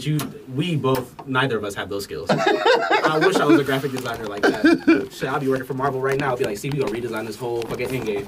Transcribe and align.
You, 0.00 0.18
we 0.54 0.76
both, 0.76 1.26
neither 1.26 1.58
of 1.58 1.64
us 1.64 1.74
have 1.74 1.90
those 1.90 2.04
skills. 2.04 2.30
I 2.30 3.20
wish 3.22 3.36
I 3.36 3.44
was 3.44 3.60
a 3.60 3.64
graphic 3.64 3.92
designer 3.92 4.26
like 4.26 4.40
that. 4.40 5.08
Shit, 5.12 5.28
I'll 5.28 5.38
be 5.38 5.48
working 5.48 5.66
for 5.66 5.74
Marvel 5.74 6.00
right 6.00 6.18
now. 6.18 6.30
I'll 6.30 6.36
be 6.38 6.44
like, 6.44 6.56
see, 6.56 6.70
we 6.70 6.78
gonna 6.78 6.90
redesign 6.90 7.26
this 7.26 7.36
whole 7.36 7.60
fucking 7.60 7.88
end 7.90 8.06
game. 8.06 8.26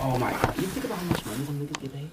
Oh 0.00 0.16
my 0.18 0.30
god, 0.30 0.56
you 0.56 0.66
think 0.66 0.86
about 0.86 0.96
how 0.96 1.04
much 1.04 1.26
money 1.26 1.44
them 1.44 1.66
niggas 1.66 1.82
get 1.82 1.92
paid? 1.92 2.10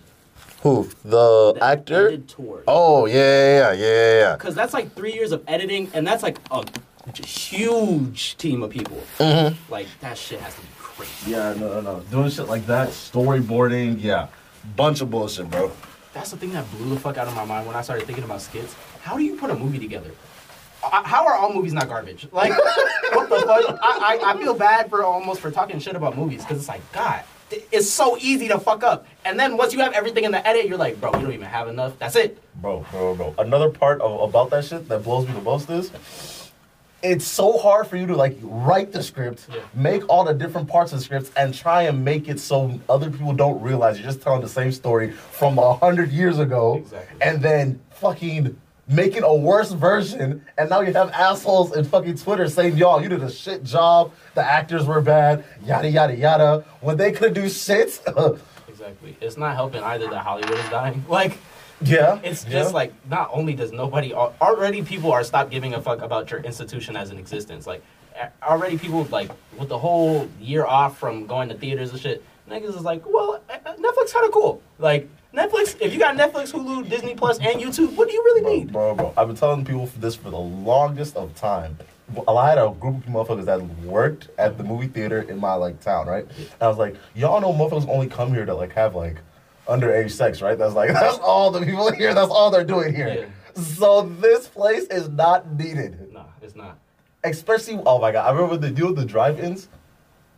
Who? 0.64 0.90
The, 1.06 1.54
The 1.54 1.64
actor? 1.64 2.08
editor. 2.10 2.64
Oh 2.68 3.06
yeah, 3.06 3.14
yeah, 3.16 3.72
yeah, 3.72 3.74
yeah, 3.74 4.20
yeah. 4.20 4.34
Because 4.36 4.56
that's 4.56 4.74
like 4.74 4.94
three 4.94 5.14
years 5.14 5.32
of 5.32 5.42
editing, 5.48 5.90
and 5.94 6.06
that's 6.06 6.22
like 6.22 6.38
a 6.52 6.66
huge 7.26 8.36
team 8.36 8.62
of 8.62 8.72
people. 8.72 9.02
Mm-hmm. 9.20 9.72
Like 9.72 9.88
that 10.02 10.18
shit 10.18 10.42
has 10.42 10.54
to 10.56 10.62
be 10.62 10.68
crazy. 10.78 11.32
Yeah, 11.32 11.54
no, 11.58 11.80
no, 11.80 11.82
no. 11.82 12.00
Doing 12.12 12.30
shit 12.30 12.50
like 12.50 12.66
that, 12.66 12.90
storyboarding, 12.90 14.04
yeah. 14.04 14.28
Bunch 14.76 15.00
of 15.00 15.10
bullshit, 15.10 15.50
bro. 15.50 15.72
That's 16.14 16.32
the 16.32 16.38
thing 16.38 16.52
that 16.54 16.70
blew 16.72 16.90
the 16.94 17.00
fuck 17.00 17.18
out 17.18 17.28
of 17.28 17.36
my 17.36 17.46
mind 17.46 17.68
when 17.68 17.76
I 17.76 17.82
started 17.82 18.06
thinking 18.06 18.24
about 18.26 18.42
skits. 18.42 18.76
How 19.02 19.18
do 19.18 19.24
you 19.24 19.36
put 19.38 19.50
a 19.50 19.56
movie 19.56 19.80
together? 19.80 20.12
I- 20.84 21.04
How 21.06 21.26
are 21.26 21.36
all 21.36 21.54
movies 21.54 21.74
not 21.74 21.88
garbage? 21.88 22.28
Like, 22.32 22.52
what 23.14 23.30
the 23.30 23.40
fuck? 23.46 23.80
I, 23.82 24.20
I, 24.22 24.34
I 24.34 24.38
feel 24.38 24.54
bad 24.54 24.90
for 24.90 25.04
almost 25.04 25.40
for 25.40 25.52
talking 25.52 25.80
shit 25.80 25.96
about 25.96 26.18
movies 26.18 26.42
because 26.44 26.58
it's 26.58 26.68
like, 26.68 26.82
God, 26.92 27.24
it's 27.72 27.90
so 27.90 28.18
easy 28.18 28.48
to 28.50 28.60
fuck 28.60 28.84
up. 28.84 29.06
And 29.26 29.40
then 29.40 29.56
once 29.58 29.74
you 29.74 29.80
have 29.80 29.94
everything 29.94 30.24
in 30.26 30.32
the 30.32 30.46
edit, 30.46 30.68
you're 30.68 30.78
like, 30.78 31.00
bro, 31.00 31.14
you 31.16 31.22
don't 31.22 31.34
even 31.34 31.48
have 31.48 31.68
enough. 31.68 31.98
That's 32.00 32.16
it. 32.16 32.38
Bro, 32.62 32.86
bro, 32.92 33.16
bro. 33.16 33.36
Another 33.38 33.70
part 33.70 34.02
of, 34.02 34.22
about 34.30 34.50
that 34.52 34.66
shit 34.66 34.88
that 34.90 35.04
blows 35.04 35.28
me 35.28 35.34
the 35.34 35.42
most 35.42 35.70
is 35.70 35.92
it's 37.04 37.26
so 37.26 37.58
hard 37.58 37.88
for 37.88 37.98
you 37.98 38.06
to 38.08 38.16
like 38.16 38.38
write 38.42 38.92
the 38.92 39.02
script, 39.04 39.48
Yeah. 39.54 39.62
make 39.74 40.08
all 40.10 40.24
the 40.24 40.34
different 40.34 40.68
parts 40.68 40.92
of 40.92 41.00
the 41.00 41.04
scripts, 41.06 41.32
and 41.36 41.54
try 41.54 41.84
and 41.84 42.04
make 42.06 42.28
it 42.30 42.40
so 42.40 42.80
other 42.90 43.10
people 43.10 43.34
don't 43.34 43.62
realize 43.62 43.98
you're 44.00 44.08
just 44.08 44.22
telling 44.22 44.42
the 44.42 44.50
same 44.50 44.72
story 44.72 45.12
from 45.12 45.58
a 45.58 45.74
hundred 45.76 46.12
years 46.12 46.40
ago, 46.40 46.76
Exactly. 46.76 47.18
and 47.22 47.42
then 47.42 47.80
fucking 47.92 48.56
making 48.88 49.24
a 49.24 49.34
worse 49.34 49.72
version, 49.72 50.44
and 50.58 50.70
now 50.70 50.82
you 50.82 50.92
have 50.94 51.10
assholes 51.12 51.76
in 51.76 51.86
fucking 51.86 52.16
Twitter 52.18 52.48
saying, 52.50 52.76
"Y'all, 52.78 53.02
you 53.02 53.08
did 53.10 53.24
a 53.24 53.32
shit 53.32 53.64
job. 53.64 54.12
The 54.36 54.44
actors 54.44 54.86
were 54.86 55.02
bad. 55.02 55.44
Yada 55.66 55.90
yada 55.90 56.16
yada." 56.16 56.64
When 56.82 56.98
they 56.98 57.12
could 57.12 57.34
do 57.34 57.48
shit. 57.50 58.02
Exactly. 58.68 59.16
It's 59.22 59.38
not 59.38 59.54
helping 59.56 59.84
either 59.84 60.08
that 60.10 60.24
Hollywood 60.24 60.58
is 60.58 60.70
dying. 60.70 61.06
Like, 61.10 61.38
yeah, 61.84 62.20
It's 62.24 62.46
yeah. 62.46 62.52
just 62.52 62.74
like 62.74 62.94
not 63.10 63.30
only 63.34 63.54
does 63.54 63.72
nobody 63.72 64.14
already 64.14 64.82
people 64.84 65.12
are 65.12 65.24
stop 65.24 65.50
giving 65.50 65.74
a 65.74 65.82
fuck 65.82 66.02
about 66.02 66.30
your 66.32 66.40
institution 66.42 66.96
as 66.96 67.10
an 67.12 67.18
existence. 67.18 67.66
Like 67.68 67.84
already 68.44 68.78
people 68.78 69.04
like 69.12 69.32
with 69.58 69.70
the 69.70 69.78
whole 69.78 70.28
year 70.40 70.66
off 70.66 70.98
from 70.98 71.26
going 71.26 71.50
to 71.50 71.56
theaters 71.56 71.92
and 71.92 72.00
shit. 72.00 72.24
Niggas 72.50 72.76
is 72.76 72.82
like, 72.82 73.02
well, 73.06 73.42
uh, 73.50 73.58
uh, 73.66 73.76
Netflix 73.76 74.12
kind 74.14 74.26
of 74.26 74.32
cool. 74.32 74.62
Like 74.78 75.08
Netflix, 75.34 75.78
if 75.80 75.94
you 75.94 76.00
got 76.00 76.18
Netflix, 76.18 76.52
Hulu, 76.52 76.90
Disney 76.90 77.16
Plus, 77.16 77.38
and 77.40 77.62
YouTube, 77.62 77.96
what 77.96 78.10
do 78.10 78.14
you 78.14 78.22
really 78.24 78.42
Bro, 78.42 78.54
need? 78.54 78.74
bro, 78.74 78.96
bro. 78.96 79.14
I've 79.16 79.28
been 79.28 79.38
telling 79.38 79.64
people 79.64 79.86
this 80.00 80.16
for 80.16 80.30
the 80.30 80.38
longest 80.40 81.16
of 81.16 81.34
time. 81.36 81.78
I 82.28 82.50
had 82.50 82.58
a 82.58 82.70
group 82.78 82.98
of 82.98 83.04
motherfuckers 83.14 83.46
that 83.46 83.62
worked 83.86 84.28
at 84.38 84.58
the 84.58 84.66
movie 84.66 84.88
theater 84.88 85.22
in 85.22 85.40
my 85.40 85.54
like 85.54 85.80
town, 85.80 86.08
right? 86.08 86.26
And 86.38 86.62
I 86.62 86.68
was 86.68 86.78
like, 86.78 86.98
y'all 87.16 87.40
know 87.40 87.54
motherfuckers 87.54 87.88
only 87.88 88.08
come 88.08 88.34
here 88.34 88.46
to 88.46 88.54
like 88.54 88.74
have 88.74 88.96
like 88.96 89.16
underage 89.68 90.12
sex, 90.12 90.42
right? 90.42 90.58
That's 90.58 90.74
like 90.74 90.90
that's 90.94 91.18
all 91.20 91.52
the 91.52 91.60
people 91.66 91.92
here. 91.92 92.14
That's 92.14 92.32
all 92.32 92.50
they're 92.52 92.64
doing 92.64 92.94
here. 92.94 93.08
Yeah. 93.56 93.62
So 93.64 94.04
this 94.20 94.48
place 94.48 94.84
is 94.86 95.10
not 95.10 95.54
needed, 95.58 96.12
Nah, 96.14 96.26
it's 96.42 96.56
not. 96.56 96.78
especially. 97.24 97.82
Oh 97.86 98.00
my 98.00 98.12
god! 98.12 98.28
I 98.28 98.32
remember 98.32 98.58
the 98.58 98.72
deal 98.72 98.88
with 98.88 98.96
the 98.98 99.06
drive-ins. 99.06 99.68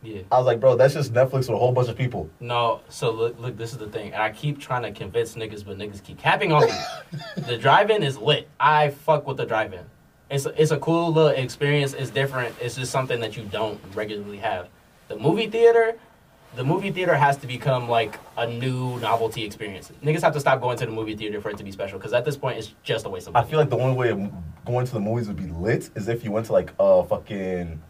Yeah. 0.02 0.20
I 0.30 0.36
was 0.36 0.44
like, 0.44 0.60
bro, 0.60 0.76
that's 0.76 0.92
just 0.92 1.14
Netflix 1.14 1.32
with 1.32 1.50
a 1.50 1.56
whole 1.56 1.72
bunch 1.72 1.88
of 1.88 1.96
people. 1.96 2.28
No, 2.38 2.80
so 2.90 3.10
look, 3.10 3.40
look, 3.40 3.56
this 3.56 3.72
is 3.72 3.78
the 3.78 3.86
thing. 3.88 4.12
And 4.12 4.22
I 4.22 4.30
keep 4.32 4.60
trying 4.60 4.82
to 4.82 4.92
convince 4.92 5.34
niggas, 5.34 5.64
but 5.64 5.78
niggas 5.78 6.02
keep 6.02 6.18
capping 6.18 6.52
on 6.52 6.66
me. 6.66 6.72
the 7.46 7.56
drive-in 7.56 8.02
is 8.02 8.18
lit. 8.18 8.46
I 8.60 8.90
fuck 8.90 9.26
with 9.26 9.38
the 9.38 9.46
drive-in. 9.46 9.80
It's 10.28 10.44
a, 10.44 10.60
it's 10.60 10.72
a 10.72 10.76
cool 10.78 11.10
little 11.10 11.30
experience. 11.30 11.94
It's 11.94 12.10
different. 12.10 12.54
It's 12.60 12.74
just 12.74 12.92
something 12.92 13.18
that 13.20 13.34
you 13.38 13.44
don't 13.44 13.80
regularly 13.94 14.36
have. 14.38 14.68
The 15.08 15.16
movie 15.16 15.46
theater, 15.48 15.96
the 16.56 16.64
movie 16.64 16.90
theater 16.90 17.14
has 17.14 17.36
to 17.38 17.46
become 17.46 17.88
like 17.88 18.18
a 18.36 18.46
new 18.46 18.98
novelty 19.00 19.44
experience. 19.44 19.90
Niggas 20.02 20.22
have 20.22 20.32
to 20.34 20.40
stop 20.40 20.60
going 20.60 20.76
to 20.78 20.86
the 20.86 20.92
movie 20.92 21.16
theater 21.16 21.40
for 21.40 21.50
it 21.50 21.58
to 21.58 21.64
be 21.64 21.72
special 21.72 21.98
because 21.98 22.12
at 22.12 22.24
this 22.24 22.36
point 22.36 22.58
it's 22.58 22.74
just 22.82 23.06
a 23.06 23.08
waste 23.08 23.26
of 23.26 23.34
time. 23.34 23.44
I 23.44 23.46
feel 23.46 23.58
like 23.58 23.70
the 23.70 23.78
only 23.78 23.96
way 23.96 24.10
of 24.10 24.20
going 24.64 24.86
to 24.86 24.92
the 24.92 25.00
movies 25.00 25.26
would 25.28 25.36
be 25.36 25.46
lit 25.46 25.90
is 25.94 26.08
if 26.08 26.24
you 26.24 26.30
went 26.30 26.46
to 26.46 26.52
like 26.52 26.72
a 26.78 27.04
fucking 27.04 27.82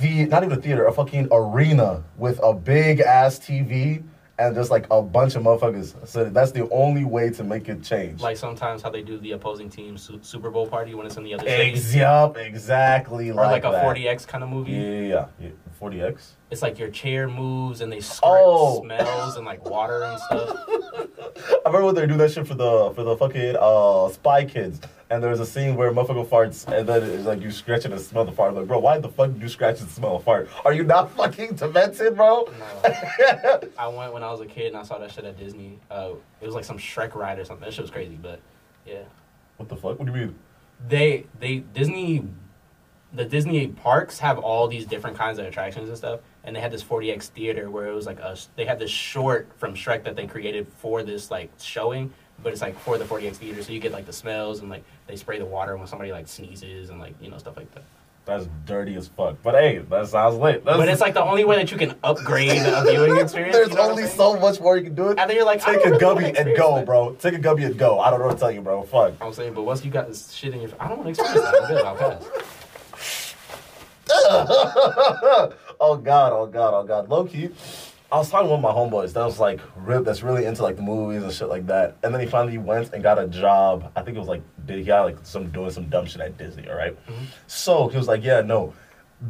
the 0.00 0.26
not 0.26 0.44
even 0.44 0.58
a 0.58 0.60
theater, 0.60 0.86
a 0.86 0.92
fucking 0.92 1.28
arena 1.32 2.04
with 2.16 2.38
a 2.42 2.52
big 2.52 3.00
ass 3.00 3.38
TV 3.38 4.04
and 4.38 4.54
just 4.54 4.70
like 4.70 4.86
a 4.90 5.00
bunch 5.00 5.34
of 5.34 5.42
motherfuckers. 5.42 6.06
So 6.06 6.26
that's 6.26 6.52
the 6.52 6.68
only 6.70 7.04
way 7.04 7.30
to 7.30 7.42
make 7.42 7.68
it 7.68 7.82
change. 7.82 8.20
like 8.20 8.36
sometimes 8.36 8.82
how 8.82 8.90
they 8.90 9.02
do 9.02 9.18
the 9.18 9.32
opposing 9.32 9.70
team 9.70 9.96
su- 9.96 10.18
Super 10.22 10.50
Bowl 10.50 10.66
party 10.66 10.94
when 10.94 11.06
it's 11.06 11.16
in 11.16 11.24
the 11.24 11.34
other 11.34 11.48
city, 11.48 11.72
Ex- 11.72 11.94
yup, 11.94 12.36
exactly 12.36 13.30
or 13.30 13.34
like, 13.34 13.64
a 13.64 13.70
that. 13.70 13.84
4DX 13.84 14.26
kind 14.26 14.44
of 14.44 14.50
movie. 14.50 14.72
Yeah, 14.72 15.00
yeah, 15.00 15.26
yeah. 15.40 15.48
Yeah. 15.80 15.88
4DX. 16.10 16.30
It's 16.50 16.62
like 16.62 16.78
your 16.78 16.90
chair 16.90 17.28
moves 17.28 17.80
and 17.80 17.92
they 17.92 18.00
squirt 18.00 18.40
Oh. 18.44 18.82
smells 18.82 19.36
and 19.36 19.44
like 19.44 19.64
water 19.68 20.04
and 20.04 20.18
stuff. 20.20 20.56
I 20.68 21.68
remember 21.68 21.86
when 21.86 21.94
they 21.94 22.06
do 22.06 22.16
that 22.18 22.30
shit 22.32 22.46
for 22.46 22.54
the 22.54 22.92
for 22.94 23.02
the 23.02 23.16
fucking 23.16 23.56
uh 23.58 24.08
Spy 24.10 24.44
Kids, 24.44 24.80
and 25.10 25.22
there's 25.22 25.40
a 25.40 25.46
scene 25.46 25.74
where 25.76 25.90
motherfucker 25.92 26.26
farts, 26.26 26.66
and 26.72 26.88
then 26.88 27.02
it's 27.02 27.24
like 27.26 27.42
you 27.42 27.50
scratch 27.50 27.84
it 27.84 27.92
and 27.92 28.00
smell 28.00 28.24
the 28.24 28.32
fart. 28.32 28.50
I'm 28.50 28.56
like, 28.56 28.68
bro, 28.68 28.78
why 28.78 28.98
the 28.98 29.08
fuck 29.08 29.32
do 29.34 29.40
you 29.40 29.48
scratch 29.48 29.80
and 29.80 29.88
smell 29.90 30.16
a 30.16 30.20
fart? 30.20 30.48
Are 30.64 30.72
you 30.72 30.84
not 30.84 31.10
fucking 31.12 31.56
demented, 31.56 32.16
bro? 32.16 32.48
No. 32.58 33.60
I 33.78 33.88
went 33.88 34.12
when 34.12 34.22
I 34.22 34.30
was 34.30 34.40
a 34.40 34.46
kid 34.46 34.68
and 34.68 34.76
I 34.76 34.82
saw 34.84 34.98
that 34.98 35.10
shit 35.10 35.24
at 35.24 35.36
Disney. 35.38 35.78
Uh, 35.90 36.10
it 36.40 36.46
was 36.46 36.54
like 36.54 36.64
some 36.64 36.78
Shrek 36.78 37.14
ride 37.14 37.38
or 37.38 37.44
something. 37.44 37.64
That 37.64 37.74
shit 37.74 37.82
was 37.82 37.90
crazy, 37.90 38.14
but 38.20 38.40
yeah, 38.86 39.02
What 39.56 39.68
the 39.68 39.76
fuck? 39.76 39.98
What 39.98 40.06
do 40.06 40.12
you 40.12 40.26
mean? 40.26 40.34
they 40.88 41.26
they 41.40 41.56
Disney, 41.58 42.22
the 43.16 43.24
Disney 43.24 43.68
parks 43.68 44.18
have 44.18 44.38
all 44.38 44.68
these 44.68 44.84
different 44.84 45.16
kinds 45.16 45.38
of 45.38 45.46
attractions 45.46 45.88
and 45.88 45.96
stuff. 45.96 46.20
And 46.44 46.54
they 46.54 46.60
had 46.60 46.70
this 46.70 46.84
4DX 46.84 47.28
theater 47.28 47.70
where 47.70 47.86
it 47.86 47.94
was 47.94 48.06
like 48.06 48.20
a 48.20 48.36
they 48.54 48.64
had 48.66 48.78
this 48.78 48.90
short 48.90 49.48
from 49.56 49.74
Shrek 49.74 50.04
that 50.04 50.14
they 50.14 50.26
created 50.26 50.68
for 50.78 51.02
this 51.02 51.30
like 51.30 51.50
showing, 51.58 52.12
but 52.42 52.52
it's 52.52 52.62
like 52.62 52.78
for 52.78 52.98
the 52.98 53.04
4DX 53.04 53.36
theater, 53.36 53.62
so 53.62 53.72
you 53.72 53.80
get 53.80 53.90
like 53.90 54.06
the 54.06 54.12
smells 54.12 54.60
and 54.60 54.68
like 54.68 54.84
they 55.06 55.16
spray 55.16 55.38
the 55.38 55.46
water 55.46 55.76
when 55.76 55.86
somebody 55.86 56.12
like 56.12 56.28
sneezes 56.28 56.90
and 56.90 57.00
like 57.00 57.14
you 57.20 57.30
know 57.30 57.38
stuff 57.38 57.56
like 57.56 57.72
that. 57.74 57.82
That's 58.26 58.48
dirty 58.64 58.96
as 58.96 59.06
fuck. 59.06 59.36
But 59.40 59.54
hey, 59.54 59.78
that 59.78 60.08
sounds 60.08 60.36
lit. 60.36 60.64
That's, 60.64 60.76
But 60.76 60.88
it's 60.88 61.00
like 61.00 61.14
the 61.14 61.22
only 61.22 61.44
way 61.44 61.56
that 61.56 61.70
you 61.70 61.78
can 61.78 61.94
upgrade 62.02 62.60
a 62.60 62.82
viewing 62.90 63.18
experience. 63.18 63.56
there's 63.56 63.68
you 63.70 63.76
know 63.76 63.90
only 63.90 64.06
so 64.06 64.38
much 64.38 64.60
more 64.60 64.76
you 64.76 64.82
can 64.82 64.96
do 64.96 65.08
it. 65.10 65.18
And 65.18 65.30
then 65.30 65.36
you're 65.36 65.46
like, 65.46 65.64
take 65.64 65.84
a 65.86 65.90
really 65.90 65.98
gubby 65.98 66.24
and 66.36 66.56
go, 66.56 66.74
that. 66.74 66.86
bro. 66.86 67.12
Take 67.14 67.34
a 67.34 67.38
gubby 67.38 67.62
and 67.62 67.78
go. 67.78 68.00
I 68.00 68.10
don't 68.10 68.18
know 68.18 68.26
what 68.26 68.34
to 68.34 68.40
tell 68.40 68.50
you, 68.50 68.62
bro. 68.62 68.82
Fuck. 68.82 69.14
I'm 69.20 69.32
saying, 69.32 69.54
but 69.54 69.62
once 69.62 69.84
you 69.84 69.92
got 69.92 70.08
this 70.08 70.32
shit 70.32 70.52
in 70.54 70.60
your, 70.60 70.70
I 70.80 70.88
don't 70.88 70.98
want 70.98 71.14
to 71.14 71.22
experience 71.22 71.40
that. 71.40 71.62
I'm 71.62 71.68
good. 71.68 71.84
I'll 71.84 71.96
pass. 71.96 72.65
oh 75.80 76.00
god, 76.02 76.32
oh 76.32 76.46
god, 76.46 76.74
oh 76.74 76.84
god. 76.84 77.08
Low 77.08 77.24
key, 77.24 77.50
I 78.10 78.18
was 78.18 78.30
talking 78.30 78.48
with 78.48 78.60
my 78.60 78.70
homeboys 78.70 79.12
that 79.14 79.24
was 79.24 79.40
like 79.40 79.60
real, 79.74 80.02
that's 80.04 80.22
really 80.22 80.44
into 80.44 80.62
like 80.62 80.76
the 80.76 80.82
movies 80.82 81.24
and 81.24 81.32
shit 81.32 81.48
like 81.48 81.66
that. 81.66 81.96
And 82.04 82.14
then 82.14 82.20
he 82.20 82.26
finally 82.28 82.56
went 82.56 82.92
and 82.92 83.02
got 83.02 83.18
a 83.18 83.26
job. 83.26 83.90
I 83.96 84.02
think 84.02 84.16
it 84.16 84.20
was 84.20 84.28
like 84.28 84.42
did 84.64 84.78
he 84.78 84.84
got 84.84 85.04
like 85.04 85.18
some 85.24 85.50
doing 85.50 85.70
some 85.70 85.88
dumb 85.88 86.06
shit 86.06 86.20
at 86.20 86.38
Disney, 86.38 86.68
all 86.68 86.76
right? 86.76 86.94
Mm-hmm. 87.06 87.24
So 87.48 87.88
he 87.88 87.96
was 87.96 88.06
like, 88.06 88.22
yeah, 88.22 88.42
no. 88.42 88.74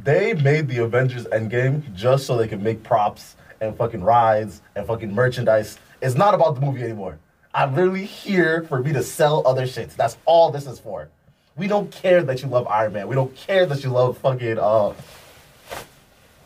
They 0.03 0.35
made 0.35 0.69
the 0.69 0.79
Avengers 0.79 1.25
Endgame 1.27 1.95
just 1.95 2.27
so 2.27 2.37
they 2.37 2.49
could 2.49 2.63
make 2.63 2.83
props 2.83 3.37
and 3.61 3.75
fucking 3.77 4.03
rides 4.03 4.61
and 4.75 4.87
fucking 4.87 5.15
merchandise. 5.15 5.79
It's 6.03 6.17
not 6.17 6.35
about 6.35 6.57
the 6.57 6.61
movie 6.61 6.83
anymore. 6.83 7.19
I'm 7.55 7.75
literally 7.75 8.05
here 8.05 8.65
for 8.65 8.83
me 8.83 8.93
to 8.93 9.03
sell 9.03 9.47
other 9.47 9.67
shit. 9.67 9.91
That's 9.91 10.19
all 10.27 10.51
this 10.51 10.67
is 10.67 10.79
for. 10.79 11.09
We 11.57 11.67
don't 11.69 11.91
care 11.91 12.23
that 12.23 12.43
you 12.43 12.49
love 12.49 12.67
Iron 12.69 12.93
Man. 12.93 13.09
We 13.09 13.15
don't 13.15 13.35
care 13.35 13.65
that 13.67 13.83
you 13.83 13.91
love 13.91 14.19
fucking 14.19 14.59
uh 14.59 14.93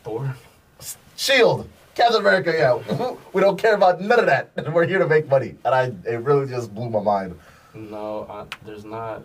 Thor. 0.03 0.35
Shield, 1.15 1.69
Captain 1.93 2.21
America, 2.21 2.51
yeah. 2.51 3.13
we 3.33 3.41
don't 3.41 3.57
care 3.59 3.75
about 3.75 4.01
none 4.01 4.19
of 4.19 4.25
that. 4.25 4.49
We're 4.73 4.87
here 4.87 4.99
to 4.99 5.07
make 5.07 5.27
money. 5.27 5.55
And 5.65 5.75
I 5.75 5.83
it 6.09 6.21
really 6.21 6.47
just 6.47 6.73
blew 6.73 6.89
my 6.89 7.01
mind. 7.01 7.37
No, 7.73 8.21
uh, 8.29 8.45
there's 8.65 8.85
not. 8.85 9.23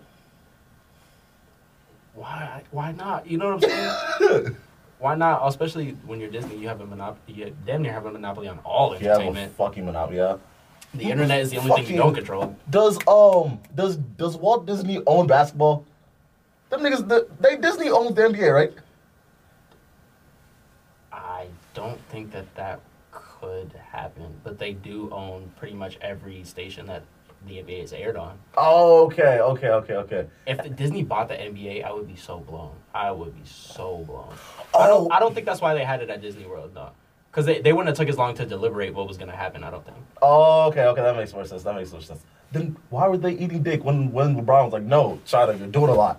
Why? 2.14 2.62
Why 2.70 2.92
not? 2.92 3.26
You 3.26 3.38
know 3.38 3.54
what 3.56 3.64
I'm 3.64 4.20
saying? 4.20 4.56
why 4.98 5.14
not? 5.14 5.46
Especially 5.46 5.92
when 6.06 6.18
you're 6.20 6.30
Disney, 6.30 6.56
you 6.56 6.68
have 6.68 6.80
a 6.80 6.86
monopoly. 6.86 7.34
You 7.34 7.56
damn 7.64 7.82
near 7.82 7.92
have 7.92 8.06
a 8.06 8.12
monopoly 8.12 8.48
on 8.48 8.58
all 8.60 8.90
You 8.92 9.08
have 9.08 9.18
a 9.18 9.22
entertainment. 9.22 9.56
fucking 9.56 9.84
monopoly, 9.84 10.18
yeah. 10.18 10.36
The 10.94 11.10
internet 11.10 11.40
is 11.40 11.50
the 11.50 11.58
only 11.58 11.82
thing 11.82 11.92
you 11.92 11.96
don't 11.98 12.14
control. 12.14 12.56
Does 12.70 12.98
um 13.06 13.60
does 13.74 13.96
does 13.96 14.36
Walt 14.36 14.66
Disney 14.66 15.02
own 15.06 15.26
basketball? 15.26 15.84
Them 16.70 16.80
niggas 16.80 17.06
the, 17.08 17.28
they 17.40 17.56
Disney 17.56 17.88
owns 17.90 18.14
the 18.16 18.22
NBA, 18.22 18.52
right? 18.52 18.72
I 21.12 21.46
don't 21.74 22.00
think 22.08 22.32
that 22.32 22.52
that 22.56 22.80
could 23.12 23.72
happen, 23.90 24.34
but 24.44 24.58
they 24.58 24.72
do 24.72 25.10
own 25.12 25.50
pretty 25.56 25.74
much 25.74 25.98
every 26.00 26.42
station 26.44 26.86
that 26.86 27.02
the 27.46 27.58
NBA 27.58 27.84
is 27.84 27.92
aired 27.92 28.16
on. 28.16 28.38
Oh, 28.56 29.04
okay, 29.06 29.38
okay, 29.40 29.68
okay, 29.68 29.94
okay. 29.94 30.26
If 30.46 30.62
the 30.62 30.68
Disney 30.68 31.04
bought 31.04 31.28
the 31.28 31.34
NBA, 31.34 31.84
I 31.84 31.92
would 31.92 32.08
be 32.08 32.16
so 32.16 32.38
blown. 32.40 32.72
I 32.94 33.10
would 33.10 33.34
be 33.36 33.46
so 33.48 33.98
blown. 34.06 34.32
I 34.58 34.64
Oh, 34.74 34.86
don't. 34.88 35.12
I 35.12 35.20
don't 35.20 35.34
think 35.34 35.46
that's 35.46 35.60
why 35.60 35.74
they 35.74 35.84
had 35.84 36.02
it 36.02 36.10
at 36.10 36.20
Disney 36.20 36.46
World. 36.46 36.74
No, 36.74 36.90
because 37.36 37.44
they, 37.44 37.60
they 37.60 37.74
wouldn't 37.74 37.88
have 37.88 37.98
took 37.98 38.08
as 38.08 38.16
long 38.16 38.34
to 38.34 38.46
deliberate 38.46 38.94
what 38.94 39.06
was 39.06 39.18
gonna 39.18 39.36
happen. 39.36 39.62
I 39.62 39.70
don't 39.70 39.84
think. 39.84 39.98
Oh, 40.22 40.68
okay, 40.68 40.86
okay, 40.86 41.02
that 41.02 41.14
makes 41.14 41.34
more 41.34 41.44
sense. 41.44 41.64
That 41.64 41.74
makes 41.74 41.92
more 41.92 42.00
sense. 42.00 42.22
Then 42.50 42.78
why 42.88 43.06
were 43.08 43.18
they 43.18 43.32
eating 43.32 43.62
dick 43.62 43.84
when 43.84 44.10
when 44.10 44.34
LeBron 44.34 44.64
was 44.64 44.72
like, 44.72 44.84
"No, 44.84 45.20
China, 45.26 45.52
you're 45.52 45.68
doing 45.68 45.90
a 45.90 45.94
lot." 45.94 46.18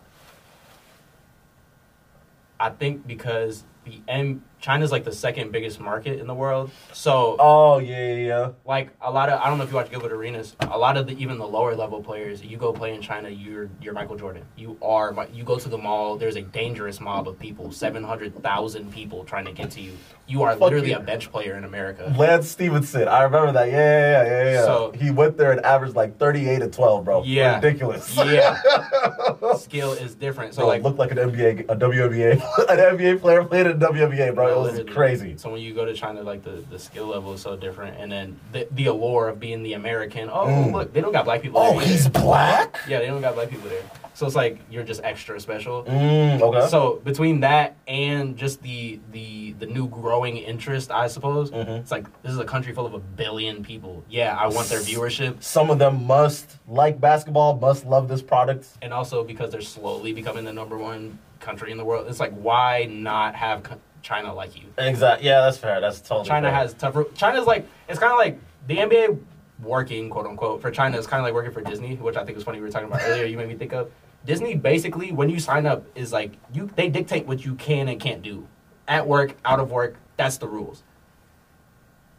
I 2.60 2.70
think 2.70 3.08
because 3.08 3.64
the 3.84 4.00
M 4.08 4.44
China's 4.60 4.92
like 4.92 5.04
the 5.04 5.12
second 5.12 5.52
biggest 5.52 5.80
market 5.80 6.20
in 6.20 6.28
the 6.28 6.34
world, 6.34 6.72
so 6.94 7.36
Oh 7.40 7.78
yeah, 7.78 8.08
yeah, 8.08 8.16
yeah. 8.28 8.50
like 8.66 8.90
a 9.02 9.12
lot 9.12 9.30
of 9.30 9.40
I 9.40 9.48
don't 9.50 9.58
know 9.58 9.64
if 9.64 9.70
you 9.70 9.76
watch 9.76 9.90
Gilbert 9.92 10.12
Arenas. 10.12 10.56
A 10.62 10.78
lot 10.78 10.98
of 10.98 11.08
the 11.08 11.14
even 11.18 11.38
the 11.38 11.48
lower 11.48 11.76
level 11.76 12.02
players, 12.02 12.44
you 12.44 12.58
go 12.58 12.74
play 12.74 12.96
in 12.96 13.02
China, 13.02 13.30
you're 13.30 13.70
you're 13.82 13.94
Michael 13.94 14.16
Jordan. 14.18 14.44
You 14.56 14.78
are 14.82 15.12
Mi- 15.12 15.28
you 15.34 15.44
go 15.44 15.58
to 15.60 15.70
the 15.70 15.78
mall. 15.78 16.18
There's 16.18 16.36
a 16.38 16.42
dangerous 16.42 17.00
mob 17.00 17.28
of 17.28 17.38
people, 17.40 17.72
seven 17.72 18.04
hundred 18.04 18.42
thousand 18.42 18.92
people 18.92 19.24
trying 19.24 19.46
to 19.46 19.52
get 19.52 19.70
to 19.72 19.82
you. 19.82 19.94
You 20.26 20.44
are 20.44 20.52
Fuck 20.54 20.62
literally 20.62 20.90
you. 20.90 20.98
a 20.98 21.00
bench 21.00 21.32
player 21.32 21.56
in 21.56 21.64
America. 21.64 22.14
Lance 22.18 22.50
Stephenson, 22.50 23.08
I 23.08 23.22
remember 23.24 23.52
that. 23.54 23.68
Yeah, 23.70 23.74
yeah, 23.78 24.24
yeah, 24.24 24.44
yeah. 24.44 24.52
yeah. 24.54 24.66
So- 24.66 24.92
he 24.98 25.12
went 25.12 25.38
there 25.38 25.52
and 25.52 25.64
averaged 25.66 25.96
like 25.96 26.18
38 26.18 26.62
and 26.64 26.74
12, 26.74 27.06
bro. 27.06 27.24
Yeah. 27.24 27.56
ridiculous. 27.56 28.14
Yeah, 28.18 28.60
skill 29.58 29.94
is 29.94 30.16
different. 30.16 30.54
So 30.54 30.66
like 30.68 30.84
looked 30.84 30.98
like 31.00 31.12
an 31.12 31.18
NBA, 31.18 31.66
a 31.70 31.76
WNBA, 31.76 32.32
an 32.70 32.98
NBA 32.98 33.22
player 33.22 33.44
played 33.44 33.68
in 33.68 33.80
WNBA, 33.80 34.34
bro. 34.36 34.47
Was 34.56 34.74
Literally. 34.74 34.94
crazy. 34.94 35.38
So 35.38 35.50
when 35.52 35.62
you 35.62 35.74
go 35.74 35.86
to 35.86 35.94
China, 35.94 36.22
like 36.22 36.44
the, 36.44 36.64
the 36.70 36.80
skill 36.80 37.08
level 37.08 37.34
is 37.34 37.42
so 37.42 37.56
different, 37.56 37.98
and 38.00 38.12
then 38.12 38.40
the, 38.52 38.68
the 38.72 38.86
allure 38.88 39.30
of 39.30 39.40
being 39.40 39.64
the 39.64 39.74
American. 39.74 40.30
Oh, 40.32 40.46
Mm. 40.48 40.74
look, 40.74 40.94
they 40.94 41.02
don't 41.02 41.12
got 41.12 41.26
black 41.26 41.42
people. 41.42 41.60
Oh, 41.60 41.78
there 41.80 41.88
he's 41.88 42.08
black. 42.08 42.78
yeah, 42.88 43.00
they 43.00 43.08
don't 43.08 43.22
got 43.22 43.36
black 43.36 43.50
people 43.50 43.70
there. 43.70 43.84
So 44.14 44.26
it's 44.26 44.36
like 44.36 44.60
you're 44.72 44.84
just 44.84 45.02
extra 45.04 45.40
special. 45.40 45.84
Mm, 45.84 46.42
okay. 46.42 46.68
So 46.70 47.02
between 47.04 47.42
that 47.42 47.76
and 47.88 48.36
just 48.36 48.62
the 48.64 49.00
the 49.12 49.54
the 49.60 49.68
new 49.68 49.88
growing 49.88 50.38
interest, 50.38 50.90
I 50.90 51.08
suppose 51.08 51.52
Mhm. 51.52 51.80
it's 51.82 51.92
like 51.92 52.06
this 52.24 52.32
is 52.32 52.40
a 52.40 52.44
country 52.46 52.74
full 52.74 52.88
of 52.88 52.96
a 52.96 53.00
billion 53.00 53.64
people. 53.64 54.04
Yeah, 54.10 54.36
I 54.36 54.48
want 54.48 54.70
their 54.70 54.80
viewership, 54.80 55.44
Some 55.44 55.70
of 55.70 55.78
them 55.78 56.06
must 56.08 56.58
like 56.68 57.00
basketball, 57.00 57.58
must 57.58 57.86
love 57.86 58.08
this 58.08 58.24
product. 58.24 58.66
and 58.82 58.92
also 58.92 59.24
because 59.24 59.52
they're 59.52 59.62
slowly 59.62 60.14
becoming 60.14 60.46
the 60.46 60.54
number 60.54 60.78
one 60.80 61.20
country 61.40 61.72
in 61.72 61.78
the 61.78 61.86
world. 61.86 62.08
It's 62.10 62.20
like 62.20 62.34
why 62.34 62.86
not 62.90 63.36
have 63.36 63.62
China 64.08 64.34
like 64.34 64.56
you? 64.56 64.64
Exactly. 64.78 65.28
Yeah, 65.28 65.42
that's 65.42 65.58
fair. 65.58 65.82
That's 65.82 66.00
totally. 66.00 66.30
China 66.30 66.48
fair. 66.48 66.56
has 66.56 66.74
tough. 66.74 66.96
China's 67.16 67.46
like 67.46 67.68
it's 67.90 68.00
kind 68.00 68.14
of 68.14 68.18
like 68.18 68.40
the 68.68 68.78
NBA 68.78 69.20
working 69.62 70.10
quote 70.10 70.26
unquote 70.26 70.62
for 70.62 70.72
China 70.72 70.98
is 70.98 71.06
kind 71.06 71.20
of 71.20 71.26
like 71.26 71.34
working 71.34 71.52
for 71.52 71.62
Disney, 71.62 71.96
which 71.96 72.16
I 72.16 72.24
think 72.24 72.36
was 72.36 72.46
funny. 72.46 72.60
We 72.60 72.64
were 72.66 72.72
talking 72.72 72.88
about 72.88 73.02
earlier. 73.04 73.26
You 73.26 73.38
made 73.38 73.50
me 73.50 73.56
think 73.56 73.74
of 73.74 73.92
Disney. 74.26 74.56
Basically, 74.56 75.12
when 75.12 75.30
you 75.30 75.40
sign 75.40 75.66
up, 75.66 75.86
is 75.94 76.14
like 76.14 76.32
you 76.54 76.70
they 76.78 76.88
dictate 76.88 77.26
what 77.26 77.44
you 77.44 77.56
can 77.56 77.90
and 77.90 78.00
can't 78.00 78.22
do 78.22 78.48
at 78.88 79.06
work, 79.06 79.36
out 79.44 79.60
of 79.60 79.72
work. 79.72 79.98
That's 80.16 80.38
the 80.38 80.48
rules. 80.48 80.84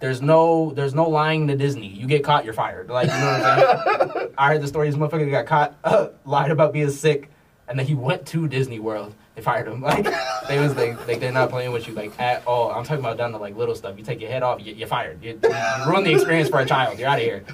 There's 0.01 0.21
no 0.21 0.73
there's 0.75 0.95
no 0.95 1.09
lying 1.09 1.49
to 1.49 1.57
Disney. 1.57 1.89
You 1.89 2.07
get 2.07 2.23
caught, 2.23 2.45
you're 2.45 2.53
fired. 2.53 2.91
Like 2.91 3.07
you 3.07 3.19
know 3.19 3.27
what 3.27 3.45
I'm 3.45 4.11
saying? 4.13 4.35
I 4.39 4.53
heard 4.53 4.63
the 4.63 4.69
story. 4.69 4.91
This 4.91 4.99
motherfucker 4.99 5.31
got 5.31 5.47
caught, 5.47 5.75
uh, 5.85 6.09
lied 6.27 6.51
about 6.51 6.75
being 6.75 6.91
sick, 6.91 7.31
and 7.67 7.79
then 7.79 7.87
he 7.87 7.95
went 7.95 8.27
to 8.27 8.47
Disney 8.47 8.79
World. 8.79 9.15
They 9.39 9.45
fired 9.45 9.69
him. 9.69 9.83
Like 9.89 10.05
they 10.49 10.59
was 10.59 10.75
like, 10.75 11.07
like 11.07 11.21
they're 11.21 11.31
not 11.31 11.49
playing 11.51 11.71
with 11.71 11.87
you 11.87 11.95
like 11.95 12.19
at 12.19 12.45
all. 12.45 12.73
I'm 12.73 12.83
talking 12.83 13.05
about 13.05 13.19
down 13.19 13.31
to 13.33 13.39
like 13.39 13.55
little 13.57 13.77
stuff. 13.77 13.97
You 13.97 14.03
take 14.03 14.21
your 14.21 14.31
head 14.31 14.43
off, 14.43 14.61
you, 14.61 14.75
you're 14.75 14.89
fired. 14.89 15.23
You, 15.23 15.39
you 15.41 15.87
ruin 15.87 16.03
the 16.03 16.13
experience 16.13 16.49
for 16.49 16.59
a 16.59 16.67
child. 16.67 16.99
You're 16.99 17.09
out 17.09 17.19
of 17.19 17.25
here. 17.25 17.45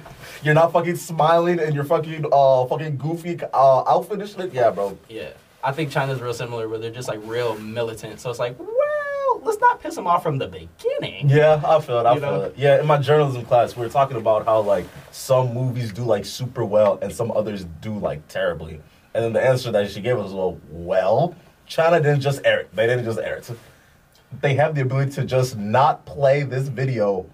You're 0.41 0.55
not 0.55 0.71
fucking 0.71 0.95
smiling 0.95 1.59
and 1.59 1.75
you're 1.75 1.83
fucking 1.83 2.25
uh 2.31 2.65
fucking 2.65 2.97
goofy 2.97 3.39
uh 3.53 3.83
outfit 3.83 4.19
and 4.19 4.27
shit. 4.29 4.51
Yeah, 4.51 4.71
bro. 4.71 4.97
Yeah, 5.09 5.29
I 5.63 5.73
think 5.73 5.91
China's 5.91 6.21
real 6.21 6.33
similar, 6.33 6.67
where 6.67 6.79
they're 6.79 6.89
just 6.89 7.07
like 7.07 7.19
real 7.23 7.55
militant. 7.59 8.19
So 8.19 8.31
it's 8.31 8.39
like, 8.39 8.57
well, 8.57 9.41
let's 9.43 9.59
not 9.59 9.79
piss 9.79 9.93
them 9.93 10.07
off 10.07 10.23
from 10.23 10.39
the 10.39 10.47
beginning. 10.47 11.29
Yeah, 11.29 11.61
I 11.63 11.79
feel 11.81 11.99
it. 11.99 12.05
I 12.07 12.15
You 12.15 12.19
feel 12.19 12.31
know? 12.31 12.41
it. 12.45 12.55
Yeah, 12.57 12.79
in 12.79 12.87
my 12.87 12.97
journalism 12.97 13.45
class, 13.45 13.75
we 13.75 13.83
were 13.83 13.89
talking 13.91 14.17
about 14.17 14.45
how 14.45 14.61
like 14.61 14.85
some 15.11 15.53
movies 15.53 15.93
do 15.93 16.03
like 16.03 16.25
super 16.25 16.65
well 16.65 16.97
and 17.03 17.13
some 17.13 17.31
others 17.31 17.65
do 17.81 17.93
like 17.99 18.27
terribly. 18.27 18.81
And 19.13 19.23
then 19.23 19.33
the 19.33 19.41
answer 19.41 19.71
that 19.71 19.91
she 19.91 20.01
gave 20.01 20.17
us 20.17 20.31
was, 20.31 20.33
well, 20.33 20.57
well, 20.69 21.35
China 21.67 21.99
didn't 22.01 22.21
just 22.21 22.41
air 22.45 22.61
it. 22.61 22.75
They 22.75 22.87
didn't 22.87 23.05
just 23.05 23.19
air 23.19 23.37
it. 23.37 23.49
They 24.41 24.55
have 24.55 24.75
the 24.75 24.81
ability 24.81 25.11
to 25.13 25.25
just 25.25 25.57
not 25.57 26.05
play 26.05 26.43
this 26.43 26.67
video 26.67 27.25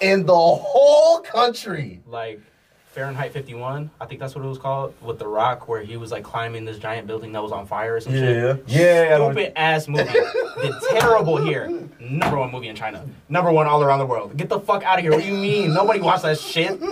in 0.00 0.26
the 0.26 0.36
whole 0.36 1.20
country. 1.20 2.00
Like 2.06 2.40
Fahrenheit 2.86 3.32
51, 3.32 3.90
I 4.00 4.06
think 4.06 4.20
that's 4.20 4.34
what 4.34 4.44
it 4.44 4.48
was 4.48 4.58
called, 4.58 4.94
with 5.02 5.18
The 5.18 5.26
Rock, 5.26 5.68
where 5.68 5.82
he 5.82 5.96
was 5.96 6.10
like 6.12 6.24
climbing 6.24 6.64
this 6.64 6.78
giant 6.78 7.06
building 7.06 7.32
that 7.32 7.42
was 7.42 7.52
on 7.52 7.66
fire 7.66 7.96
or 7.96 8.00
some 8.00 8.12
shit. 8.12 8.64
Yeah, 8.66 8.80
yeah, 8.80 9.18
yeah. 9.18 9.30
Stupid 9.30 9.52
ass 9.58 9.88
movie. 9.88 10.04
the 10.04 10.86
terrible 10.98 11.36
here. 11.36 11.68
Number 12.00 12.38
one 12.38 12.50
movie 12.50 12.68
in 12.68 12.76
China. 12.76 13.04
Number 13.28 13.52
one 13.52 13.66
all 13.66 13.82
around 13.82 13.98
the 13.98 14.06
world. 14.06 14.36
Get 14.36 14.48
the 14.48 14.60
fuck 14.60 14.82
out 14.84 14.98
of 14.98 15.02
here. 15.02 15.12
What 15.12 15.22
do 15.22 15.26
you 15.28 15.34
mean? 15.34 15.74
Nobody 15.74 16.00
watched 16.00 16.22
that 16.22 16.38
shit. 16.38 16.80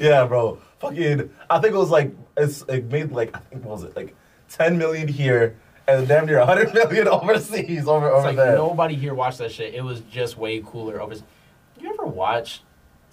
Yeah, 0.00 0.24
bro. 0.26 0.58
Fucking, 0.78 1.28
I 1.50 1.58
think 1.58 1.74
it 1.74 1.78
was 1.78 1.90
like 1.90 2.12
it's 2.36 2.62
it 2.68 2.84
made 2.90 3.10
like 3.10 3.34
I 3.36 3.40
think 3.40 3.64
what 3.64 3.72
was 3.72 3.82
it 3.84 3.96
like 3.96 4.14
ten 4.52 4.76
million 4.78 5.08
here 5.08 5.56
and 5.88 6.06
damn 6.06 6.26
near 6.26 6.44
hundred 6.44 6.72
million 6.74 7.08
overseas 7.16 7.88
over 7.88 8.06
It's 8.08 8.14
over 8.16 8.26
like 8.28 8.36
there. 8.36 8.54
nobody 8.54 8.94
here 8.94 9.14
watched 9.14 9.38
that 9.38 9.50
shit. 9.52 9.74
It 9.74 9.82
was 9.82 10.00
just 10.10 10.36
way 10.36 10.60
cooler 10.64 11.00
over. 11.00 11.14
You 11.80 11.92
ever 11.92 12.04
watch 12.06 12.62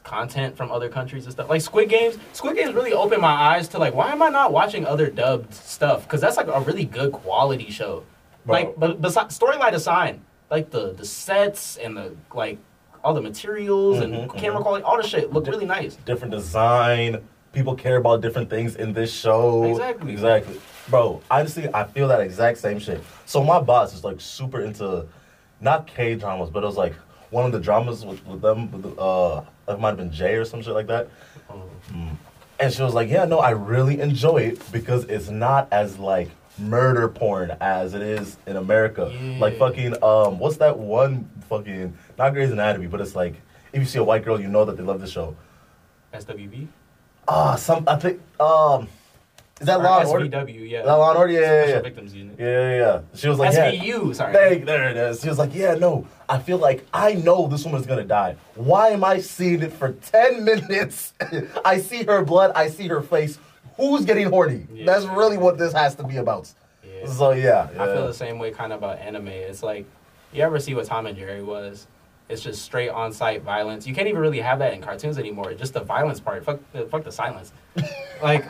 content 0.04 0.56
from 0.58 0.72
other 0.72 0.90
countries 0.90 1.26
and 1.26 1.34
stuff 1.34 1.50
like 1.50 1.62
Squid 1.62 1.90
Games? 1.90 2.18
Squid 2.34 2.56
Games 2.56 2.74
really 2.74 2.94
opened 2.94 3.22
my 3.22 3.32
eyes 3.32 3.68
to 3.70 3.80
like 3.80 3.94
why 3.96 4.12
am 4.12 4.22
I 4.22 4.30
not 4.30 4.52
watching 4.52 4.86
other 4.86 5.10
dubbed 5.10 5.54
stuff? 5.54 6.04
Because 6.04 6.22
that's 6.22 6.38
like 6.38 6.48
a 6.48 6.60
really 6.62 6.86
good 6.86 7.12
quality 7.12 7.70
show. 7.72 8.04
Bro. 8.46 8.54
Like, 8.56 8.76
but 8.80 9.02
besides 9.02 9.38
storyline 9.38 9.74
aside, 9.74 10.20
like 10.50 10.70
the 10.72 10.94
the 10.94 11.06
sets 11.06 11.78
and 11.78 11.96
the 11.98 12.16
like 12.34 12.58
all 13.04 13.14
the 13.14 13.22
materials 13.22 14.00
Mhm, 14.00 14.04
and 14.24 14.34
camera 14.34 14.62
quality, 14.62 14.84
all 14.84 15.02
the 15.02 15.08
shit 15.08 15.32
looked 15.32 15.48
really 15.48 15.66
nice. 15.66 15.96
different 16.06 16.32
design. 16.34 17.22
People 17.60 17.76
care 17.76 17.98
about 17.98 18.22
different 18.22 18.50
things 18.50 18.78
in 18.78 18.94
this 18.94 19.12
show. 19.14 19.66
Exactly. 19.66 20.14
Exactly. 20.14 20.62
Bro, 20.88 21.22
honestly, 21.30 21.68
I 21.74 21.84
feel 21.84 22.08
that 22.08 22.22
exact 22.22 22.58
same 22.58 22.80
shit. 22.80 23.04
So 23.26 23.44
my 23.44 23.60
boss 23.60 23.94
is 23.94 24.02
like 24.02 24.22
super 24.22 24.62
into 24.62 25.06
not 25.60 25.86
K 25.86 26.16
dramas, 26.16 26.50
but 26.50 26.64
it 26.64 26.66
was 26.66 26.78
like 26.78 26.94
one 27.32 27.46
of 27.46 27.52
the 27.52 27.60
dramas 27.60 28.06
with, 28.06 28.26
with 28.26 28.40
them, 28.40 28.72
with 28.72 28.84
the, 28.84 28.96
uh, 28.96 29.44
it 29.68 29.78
might 29.78 29.90
have 29.90 29.98
been 29.98 30.10
Jay 30.10 30.36
or 30.36 30.46
some 30.46 30.62
shit 30.62 30.74
like 30.74 30.88
that. 30.88 31.10
And 32.62 32.72
she 32.72 32.82
was 32.82 32.94
like, 32.94 33.10
"Yeah, 33.10 33.26
no, 33.26 33.40
I 33.40 33.50
really 33.50 34.00
enjoy 34.00 34.38
it 34.38 34.72
because 34.72 35.04
it's 35.04 35.28
not 35.28 35.68
as 35.70 36.00
like 36.00 36.30
murder 36.58 37.10
porn 37.10 37.58
as 37.60 37.94
it 37.94 38.02
is 38.02 38.38
in 38.48 38.56
America. 38.56 39.14
Yeah. 39.14 39.38
Like 39.38 39.58
fucking 39.58 40.02
um, 40.02 40.40
what's 40.40 40.56
that 40.58 40.80
one 40.80 41.30
fucking 41.50 41.94
not 42.18 42.32
Grey's 42.32 42.52
Anatomy, 42.52 42.88
but 42.88 43.02
it's 43.02 43.18
like 43.18 43.34
if 43.74 43.82
you 43.82 43.86
see 43.86 44.00
a 44.00 44.04
white 44.06 44.24
girl, 44.24 44.40
you 44.40 44.48
know 44.48 44.64
that 44.64 44.78
they 44.78 44.84
love 44.84 45.02
the 45.02 45.08
show. 45.08 45.36
SWV. 46.14 46.70
Ah, 47.32 47.56
some 47.56 47.84
I 47.88 47.96
think 47.98 48.20
um, 48.40 48.88
is 49.62 49.68
that 49.68 49.82
Law 49.82 50.00
and 50.00 50.10
Order? 50.10 50.26
SVW, 50.26 50.70
yeah. 50.70 50.84
That 50.84 50.94
Law 50.94 51.10
and 51.10 51.18
Order, 51.18 51.34
yeah, 51.34 51.40
yeah, 51.40 51.48
Special 51.64 51.76
yeah. 51.76 51.82
Victims 51.82 52.16
Unit. 52.16 52.40
Yeah, 52.40 52.46
yeah, 52.46 52.78
yeah. 52.78 53.02
She 53.14 53.28
was 53.28 53.40
like, 53.40 53.54
yeah. 53.54 54.14
Sorry. 54.14 54.34
There, 54.34 54.60
there 54.60 54.90
it 54.90 54.98
is. 54.98 55.22
She 55.22 55.28
was 55.28 55.38
like, 55.38 55.54
yeah, 55.54 55.76
no, 55.76 56.08
I 56.30 56.40
feel 56.40 56.58
like 56.58 56.86
I 56.94 57.14
know 57.14 57.48
this 57.48 57.66
woman's 57.66 57.86
gonna 57.86 58.06
die. 58.06 58.36
Why 58.56 58.90
am 58.90 59.04
I 59.04 59.20
seeing 59.20 59.62
it 59.62 59.74
for 59.74 59.92
10 59.92 60.44
minutes? 60.46 61.14
I 61.66 61.80
see 61.80 62.04
her 62.04 62.24
blood, 62.24 62.52
I 62.56 62.70
see 62.70 62.88
her 62.88 63.02
face. 63.02 63.38
Who's 63.76 64.06
getting 64.06 64.30
horny? 64.30 64.66
Yeah. 64.74 64.86
That's 64.86 65.06
really 65.06 65.38
what 65.38 65.58
this 65.58 65.74
has 65.74 65.96
to 65.96 66.04
be 66.04 66.18
about. 66.18 66.52
Yeah. 66.84 67.08
So, 67.08 67.32
yeah. 67.32 67.70
I 67.78 67.86
feel 67.86 68.08
the 68.08 68.14
same 68.14 68.40
way 68.40 68.52
kind 68.52 68.74
of 68.74 68.80
about 68.80 69.00
anime. 69.00 69.28
It's 69.28 69.64
like, 69.64 69.86
you 70.34 70.42
ever 70.44 70.60
see 70.60 70.74
what 70.74 70.86
Tom 70.86 71.06
and 71.06 71.18
Jerry 71.18 71.44
was? 71.44 71.88
It's 72.30 72.44
just 72.44 72.62
straight 72.62 72.90
on 72.90 73.12
site 73.12 73.42
violence. 73.42 73.88
You 73.88 73.96
can't 73.96 74.08
even 74.08 74.22
really 74.22 74.40
have 74.40 74.60
that 74.60 74.74
in 74.74 74.82
cartoons 74.82 75.18
anymore. 75.18 75.50
It's 75.52 75.60
Just 75.60 75.74
the 75.74 75.80
violence 75.82 76.20
part. 76.20 76.46
Fuck, 76.46 76.60
the- 76.72 76.86
fuck 76.86 77.04
the 77.04 77.12
silence. 77.12 77.52
like, 78.24 78.46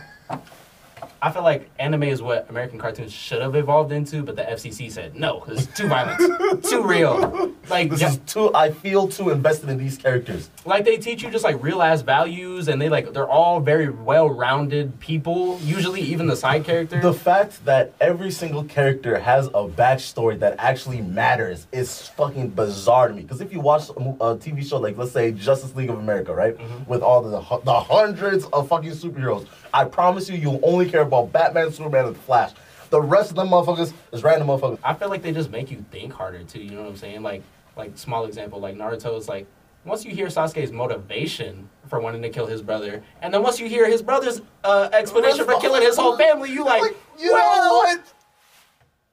I 1.21 1.31
feel 1.31 1.43
like 1.43 1.69
anime 1.79 2.03
is 2.03 2.21
what 2.21 2.49
American 2.49 2.79
cartoons 2.79 3.11
should 3.11 3.41
have 3.41 3.55
evolved 3.55 3.91
into, 3.91 4.23
but 4.23 4.35
the 4.37 4.43
FCC 4.43 4.89
said 4.91 5.15
no. 5.15 5.43
It's 5.47 5.65
too 5.67 5.87
violent, 5.87 6.63
too 6.63 6.81
real. 6.83 7.53
Like, 7.69 7.89
This 7.89 8.01
ja- 8.01 8.07
is 8.09 8.19
too, 8.25 8.53
I 8.55 8.71
feel 8.71 9.07
too 9.09 9.29
invested 9.29 9.69
in 9.69 9.77
these 9.77 9.97
characters. 9.97 10.49
like 10.65 10.85
they 10.85 10.97
teach 10.97 11.21
you 11.21 11.29
just 11.29 11.43
like 11.43 11.61
real 11.61 11.81
ass 11.81 12.01
values, 12.01 12.67
and 12.69 12.81
they 12.81 12.87
like 12.89 13.11
they're 13.13 13.27
all 13.29 13.59
very 13.59 13.89
well 13.89 14.29
rounded 14.29 14.97
people. 14.99 15.59
Usually, 15.61 16.01
even 16.01 16.27
the 16.27 16.35
side 16.37 16.63
characters. 16.63 17.01
The 17.03 17.13
fact 17.13 17.65
that 17.65 17.93
every 17.99 18.31
single 18.31 18.63
character 18.63 19.19
has 19.19 19.47
a 19.47 19.67
backstory 19.67 20.39
that 20.39 20.55
actually 20.57 21.01
matters 21.01 21.67
is 21.71 22.07
fucking 22.09 22.49
bizarre 22.51 23.09
to 23.09 23.13
me. 23.13 23.23
Because 23.23 23.41
if 23.41 23.51
you 23.51 23.59
watch 23.59 23.89
a, 23.89 23.93
a 23.93 24.37
TV 24.37 24.67
show 24.67 24.77
like, 24.77 24.97
let's 24.97 25.11
say, 25.11 25.31
Justice 25.31 25.75
League 25.75 25.89
of 25.89 25.99
America, 25.99 26.33
right, 26.33 26.57
mm-hmm. 26.57 26.89
with 26.89 27.01
all 27.01 27.21
the 27.21 27.39
the 27.65 27.79
hundreds 27.79 28.45
of 28.45 28.69
fucking 28.69 28.91
superheroes, 28.91 29.45
I 29.73 29.85
promise 29.85 30.29
you, 30.29 30.35
you'll 30.37 30.59
only 30.63 30.89
care 30.89 31.01
about 31.01 31.31
Batman, 31.31 31.71
Superman, 31.71 32.07
and 32.07 32.15
the 32.15 32.19
Flash. 32.19 32.51
The 32.89 33.01
rest 33.01 33.29
of 33.29 33.35
them 33.35 33.49
motherfuckers 33.49 33.93
is 34.11 34.23
random 34.23 34.47
motherfuckers. 34.47 34.79
I 34.83 34.93
feel 34.95 35.09
like 35.09 35.21
they 35.21 35.31
just 35.31 35.51
make 35.51 35.69
you 35.69 35.85
think 35.91 36.11
harder 36.11 36.43
too. 36.43 36.59
You 36.59 36.71
know 36.71 36.81
what 36.81 36.89
I'm 36.89 36.97
saying? 36.97 37.21
Like, 37.21 37.43
like 37.77 37.97
small 37.97 38.25
example, 38.25 38.59
like 38.59 38.75
Naruto 38.75 39.17
is 39.17 39.27
like, 39.27 39.45
once 39.85 40.03
you 40.03 40.13
hear 40.13 40.27
Sasuke's 40.27 40.71
motivation 40.71 41.69
for 41.87 41.99
wanting 41.99 42.21
to 42.23 42.29
kill 42.29 42.47
his 42.47 42.61
brother, 42.61 43.01
and 43.21 43.33
then 43.33 43.41
once 43.43 43.59
you 43.59 43.69
hear 43.69 43.87
his 43.89 44.01
brother's 44.01 44.41
uh, 44.63 44.89
explanation 44.91 45.45
for 45.45 45.59
killing 45.59 45.81
his 45.81 45.95
whole 45.95 46.17
family, 46.17 46.51
you 46.51 46.65
like, 46.65 46.81
Like, 46.81 46.97
you 47.17 47.31
well, 47.31 47.57
know 47.69 47.75
what? 47.77 48.13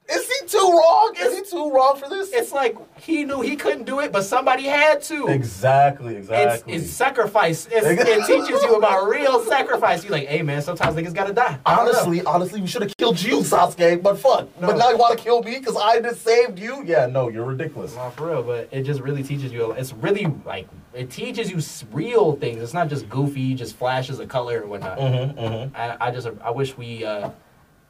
Is 0.09 0.29
he 0.29 0.47
too 0.47 0.59
wrong? 0.59 1.15
Is 1.19 1.37
he 1.37 1.51
too 1.51 1.71
wrong 1.71 1.97
for 1.97 2.09
this? 2.09 2.33
It's 2.33 2.53
like 2.53 2.77
he 3.01 3.25
knew 3.25 3.41
he 3.41 3.57
couldn't 3.57 3.85
do 3.85 4.01
it, 4.01 4.13
but 4.13 4.23
somebody 4.23 4.65
had 4.65 5.03
to. 5.03 5.27
exactly, 5.27 6.17
exactly. 6.17 6.75
it's 6.75 6.91
sacrifice. 6.91 7.67
It's, 7.71 7.87
it 7.87 8.27
teaches 8.27 8.63
you 8.63 8.77
about 8.77 9.09
real 9.09 9.43
sacrifice. 9.45 10.05
You 10.05 10.11
like, 10.11 10.29
hey 10.29 10.43
man, 10.43 10.63
sometimes 10.63 10.97
niggas 10.97 11.13
gotta 11.13 11.33
die. 11.33 11.59
I 11.67 11.77
don't 11.77 11.87
know. 11.87 11.93
Honestly, 11.93 12.23
honestly, 12.23 12.61
we 12.61 12.69
should 12.69 12.83
have 12.83 12.97
killed 12.97 13.21
you, 13.21 13.39
Sasuke. 13.39 14.01
But 14.01 14.19
fuck. 14.19 14.49
No. 14.61 14.69
But 14.69 14.77
now 14.77 14.91
you 14.91 14.97
want 14.97 15.19
to 15.19 15.23
kill 15.23 15.43
me 15.43 15.59
because 15.59 15.77
I 15.77 16.01
just 16.01 16.23
saved 16.23 16.59
you? 16.59 16.85
Yeah, 16.85 17.07
no, 17.07 17.29
you're 17.29 17.45
ridiculous. 17.45 17.97
Not 17.97 18.15
for 18.15 18.29
real, 18.29 18.43
but 18.45 18.69
it 18.71 18.83
just 18.83 19.01
really 19.01 19.25
teaches 19.25 19.53
you. 19.53 19.73
It's 19.73 19.93
really 19.93 20.27
like 20.45 20.69
it 20.95 21.11
teaches 21.11 21.51
you 21.51 21.61
real 21.93 22.37
things. 22.37 22.63
It's 22.63 22.75
not 22.75 22.89
just 22.89 23.09
goofy, 23.09 23.55
just 23.55 23.75
flashes 23.75 24.21
of 24.21 24.29
color 24.29 24.61
and 24.61 24.71
whatnot. 24.71 24.99
Mm-hmm, 24.99 25.39
mm-hmm. 25.39 25.77
I, 25.77 25.97
I 26.01 26.11
just 26.13 26.29
I 26.43 26.51
wish 26.51 26.77
we. 26.77 27.05
Uh, 27.05 27.31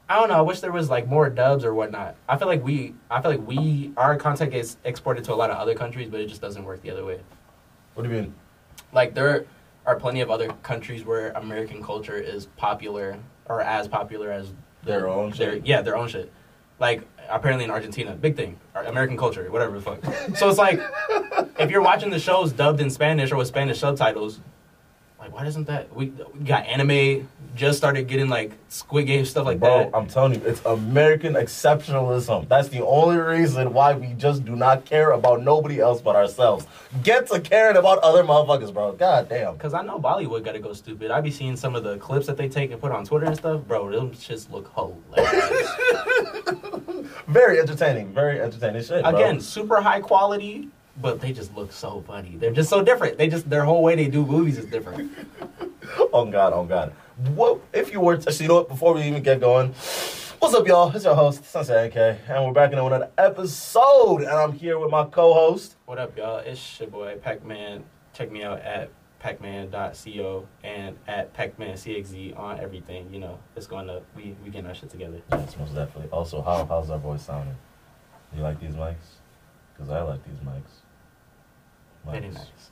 I 0.09 0.15
don't 0.19 0.29
know. 0.29 0.35
I 0.35 0.41
wish 0.41 0.61
there 0.61 0.71
was 0.71 0.89
like 0.89 1.07
more 1.07 1.29
dubs 1.29 1.65
or 1.65 1.73
whatnot. 1.73 2.15
I 2.29 2.37
feel 2.37 2.47
like 2.47 2.63
we. 2.63 2.93
I 3.11 3.21
feel 3.21 3.31
like 3.31 3.45
we. 3.45 3.91
Our 3.97 4.15
content 4.15 4.51
gets 4.51 4.77
exported 4.85 5.23
to 5.25 5.33
a 5.33 5.35
lot 5.35 5.49
of 5.49 5.57
other 5.57 5.75
countries, 5.75 6.07
but 6.09 6.19
it 6.21 6.27
just 6.27 6.41
doesn't 6.41 6.63
work 6.63 6.81
the 6.81 6.91
other 6.91 7.03
way. 7.05 7.19
What 7.93 8.03
do 8.03 8.09
you 8.09 8.15
mean? 8.21 8.33
Like 8.93 9.13
there 9.13 9.45
are 9.85 9.95
plenty 9.99 10.21
of 10.21 10.31
other 10.31 10.47
countries 10.63 11.03
where 11.03 11.31
American 11.31 11.83
culture 11.83 12.15
is 12.17 12.45
popular 12.57 13.17
or 13.45 13.61
as 13.61 13.87
popular 13.87 14.31
as 14.31 14.53
Their 14.83 15.07
own 15.07 15.31
their 15.31 15.53
shit? 15.53 15.65
yeah 15.65 15.81
their 15.81 15.97
own 15.97 16.07
shit. 16.07 16.31
Like 16.79 17.01
apparently 17.29 17.65
in 17.65 17.71
Argentina, 17.71 18.13
big 18.13 18.35
thing, 18.35 18.57
American 18.75 19.17
culture, 19.17 19.49
whatever 19.51 19.79
the 19.79 19.81
fuck. 19.81 20.35
so 20.37 20.47
it's 20.49 20.57
like 20.59 20.79
if 21.59 21.69
you're 21.71 21.81
watching 21.81 22.09
the 22.11 22.19
shows 22.19 22.51
dubbed 22.53 22.79
in 22.79 22.89
Spanish 22.89 23.31
or 23.31 23.37
with 23.37 23.47
Spanish 23.47 23.79
subtitles, 23.79 24.39
like 25.19 25.33
why 25.33 25.43
doesn't 25.43 25.65
that 25.65 25.93
we, 25.95 26.07
we 26.33 26.45
got 26.45 26.65
anime 26.65 27.27
just 27.57 27.77
started 27.77 28.07
getting 28.07 28.29
like 28.29 28.51
Squid 28.69 29.07
Game 29.07 29.25
stuff 29.25 29.45
like 29.45 29.59
Bro, 29.59 29.77
that. 29.77 29.89
I'm 29.93 30.07
telling 30.07 30.35
you, 30.35 30.41
it's 30.45 30.63
American 30.65 31.33
exceptionalism. 31.33 32.47
That's 32.47 32.69
the 32.69 32.85
only 32.85 33.17
reason 33.17 33.73
why 33.73 33.93
we 33.93 34.13
just 34.13 34.45
do 34.45 34.55
not 34.55 34.85
care 34.85 35.11
about 35.11 35.41
nobody 35.41 35.79
else 35.79 35.99
but 35.99 36.15
ourselves. 36.15 36.67
Get 37.03 37.27
to 37.27 37.41
caring 37.41 37.75
about 37.75 37.97
other 37.99 38.23
motherfuckers, 38.23 38.73
bro. 38.73 38.93
God 38.93 39.27
damn. 39.27 39.57
Cause 39.57 39.73
I 39.73 39.81
know 39.81 39.99
Bollywood 39.99 40.45
gotta 40.45 40.59
go 40.59 40.73
stupid. 40.73 41.11
I 41.11 41.19
be 41.19 41.31
seeing 41.31 41.55
some 41.57 41.75
of 41.75 41.83
the 41.83 41.97
clips 41.97 42.27
that 42.27 42.37
they 42.37 42.47
take 42.47 42.71
and 42.71 42.79
put 42.79 42.91
on 42.91 43.03
Twitter 43.03 43.25
and 43.25 43.35
stuff, 43.35 43.63
bro. 43.67 43.91
Them 43.91 44.11
shits 44.11 44.49
look 44.49 44.71
hilarious. 44.75 45.69
Very 47.27 47.59
entertaining. 47.59 48.13
Very 48.13 48.39
entertaining 48.39 48.83
shit. 48.83 49.03
bro. 49.03 49.15
Again, 49.15 49.41
super 49.41 49.81
high 49.81 49.99
quality, 49.99 50.69
but 51.01 51.19
they 51.19 51.33
just 51.33 51.55
look 51.55 51.71
so 51.71 52.03
funny. 52.05 52.35
They're 52.37 52.51
just 52.51 52.69
so 52.69 52.83
different. 52.83 53.17
They 53.17 53.27
just 53.27 53.49
their 53.49 53.63
whole 53.65 53.81
way 53.83 53.95
they 53.95 54.07
do 54.07 54.25
movies 54.25 54.57
is 54.57 54.65
different. 54.65 55.11
Oh 56.13 56.25
God, 56.25 56.53
oh 56.53 56.65
God. 56.65 56.93
What 57.17 57.61
if 57.73 57.91
you 57.91 57.99
were 57.99 58.17
to, 58.17 58.31
so 58.31 58.43
you 58.43 58.47
know 58.47 58.55
what, 58.55 58.67
before 58.67 58.93
we 58.93 59.01
even 59.01 59.23
get 59.23 59.39
going, 59.39 59.69
what's 59.69 60.53
up, 60.53 60.67
y'all? 60.67 60.95
It's 60.95 61.03
your 61.03 61.15
host, 61.15 61.43
Sunset 61.45 61.89
NK, 61.89 61.97
and 62.29 62.45
we're 62.45 62.53
back 62.53 62.71
in 62.71 62.77
another 62.77 63.09
episode, 63.17 64.19
and 64.21 64.29
I'm 64.29 64.51
here 64.51 64.77
with 64.77 64.91
my 64.91 65.03
co-host. 65.03 65.77
What 65.85 65.97
up, 65.97 66.15
y'all? 66.15 66.37
It's 66.37 66.79
your 66.79 66.91
boy 66.91 67.17
Pac-Man. 67.19 67.83
Check 68.13 68.31
me 68.31 68.43
out 68.43 68.61
at 68.61 68.91
pacman.co 69.19 70.47
and 70.63 70.95
at 71.07 71.33
pacmancxz 71.33 72.37
on 72.37 72.59
everything. 72.59 73.11
You 73.11 73.19
know, 73.19 73.39
it's 73.55 73.65
going 73.65 73.87
to 73.87 74.03
we 74.15 74.35
we 74.43 74.51
getting 74.51 74.67
our 74.67 74.75
shit 74.75 74.91
together. 74.91 75.19
Yes, 75.31 75.57
most 75.57 75.73
definitely. 75.73 76.11
Also, 76.11 76.43
how, 76.43 76.67
how's 76.67 76.91
our 76.91 76.99
voice 76.99 77.23
sounding? 77.23 77.57
You 78.35 78.43
like 78.43 78.59
these 78.59 78.75
mics? 78.75 79.17
Because 79.73 79.89
I 79.89 80.01
like 80.01 80.23
these 80.23 80.37
mics. 80.45 80.83
Very 82.05 82.29
nice. 82.29 82.69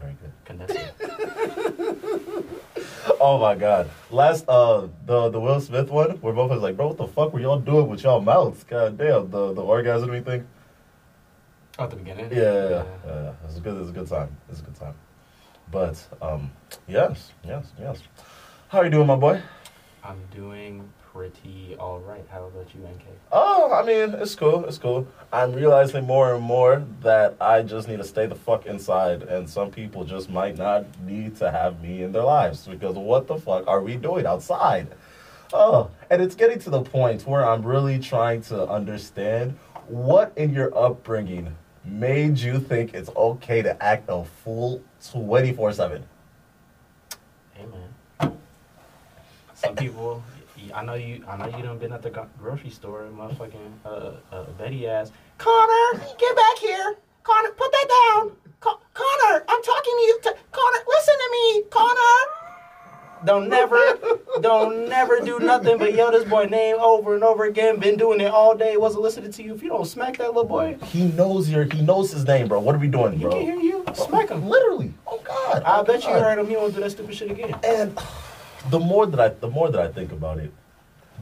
Very 0.00 0.16
good. 0.20 0.32
Condenser. 0.44 0.94
Oh 3.22 3.38
my 3.38 3.54
God! 3.54 3.90
Last 4.10 4.46
uh 4.48 4.88
the 5.04 5.28
the 5.28 5.38
Will 5.38 5.60
Smith 5.60 5.90
one, 5.90 6.12
where 6.22 6.32
both 6.32 6.50
was 6.50 6.62
like, 6.62 6.76
bro, 6.76 6.88
what 6.88 6.96
the 6.96 7.06
fuck 7.06 7.34
were 7.34 7.40
y'all 7.40 7.58
doing 7.58 7.86
with 7.86 8.02
y'all 8.02 8.20
mouths? 8.20 8.64
God 8.64 8.96
damn, 8.96 9.30
the 9.30 9.52
the 9.52 9.62
orgasm 9.62 10.08
thing. 10.24 10.46
Oh, 11.78 11.84
at 11.84 11.90
the 11.90 11.96
beginning. 11.96 12.30
Yeah, 12.32 12.38
yeah, 12.40 12.68
yeah. 12.68 12.84
yeah. 13.06 13.32
It's 13.44 13.58
a 13.58 13.60
good, 13.60 13.80
it's 13.80 13.90
a 13.90 13.92
good 13.92 14.08
time. 14.08 14.34
It's 14.48 14.60
a 14.60 14.62
good 14.62 14.74
time. 14.74 14.94
But 15.70 16.02
um, 16.22 16.50
yes, 16.88 17.32
yes, 17.44 17.72
yes. 17.78 18.02
How 18.68 18.78
are 18.78 18.84
you 18.84 18.90
doing, 18.90 19.06
my 19.06 19.16
boy? 19.16 19.42
I'm 20.02 20.20
doing 20.34 20.90
pretty 21.12 21.76
all 21.78 22.00
right. 22.00 22.24
How 22.30 22.44
about 22.44 22.66
you, 22.74 22.80
NK? 22.82 23.02
Oh, 23.32 23.72
I 23.72 23.84
mean, 23.84 24.14
it's 24.20 24.34
cool. 24.34 24.64
It's 24.64 24.78
cool. 24.78 25.06
I'm 25.32 25.52
realizing 25.52 26.06
more 26.06 26.34
and 26.34 26.42
more 26.42 26.84
that 27.02 27.36
I 27.40 27.62
just 27.62 27.88
need 27.88 27.98
to 27.98 28.04
stay 28.04 28.26
the 28.26 28.34
fuck 28.34 28.66
inside, 28.66 29.22
and 29.22 29.48
some 29.48 29.70
people 29.70 30.04
just 30.04 30.30
might 30.30 30.56
not 30.56 30.84
need 31.02 31.36
to 31.36 31.50
have 31.50 31.80
me 31.80 32.02
in 32.02 32.12
their 32.12 32.22
lives 32.22 32.66
because 32.66 32.96
what 32.96 33.26
the 33.26 33.36
fuck 33.36 33.66
are 33.66 33.82
we 33.82 33.96
doing 33.96 34.26
outside? 34.26 34.88
Oh, 35.52 35.90
and 36.10 36.22
it's 36.22 36.34
getting 36.34 36.60
to 36.60 36.70
the 36.70 36.82
point 36.82 37.26
where 37.26 37.44
I'm 37.44 37.64
really 37.64 37.98
trying 37.98 38.42
to 38.42 38.68
understand 38.68 39.58
what 39.88 40.32
in 40.36 40.54
your 40.54 40.76
upbringing 40.78 41.56
made 41.84 42.38
you 42.38 42.60
think 42.60 42.94
it's 42.94 43.10
okay 43.16 43.62
to 43.62 43.82
act 43.82 44.04
a 44.08 44.24
fool 44.24 44.82
24 45.10 45.72
7. 45.72 46.04
Hey 47.54 47.66
man. 47.66 48.38
Some 49.54 49.74
people, 49.74 50.22
I 50.74 50.84
know 50.84 50.94
you. 50.94 51.24
I 51.28 51.36
know 51.36 51.46
you 51.56 51.62
done 51.62 51.78
been 51.78 51.92
at 51.92 52.02
the 52.02 52.10
grocery 52.38 52.70
store 52.70 53.04
and 53.04 53.16
motherfucking 53.16 53.72
uh, 53.84 54.12
uh, 54.32 54.44
Betty 54.58 54.88
ass. 54.88 55.10
Connor, 55.38 56.04
get 56.18 56.36
back 56.36 56.58
here. 56.58 56.96
Connor, 57.22 57.50
put 57.50 57.70
that 57.72 57.88
down. 57.88 58.32
Con- 58.60 58.78
Connor, 58.94 59.44
I'm 59.48 59.62
talking 59.62 59.94
to 59.96 60.02
you. 60.02 60.18
T- 60.22 60.30
Connor, 60.52 60.78
listen 60.88 61.14
to 61.14 61.30
me. 61.32 61.62
Connor. 61.70 62.36
Don't 63.22 63.50
never, 63.50 63.78
don't 64.40 64.88
never 64.88 65.20
do 65.20 65.38
nothing 65.40 65.76
but 65.76 65.92
yell 65.92 66.10
this 66.10 66.24
boy 66.24 66.46
name 66.46 66.76
over 66.76 67.14
and 67.14 67.22
over 67.22 67.44
again. 67.44 67.78
Been 67.78 67.98
doing 67.98 68.18
it 68.22 68.30
all 68.30 68.56
day. 68.56 68.78
Wasn't 68.78 69.02
listening 69.02 69.30
to 69.32 69.42
you. 69.42 69.54
If 69.54 69.62
you 69.62 69.68
don't 69.68 69.84
smack 69.84 70.16
that 70.16 70.28
little 70.28 70.44
boy, 70.46 70.78
He 70.84 71.04
knows 71.04 71.50
your, 71.50 71.64
he 71.64 71.82
knows 71.82 72.10
his 72.12 72.24
name, 72.24 72.48
bro. 72.48 72.60
What 72.60 72.74
are 72.74 72.78
we 72.78 72.88
doing, 72.88 73.18
bro? 73.18 73.38
he 73.38 73.44
can 73.44 73.60
hear 73.60 73.60
you. 73.60 73.84
Smack 73.94 74.30
him. 74.30 74.48
Literally. 74.48 74.94
Oh 75.06 75.20
God. 75.22 75.62
I 75.64 75.80
Oh, 75.80 75.84
bet 75.84 76.02
you 76.04 76.08
God. 76.08 76.22
heard 76.22 76.38
him. 76.38 76.48
He 76.48 76.56
won't 76.56 76.72
do 76.74 76.80
that 76.80 76.92
stupid 76.92 77.14
shit 77.14 77.30
again. 77.30 77.54
And 77.62 77.94
the 78.68 78.78
more 78.78 79.06
that 79.06 79.20
I 79.20 79.28
the 79.28 79.48
more 79.48 79.70
that 79.70 79.80
I 79.80 79.88
think 79.88 80.12
about 80.12 80.38
it, 80.38 80.52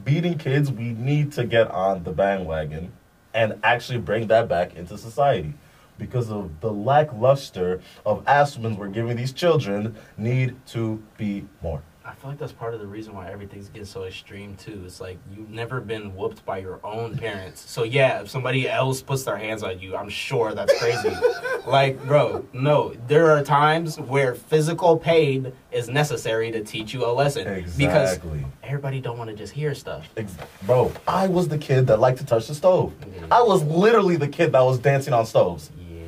beating 0.03 0.37
kids, 0.37 0.71
we 0.71 0.89
need 0.89 1.31
to 1.33 1.45
get 1.45 1.69
on 1.71 2.03
the 2.03 2.11
bandwagon 2.11 2.91
and 3.33 3.59
actually 3.63 3.99
bring 3.99 4.27
that 4.27 4.47
back 4.47 4.75
into 4.75 4.97
society. 4.97 5.53
Because 5.97 6.31
of 6.31 6.61
the 6.61 6.71
lackluster 6.71 7.81
of 8.05 8.23
aspirins 8.25 8.77
we're 8.77 8.87
giving 8.87 9.17
these 9.17 9.33
children 9.33 9.95
need 10.17 10.55
to 10.67 11.03
be 11.17 11.45
more. 11.61 11.83
I 12.19 12.21
feel 12.21 12.31
like 12.31 12.39
that's 12.39 12.51
part 12.51 12.73
of 12.73 12.81
the 12.81 12.85
reason 12.87 13.13
why 13.15 13.31
everything's 13.31 13.69
getting 13.69 13.85
so 13.85 14.03
extreme 14.03 14.57
too. 14.57 14.83
It's 14.85 14.99
like 14.99 15.17
you've 15.33 15.49
never 15.49 15.79
been 15.79 16.13
whooped 16.17 16.45
by 16.45 16.57
your 16.57 16.81
own 16.85 17.17
parents. 17.17 17.61
So 17.71 17.83
yeah, 17.83 18.19
if 18.19 18.29
somebody 18.29 18.67
else 18.67 19.01
puts 19.01 19.23
their 19.23 19.37
hands 19.37 19.63
on 19.63 19.79
you, 19.79 19.95
I'm 19.95 20.09
sure 20.09 20.53
that's 20.53 20.77
crazy. 20.79 21.15
like, 21.65 21.97
bro, 22.05 22.45
no. 22.51 22.93
There 23.07 23.31
are 23.31 23.41
times 23.41 24.01
where 24.01 24.35
physical 24.35 24.97
pain 24.97 25.53
is 25.71 25.87
necessary 25.87 26.51
to 26.51 26.61
teach 26.61 26.93
you 26.93 27.05
a 27.05 27.11
lesson. 27.13 27.45
Because 27.77 28.15
Exactly. 28.15 28.45
everybody 28.63 28.99
don't 28.99 29.17
want 29.17 29.29
to 29.29 29.35
just 29.37 29.53
hear 29.53 29.73
stuff. 29.73 30.09
Ex- 30.17 30.35
Bro, 30.63 30.91
I 31.07 31.27
was 31.29 31.47
the 31.47 31.57
kid 31.57 31.87
that 31.87 32.01
liked 32.01 32.17
to 32.17 32.25
touch 32.25 32.47
the 32.49 32.53
stove. 32.53 32.91
Yeah. 33.15 33.27
I 33.31 33.41
was 33.43 33.63
literally 33.63 34.17
the 34.17 34.27
kid 34.27 34.51
that 34.51 34.61
was 34.61 34.77
dancing 34.77 35.13
on 35.13 35.25
stoves. 35.25 35.71
Yeah, 35.89 36.03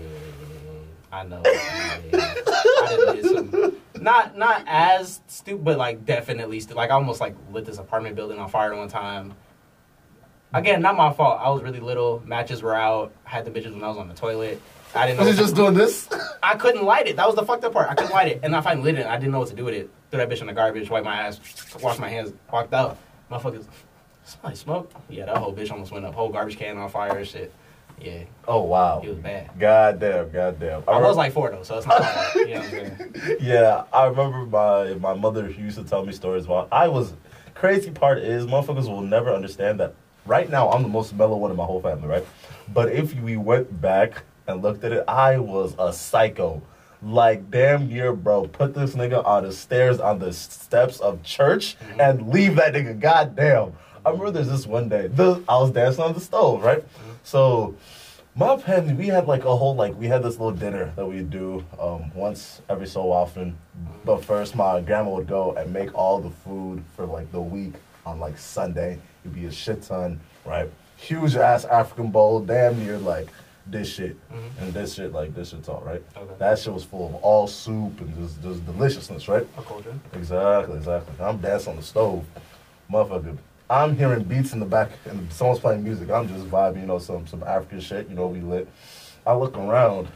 I 1.10 1.24
know. 1.24 1.42
Yeah. 1.46 2.34
I 2.36 3.72
not 4.02 4.38
not 4.38 4.64
as 4.68 5.22
stupid, 5.28 5.64
but 5.64 5.78
like 5.78 6.06
definitely 6.06 6.60
stu- 6.60 6.74
like 6.74 6.90
I 6.90 6.94
almost 6.94 7.22
like 7.22 7.36
lit 7.52 7.66
this 7.66 7.78
apartment 7.78 8.16
building 8.16 8.40
on 8.40 8.50
fire 8.50 8.76
one 8.76 8.88
time. 8.88 9.34
Again, 10.54 10.82
not 10.82 10.98
my 10.98 11.14
fault. 11.14 11.40
I 11.42 11.50
was 11.50 11.64
really 11.64 11.80
little. 11.80 12.22
Matches 12.26 12.62
were 12.62 12.76
out. 12.76 13.14
I 13.26 13.30
Had 13.30 13.46
the 13.46 13.52
bitches 13.52 13.74
when 13.74 13.84
I 13.84 13.88
was 13.88 13.98
on 13.98 14.10
the 14.10 14.14
toilet. 14.14 14.62
I 14.94 15.08
didn't 15.08 15.20
know. 15.20 15.26
Was 15.26 15.38
he 15.38 15.42
just 15.44 15.56
doing 15.56 15.74
this? 15.74 16.10
I 16.44 16.56
couldn't 16.56 16.84
light 16.84 17.08
it. 17.08 17.16
That 17.16 17.26
was 17.26 17.36
the 17.36 17.44
fucked 17.44 17.64
up 17.64 17.72
part. 17.72 17.90
I 17.90 17.94
couldn't 17.94 18.12
light 18.12 18.28
it, 18.28 18.42
and 18.44 18.54
I 18.54 18.60
finally 18.60 18.92
lit 18.92 19.00
it. 19.00 19.06
I 19.08 19.16
didn't 19.16 19.32
know 19.32 19.40
what 19.40 19.48
to 19.50 19.56
do 19.56 19.64
with 19.64 19.76
it. 19.76 19.90
Threw 20.10 20.18
that 20.18 20.30
bitch 20.30 20.42
in 20.42 20.48
the 20.48 20.54
garbage. 20.54 20.90
Wiped 20.90 21.06
my 21.06 21.16
ass. 21.16 21.40
Washed 21.82 22.00
my 22.00 22.10
hands. 22.10 22.34
Walked 22.52 22.74
out. 22.74 22.98
Motherfuckers. 23.32 23.66
Somebody 24.26 24.56
smoke. 24.58 24.92
Yeah, 25.10 25.26
that 25.28 25.38
whole 25.38 25.54
bitch 25.54 25.72
almost 25.72 25.92
went 25.94 26.06
up. 26.06 26.14
Whole 26.14 26.30
garbage 26.30 26.58
can 26.58 26.78
on 26.78 26.90
fire 26.90 27.18
and 27.18 27.28
shit. 27.28 27.54
Yeah, 28.02 28.24
Oh 28.48 28.64
wow. 28.64 29.00
He 29.02 29.10
was 29.10 29.20
bad. 29.20 29.52
God 29.60 30.00
damn, 30.00 30.30
god 30.32 30.60
damn. 30.60 30.84
I 30.88 31.00
was 31.00 31.16
like 31.16 31.34
four 31.34 31.50
though, 31.52 31.64
so 31.64 31.78
it's 31.78 31.88
not. 31.88 32.02
bad. 32.02 32.36
You 32.36 32.46
know 32.46 32.54
what 32.56 32.64
I'm 32.66 32.72
saying? 32.72 33.38
Yeah, 33.42 33.84
I 33.94 34.06
remember 34.08 34.46
my 34.46 34.94
my 34.96 35.14
mother 35.14 35.50
used 35.50 35.78
to 35.78 35.84
tell 35.84 36.06
me 36.06 36.14
stories 36.14 36.46
about 36.46 36.68
I 36.72 36.88
was. 36.88 37.14
Crazy 37.54 37.92
part 37.92 38.20
is, 38.20 38.46
motherfuckers 38.46 38.88
will 38.88 39.02
never 39.02 39.30
understand 39.32 39.80
that. 39.82 39.94
Right 40.26 40.50
now, 40.50 40.70
I'm 40.72 40.82
the 40.82 40.90
most 40.90 41.14
mellow 41.14 41.38
one 41.38 41.52
in 41.52 41.58
my 41.58 41.66
whole 41.66 41.82
family, 41.82 42.08
right? 42.08 42.26
But 42.74 42.92
if 42.92 43.14
we 43.22 43.38
went 43.38 43.82
back 43.82 44.24
and 44.48 44.62
looked 44.62 44.84
at 44.84 44.92
it, 44.92 45.04
I 45.08 45.38
was 45.38 45.76
a 45.78 45.94
psycho. 45.94 46.62
Like 47.04 47.50
damn 47.50 47.88
near, 47.88 48.14
bro. 48.14 48.48
Put 48.48 48.74
this 48.74 48.96
nigga 48.96 49.26
on 49.26 49.44
the 49.44 49.52
stairs 49.52 50.00
on 50.00 50.20
the 50.20 50.34
steps 50.34 51.00
of 51.00 51.24
church 51.24 51.78
mm-hmm. 51.80 52.02
and 52.02 52.30
leave 52.30 52.56
that 52.56 52.74
nigga. 52.74 53.00
God 53.00 53.36
damn. 53.36 53.74
I 54.06 54.10
remember 54.10 54.32
there's 54.32 54.50
this 54.50 54.66
one 54.66 54.90
day. 54.90 55.08
The, 55.08 55.44
I 55.48 55.58
was 55.58 55.72
dancing 55.72 56.04
on 56.04 56.14
the 56.14 56.20
stove, 56.20 56.64
right? 56.64 56.84
So 57.32 57.76
my 58.36 58.58
family, 58.58 58.94
we 58.94 59.08
had 59.08 59.26
like 59.26 59.46
a 59.46 59.56
whole 59.56 59.74
like 59.74 59.98
we 59.98 60.08
had 60.08 60.22
this 60.22 60.38
little 60.38 60.52
dinner 60.52 60.92
that 60.98 61.06
we 61.06 61.22
do 61.22 61.64
um, 61.80 62.14
once 62.14 62.62
every 62.68 62.88
so 62.88 63.10
often. 63.10 63.58
But 64.04 64.26
first, 64.26 64.54
my 64.54 64.82
grandma 64.82 65.12
would 65.12 65.28
go 65.28 65.54
and 65.54 65.72
make 65.72 65.96
all 65.96 66.20
the 66.20 66.30
food 66.30 66.84
for 66.94 67.06
like 67.06 67.32
the 67.32 67.40
week 67.40 67.76
on 68.06 68.20
like 68.20 68.38
Sunday. 68.38 69.00
It'd 69.24 69.34
be 69.34 69.46
a 69.46 69.52
shit 69.52 69.82
ton, 69.82 70.20
right? 70.44 70.70
Huge 70.98 71.38
ass 71.38 71.64
African 71.64 72.12
bowl, 72.12 72.42
damn 72.42 72.78
near 72.78 72.98
like 72.98 73.30
this 73.66 73.88
shit. 73.88 74.18
And 74.60 74.74
this 74.74 74.96
shit, 74.96 75.14
like 75.14 75.34
this 75.34 75.52
shit's 75.52 75.70
all 75.70 75.84
right. 75.86 76.04
Okay. 76.18 76.34
That 76.38 76.60
shit 76.60 76.74
was 76.74 76.84
full 76.84 77.08
of 77.08 77.16
all 77.16 77.48
soup 77.48 78.02
and 78.02 78.14
just, 78.18 78.44
just 78.44 78.66
deliciousness, 78.66 79.30
right? 79.30 79.48
Exactly, 80.16 80.76
exactly. 80.76 81.14
I'm 81.24 81.38
dancing 81.38 81.72
on 81.72 81.76
the 81.78 81.84
stove. 81.84 82.26
Motherfucker. 82.92 83.38
I'm 83.72 83.96
hearing 83.96 84.24
beats 84.24 84.52
in 84.52 84.60
the 84.60 84.66
back 84.66 84.90
and 85.06 85.32
someone's 85.32 85.62
playing 85.62 85.82
music. 85.82 86.10
I'm 86.10 86.28
just 86.28 86.46
vibing, 86.48 86.82
you 86.82 86.88
know, 86.88 87.00
some 87.00 87.26
some 87.26 87.42
African 87.44 87.80
shit, 87.80 88.10
you 88.10 88.16
know, 88.16 88.28
we 88.28 88.42
lit. 88.42 88.68
I 89.26 89.34
look 89.34 89.58
around, 89.58 90.10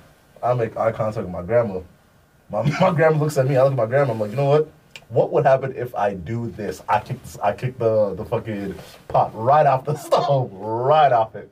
I 0.43 0.53
make 0.53 0.75
eye 0.75 0.91
contact 0.91 1.25
with 1.25 1.33
my 1.33 1.41
grandma. 1.41 1.79
My, 2.49 2.63
my 2.81 2.91
grandma 2.91 3.17
looks 3.17 3.37
at 3.37 3.47
me, 3.47 3.55
I 3.55 3.63
look 3.63 3.71
at 3.71 3.77
my 3.77 3.85
grandma, 3.85 4.11
I'm 4.11 4.19
like, 4.19 4.31
you 4.31 4.35
know 4.35 4.49
what? 4.49 4.69
What 5.07 5.31
would 5.31 5.45
happen 5.45 5.73
if 5.73 5.95
I 5.95 6.15
do 6.15 6.49
this? 6.51 6.81
I 6.89 6.99
kick 6.99 7.21
this, 7.23 7.37
I 7.41 7.53
kick 7.53 7.79
the 7.79 8.13
the 8.15 8.25
fucking 8.25 8.75
pot 9.07 9.31
right 9.33 9.65
off 9.65 9.85
the 9.85 9.95
stove, 10.05 10.51
right 10.51 11.13
off 11.13 11.35
it. 11.35 11.49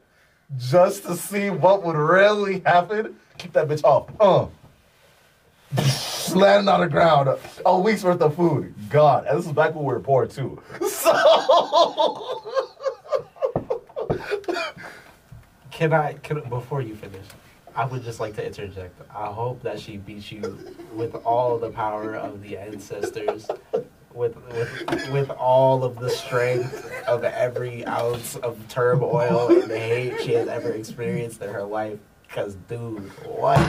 Just 0.58 1.04
to 1.04 1.16
see 1.16 1.52
what 1.52 1.84
would 1.84 1.96
really 1.96 2.60
happen. 2.66 3.16
Keep 3.38 3.54
that 3.54 3.70
bitch 3.70 3.84
off. 3.86 4.10
Uh 4.20 4.48
landing 6.36 6.68
on 6.68 6.82
the 6.82 6.88
ground. 6.88 7.30
A 7.66 7.80
week's 7.80 8.04
worth 8.04 8.22
of 8.22 8.36
food. 8.36 8.74
God. 8.90 9.26
And 9.26 9.38
this 9.38 9.46
is 9.46 9.52
back 9.52 9.76
when 9.76 9.86
we 9.86 9.94
were 9.94 10.00
poor 10.00 10.26
too. 10.28 10.62
So 10.90 11.12
Can 15.72 15.92
I, 15.92 16.14
can, 16.14 16.40
before 16.50 16.82
you 16.82 16.96
finish, 16.96 17.26
I 17.76 17.86
would 17.86 18.04
just 18.04 18.20
like 18.20 18.36
to 18.36 18.46
interject. 18.46 18.96
I 19.14 19.26
hope 19.26 19.64
that 19.64 19.80
she 19.80 19.98
beats 19.98 20.32
you 20.32 20.58
with 20.94 21.16
all 21.26 21.58
the 21.58 21.72
power 21.72 22.16
of 22.16 22.42
the 22.44 22.58
ancestors, 22.58 23.48
with, 24.14 24.38
with, 24.52 25.10
with 25.12 25.30
all 25.32 25.84
of 25.84 25.98
the 26.00 26.10
strength 26.12 26.92
of 27.08 27.24
every 27.24 27.86
ounce 27.88 28.36
of 28.38 28.60
turmoil 28.70 29.48
and 29.50 29.72
hate 29.72 30.22
she 30.22 30.34
has 30.34 30.48
ever 30.48 30.72
experienced 30.72 31.42
in 31.42 31.50
her 31.50 31.64
life. 31.64 31.98
Because, 32.28 32.56
dude, 32.68 33.00
what? 33.26 33.60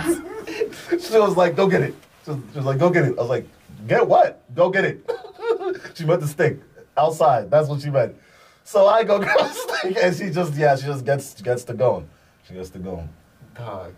she 0.88 1.18
was 1.18 1.36
like, 1.36 1.56
go 1.56 1.66
get 1.66 1.82
it. 1.82 1.94
She 2.24 2.30
was, 2.30 2.40
she 2.52 2.56
was 2.58 2.66
like, 2.66 2.78
go 2.78 2.90
get 2.90 3.04
it. 3.04 3.18
I 3.18 3.20
was 3.20 3.28
like, 3.28 3.46
get 3.86 4.06
what? 4.06 4.42
Go 4.54 4.70
get 4.70 4.84
it. 4.84 5.10
she 5.94 6.04
meant 6.04 6.20
the 6.20 6.28
stick 6.28 6.58
outside. 6.96 7.50
That's 7.50 7.68
what 7.68 7.80
she 7.82 7.90
meant. 7.90 8.16
So 8.64 8.86
I 8.86 9.04
go 9.04 9.18
grab 9.20 9.36
the 9.38 9.48
stick 9.52 9.96
and 10.02 10.16
she 10.16 10.30
just, 10.30 10.54
yeah, 10.54 10.76
she 10.76 10.86
just 10.86 11.04
gets 11.04 11.40
gets 11.42 11.64
to 11.64 11.74
going. 11.74 12.08
She 12.46 12.54
gets 12.54 12.70
to 12.70 12.78
going. 12.78 13.08
Dog. 13.54 13.94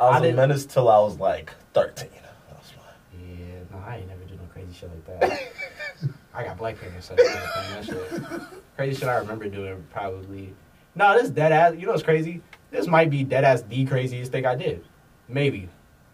I 0.00 0.04
I 0.04 0.10
was 0.10 0.18
a 0.18 0.22
didn't- 0.22 0.36
menace 0.36 0.66
till 0.66 0.88
I 0.88 0.98
was 0.98 1.18
like 1.18 1.52
13. 1.74 2.08
That 2.10 2.58
was 2.58 2.70
fine. 2.70 3.28
Yeah, 3.38 3.46
no, 3.70 3.78
I 3.86 3.96
ain't 3.96 4.08
never 4.08 4.24
do 4.24 4.34
no 4.34 4.42
crazy 4.52 4.72
shit 4.72 4.90
like 4.90 5.20
that. 5.20 5.42
I 6.34 6.44
got 6.44 6.58
black 6.58 6.76
so 7.00 7.14
I 7.14 7.16
can't 7.16 7.26
that 7.26 7.84
shit. 7.84 8.40
Crazy 8.76 9.00
shit 9.00 9.08
I 9.08 9.16
remember 9.16 9.48
doing 9.48 9.82
probably. 9.90 10.54
No, 10.94 11.18
this 11.18 11.30
dead 11.30 11.52
ass. 11.52 11.74
You 11.78 11.86
know 11.86 11.92
what's 11.92 12.02
crazy? 12.02 12.42
This 12.70 12.86
might 12.86 13.08
be 13.10 13.24
dead 13.24 13.44
ass 13.44 13.62
the 13.62 13.84
craziest 13.86 14.32
thing 14.32 14.44
I 14.44 14.54
did, 14.54 14.84
maybe 15.28 15.68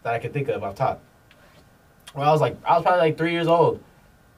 that 0.04 0.14
I 0.14 0.18
can 0.18 0.32
think 0.32 0.48
of 0.48 0.62
off 0.62 0.74
top. 0.76 1.00
Well, 2.14 2.28
I 2.28 2.32
was 2.32 2.40
like, 2.40 2.56
I 2.64 2.74
was 2.74 2.82
probably 2.82 3.00
like 3.00 3.16
three 3.16 3.32
years 3.32 3.46
old, 3.46 3.82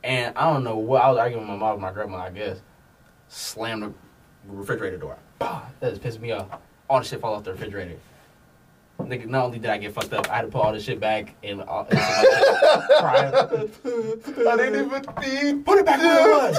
and 0.04 0.36
I 0.36 0.52
don't 0.52 0.62
know 0.62 0.76
what 0.76 1.02
I 1.02 1.08
was 1.08 1.18
arguing 1.18 1.42
with 1.42 1.50
my 1.50 1.56
mom, 1.56 1.72
and 1.72 1.82
my 1.82 1.92
grandma, 1.92 2.18
I 2.18 2.30
guess. 2.30 2.60
Slammed 3.28 3.82
the 3.82 3.92
refrigerator 4.46 4.96
door. 4.96 5.16
Bah, 5.38 5.62
that 5.80 5.90
just 5.90 6.02
pissed 6.02 6.20
me 6.20 6.30
off. 6.30 6.46
All 6.88 7.00
the 7.00 7.04
shit 7.04 7.20
fall 7.20 7.34
off 7.34 7.44
the 7.44 7.52
refrigerator. 7.52 7.96
Nigga, 9.00 9.26
not 9.26 9.46
only 9.46 9.58
did 9.58 9.70
I 9.70 9.78
get 9.78 9.92
fucked 9.92 10.12
up, 10.12 10.30
I 10.30 10.36
had 10.36 10.42
to 10.42 10.48
put 10.48 10.60
all 10.60 10.72
the 10.72 10.80
shit 10.80 11.00
back 11.00 11.34
and, 11.42 11.62
all, 11.62 11.86
and 11.90 11.98
some 11.98 12.14
other 12.16 13.68
shit. 13.68 13.70
Crying. 14.30 14.48
I 14.48 14.56
didn't 14.56 14.86
even 14.86 15.02
be. 15.20 15.62
Put 15.62 15.78
it 15.78 15.86
back 15.86 15.98
where 15.98 16.30
it 16.30 16.52
was. 16.52 16.58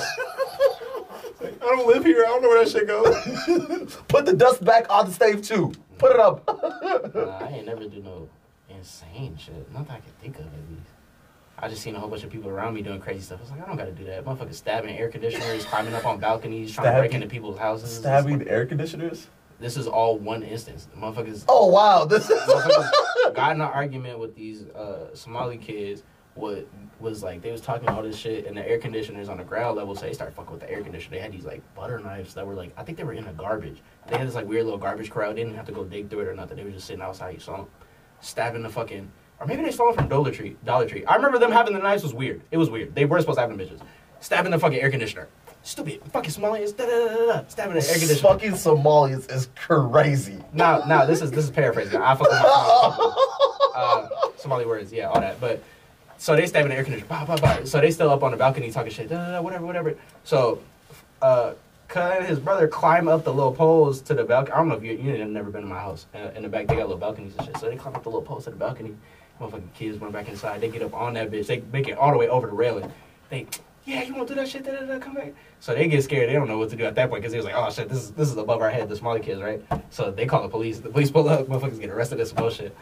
I 1.41 1.65
don't 1.65 1.87
live 1.87 2.03
here. 2.03 2.23
I 2.25 2.27
don't 2.27 2.41
know 2.41 2.49
where 2.49 2.63
that 2.63 2.71
shit 2.71 2.87
goes. 2.87 3.95
Put 4.09 4.25
the 4.25 4.33
dust 4.33 4.63
back 4.65 4.85
on 4.89 5.05
the 5.05 5.13
stave 5.13 5.41
too. 5.41 5.71
Put 5.97 6.11
it 6.11 6.19
up. 6.19 6.43
nah, 7.15 7.37
I 7.39 7.47
ain't 7.53 7.65
never 7.67 7.87
do 7.87 8.01
no 8.01 8.27
insane 8.69 9.37
shit. 9.37 9.71
Not 9.73 9.87
that 9.87 9.93
I 9.93 9.99
can 9.99 10.11
think 10.21 10.35
of 10.37 10.45
at 10.45 10.51
least. 10.69 10.94
I 11.57 11.69
just 11.69 11.81
seen 11.81 11.95
a 11.95 11.99
whole 11.99 12.09
bunch 12.09 12.23
of 12.23 12.29
people 12.29 12.49
around 12.49 12.73
me 12.73 12.81
doing 12.81 12.99
crazy 12.99 13.21
stuff. 13.21 13.39
I 13.39 13.41
was 13.43 13.51
like, 13.51 13.61
I 13.61 13.65
don't 13.65 13.77
gotta 13.77 13.91
do 13.91 14.03
that. 14.05 14.25
Motherfuckers 14.25 14.55
stabbing 14.55 14.97
air 14.97 15.09
conditioners, 15.09 15.63
climbing 15.65 15.93
up 15.93 16.05
on 16.05 16.19
balconies, 16.19 16.73
trying 16.73 16.93
to 16.93 16.99
break 16.99 17.13
into 17.13 17.27
people's 17.27 17.57
houses. 17.57 17.95
Stabbing 17.95 18.47
air 18.47 18.65
conditioners. 18.65 19.27
This 19.59 19.77
is 19.77 19.87
all 19.87 20.17
one 20.17 20.43
instance. 20.43 20.87
The 20.93 20.99
motherfuckers 20.99 21.45
Oh 21.47 21.67
wow, 21.67 22.03
this 22.03 22.29
is. 22.29 22.41
got 23.33 23.51
in 23.55 23.61
an 23.61 23.67
argument 23.67 24.19
with 24.19 24.35
these 24.35 24.65
uh, 24.69 25.13
Somali 25.13 25.57
kids. 25.57 26.03
What 26.33 26.67
was 26.99 27.23
like 27.23 27.41
they 27.41 27.51
was 27.53 27.61
talking 27.61 27.87
all 27.87 28.03
this 28.03 28.17
shit, 28.17 28.45
and 28.45 28.57
the 28.57 28.69
air 28.69 28.77
conditioners 28.77 29.29
on 29.29 29.37
the 29.37 29.45
ground 29.45 29.77
level. 29.77 29.95
So 29.95 30.05
they 30.05 30.11
started 30.11 30.35
fucking 30.35 30.51
with 30.51 30.59
the 30.59 30.69
air 30.69 30.83
conditioner. 30.83 31.15
They 31.15 31.21
had 31.21 31.31
these 31.31 31.45
like 31.45 31.61
butter 31.73 31.97
knives 31.99 32.33
that 32.33 32.45
were 32.45 32.55
like 32.55 32.73
I 32.75 32.83
think 32.83 32.97
they 32.97 33.05
were 33.05 33.13
in 33.13 33.25
a 33.25 33.33
garbage. 33.33 33.81
They 34.07 34.17
had 34.17 34.27
this 34.27 34.35
like 34.35 34.45
weird 34.45 34.65
little 34.65 34.77
garbage 34.77 35.09
crowd. 35.09 35.37
They 35.37 35.43
didn't 35.43 35.55
have 35.55 35.65
to 35.67 35.71
go 35.71 35.85
dig 35.85 36.09
through 36.09 36.21
it 36.21 36.27
or 36.27 36.35
nothing. 36.35 36.57
They 36.57 36.65
were 36.65 36.71
just 36.71 36.87
sitting 36.87 37.01
outside. 37.01 37.35
You 37.35 37.39
saw 37.39 37.57
them 37.57 37.67
stabbing 38.19 38.63
the 38.63 38.69
fucking. 38.69 39.09
Or 39.39 39.47
maybe 39.47 39.63
they 39.63 39.71
stole 39.71 39.87
them 39.87 39.95
from 39.95 40.07
Dollar 40.07 40.31
Tree. 40.31 40.55
Dollar 40.63 40.87
Tree. 40.87 41.05
I 41.05 41.15
remember 41.15 41.39
them 41.39 41.51
having 41.51 41.73
the 41.73 41.79
knives 41.79 42.03
was 42.03 42.13
weird. 42.13 42.41
It 42.51 42.57
was 42.57 42.69
weird. 42.69 42.95
They 42.95 43.05
weren't 43.05 43.23
supposed 43.23 43.37
to 43.37 43.41
have 43.41 43.49
them 43.49 43.59
bitches. 43.59 43.81
Stabbing 44.21 44.51
the 44.51 44.59
fucking 44.59 44.79
air 44.79 44.89
conditioner. 44.89 45.27
Stupid 45.63 46.01
fucking 46.11 46.31
Somalians. 46.31 46.75
Da, 46.75 46.85
da, 46.85 47.07
da, 47.07 47.25
da. 47.25 47.47
Stabbing 47.47 47.73
the 47.73 47.87
air 47.87 47.97
conditioner. 47.97 48.29
Fucking 48.29 48.55
Somalis 48.55 49.25
is 49.27 49.49
crazy. 49.55 50.37
Now, 50.53 50.85
now 50.85 51.05
this 51.05 51.21
is 51.21 51.31
this 51.31 51.43
is 51.43 51.51
paraphrasing. 51.51 52.01
I 52.01 52.15
fuck 52.15 52.29
with 52.29 52.31
my 52.31 53.15
uh, 53.75 54.07
Somali 54.37 54.65
words, 54.65 54.93
yeah, 54.93 55.09
all 55.09 55.19
that. 55.19 55.41
But 55.41 55.61
so 56.17 56.35
they 56.35 56.45
stabbing 56.45 56.69
the 56.69 56.75
air 56.75 56.83
conditioner, 56.83 57.09
bah, 57.09 57.25
bah, 57.25 57.37
bah. 57.41 57.65
so 57.65 57.81
they 57.81 57.91
still 57.91 58.09
up 58.09 58.23
on 58.23 58.31
the 58.31 58.37
balcony 58.37 58.71
talking 58.71 58.91
shit, 58.91 59.09
da, 59.09 59.17
da, 59.17 59.31
da, 59.31 59.41
whatever, 59.41 59.65
whatever. 59.65 59.97
So, 60.23 60.61
uh, 61.21 61.53
Cut 61.87 62.17
and 62.17 62.27
his 62.27 62.39
brother 62.39 62.67
climb 62.67 63.07
up 63.07 63.23
the 63.23 63.33
little 63.33 63.51
poles 63.51 64.01
to 64.01 64.13
the 64.13 64.23
balcony. 64.23 64.53
I 64.53 64.57
don't 64.57 64.69
know 64.69 64.75
if 64.75 64.83
you 64.83 64.93
you 64.93 65.15
have 65.17 65.29
never 65.29 65.51
been 65.51 65.61
to 65.61 65.67
my 65.67 65.79
house. 65.79 66.07
Uh, 66.15 66.31
in 66.35 66.43
the 66.43 66.49
back, 66.49 66.67
they 66.67 66.75
got 66.75 66.87
little 66.87 66.97
balconies 66.97 67.33
and 67.37 67.45
shit. 67.45 67.57
So 67.57 67.69
they 67.69 67.75
climb 67.75 67.95
up 67.95 68.03
the 68.03 68.09
little 68.09 68.23
poles 68.23 68.45
to 68.45 68.49
the 68.49 68.55
balcony. 68.55 68.95
Motherfucking 69.39 69.73
kids 69.73 69.97
run 69.99 70.11
back 70.11 70.29
inside. 70.29 70.61
They 70.61 70.69
get 70.69 70.81
up 70.81 70.93
on 70.93 71.13
that 71.15 71.29
bitch. 71.31 71.47
They 71.47 71.61
make 71.73 71.87
it 71.87 71.97
all 71.97 72.11
the 72.11 72.17
way 72.17 72.29
over 72.29 72.47
the 72.47 72.53
railing. 72.53 72.91
They, 73.29 73.47
yeah, 73.85 74.03
you 74.03 74.15
want 74.15 74.27
to 74.29 74.33
do 74.33 74.39
that 74.39 74.47
shit? 74.47 74.63
Da, 74.63 74.71
da, 74.71 74.85
da, 74.85 74.99
come 74.99 75.13
back. 75.13 75.33
So 75.59 75.75
they 75.75 75.87
get 75.87 76.03
scared. 76.03 76.29
They 76.29 76.33
don't 76.33 76.47
know 76.47 76.57
what 76.57 76.69
to 76.69 76.75
do 76.75 76.85
at 76.85 76.95
that 76.95 77.09
point 77.09 77.21
because 77.21 77.31
they 77.33 77.37
was 77.37 77.45
like, 77.45 77.55
oh 77.55 77.69
shit, 77.69 77.89
this 77.89 77.97
is 77.97 78.11
this 78.11 78.29
is 78.29 78.37
above 78.37 78.61
our 78.61 78.69
head. 78.69 78.87
The 78.87 78.95
Somali 78.95 79.19
kids, 79.19 79.41
right? 79.41 79.61
So 79.89 80.11
they 80.11 80.25
call 80.25 80.41
the 80.43 80.49
police. 80.49 80.79
The 80.79 80.89
police 80.89 81.11
pull 81.11 81.27
up. 81.27 81.47
Motherfuckers 81.47 81.79
get 81.79 81.89
arrested. 81.89 82.17
This 82.17 82.31
bullshit. 82.31 82.75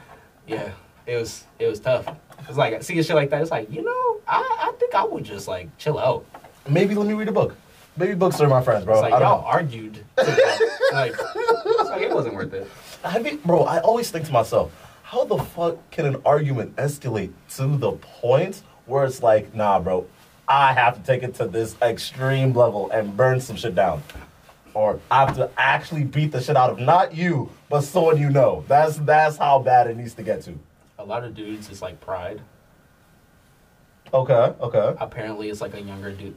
Yeah, 0.47 0.71
it 1.05 1.17
was 1.17 1.45
it 1.59 1.67
was 1.67 1.79
tough. 1.79 2.07
It's 2.47 2.57
like 2.57 2.83
seeing 2.83 3.01
shit 3.01 3.15
like 3.15 3.29
that. 3.31 3.41
It's 3.41 3.51
like 3.51 3.71
you 3.71 3.81
know, 3.83 4.19
I 4.27 4.69
I 4.69 4.73
think 4.79 4.93
I 4.93 5.03
would 5.03 5.23
just 5.23 5.47
like 5.47 5.75
chill 5.77 5.97
out. 5.97 6.25
Maybe 6.69 6.93
let 6.95 7.07
me 7.07 7.13
read 7.13 7.27
a 7.29 7.33
book. 7.33 7.55
Maybe 7.97 8.13
books 8.15 8.39
are 8.41 8.47
my 8.47 8.61
friends, 8.61 8.85
bro. 8.85 8.95
It's 8.95 9.01
like 9.01 9.13
I 9.13 9.19
don't 9.19 9.27
y'all 9.27 9.41
know. 9.41 9.47
argued. 9.47 10.03
like, 10.17 10.27
like 10.93 12.01
it 12.01 12.13
wasn't 12.13 12.33
worth 12.33 12.53
it. 12.53 12.67
Have 13.03 13.25
you, 13.25 13.37
bro? 13.45 13.63
I 13.63 13.79
always 13.81 14.09
think 14.09 14.25
to 14.25 14.31
myself, 14.31 14.71
how 15.03 15.25
the 15.25 15.37
fuck 15.37 15.77
can 15.91 16.05
an 16.05 16.21
argument 16.25 16.75
escalate 16.77 17.31
to 17.55 17.77
the 17.77 17.91
point 17.91 18.63
where 18.85 19.05
it's 19.05 19.21
like, 19.21 19.53
nah, 19.53 19.79
bro, 19.79 20.07
I 20.47 20.73
have 20.73 20.97
to 20.97 21.03
take 21.03 21.23
it 21.23 21.35
to 21.35 21.47
this 21.47 21.75
extreme 21.81 22.53
level 22.53 22.89
and 22.89 23.15
burn 23.15 23.39
some 23.39 23.55
shit 23.55 23.75
down, 23.75 24.01
or 24.73 24.99
I 25.11 25.25
have 25.25 25.35
to 25.35 25.51
actually 25.57 26.03
beat 26.03 26.31
the 26.31 26.41
shit 26.41 26.57
out 26.57 26.71
of 26.71 26.79
not 26.79 27.13
you, 27.13 27.51
but 27.69 27.81
someone 27.81 28.17
you 28.17 28.29
know. 28.29 28.63
That's 28.67 28.97
that's 28.97 29.37
how 29.37 29.59
bad 29.59 29.87
it 29.87 29.97
needs 29.97 30.15
to 30.15 30.23
get 30.23 30.41
to. 30.43 30.57
A 30.97 31.05
lot 31.05 31.23
of 31.23 31.35
dudes 31.35 31.69
is 31.69 31.81
like 31.81 32.01
pride. 32.01 32.41
Okay, 34.13 34.33
okay. 34.33 34.95
Apparently, 34.99 35.49
it's 35.49 35.61
like 35.61 35.73
a 35.73 35.81
younger 35.81 36.11
dude. 36.11 36.35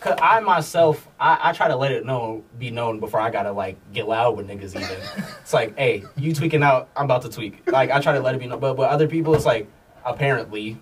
Cause 0.00 0.18
I 0.22 0.40
myself, 0.40 1.06
I, 1.18 1.50
I 1.50 1.52
try 1.52 1.68
to 1.68 1.76
let 1.76 1.92
it 1.92 2.06
know, 2.06 2.42
be 2.58 2.70
known 2.70 3.00
before 3.00 3.20
I 3.20 3.30
gotta 3.30 3.52
like 3.52 3.76
get 3.92 4.08
loud 4.08 4.36
with 4.36 4.48
niggas. 4.48 4.74
Even 4.74 4.96
it's 5.42 5.52
like, 5.52 5.76
hey, 5.76 6.04
you 6.16 6.34
tweaking 6.34 6.62
out, 6.62 6.88
I'm 6.96 7.04
about 7.04 7.22
to 7.22 7.28
tweak. 7.28 7.70
Like 7.70 7.90
I 7.90 8.00
try 8.00 8.14
to 8.14 8.20
let 8.20 8.34
it 8.34 8.38
be 8.38 8.46
known, 8.46 8.60
but 8.60 8.74
but 8.74 8.88
other 8.88 9.06
people, 9.06 9.34
it's 9.34 9.44
like 9.44 9.68
apparently, 10.04 10.78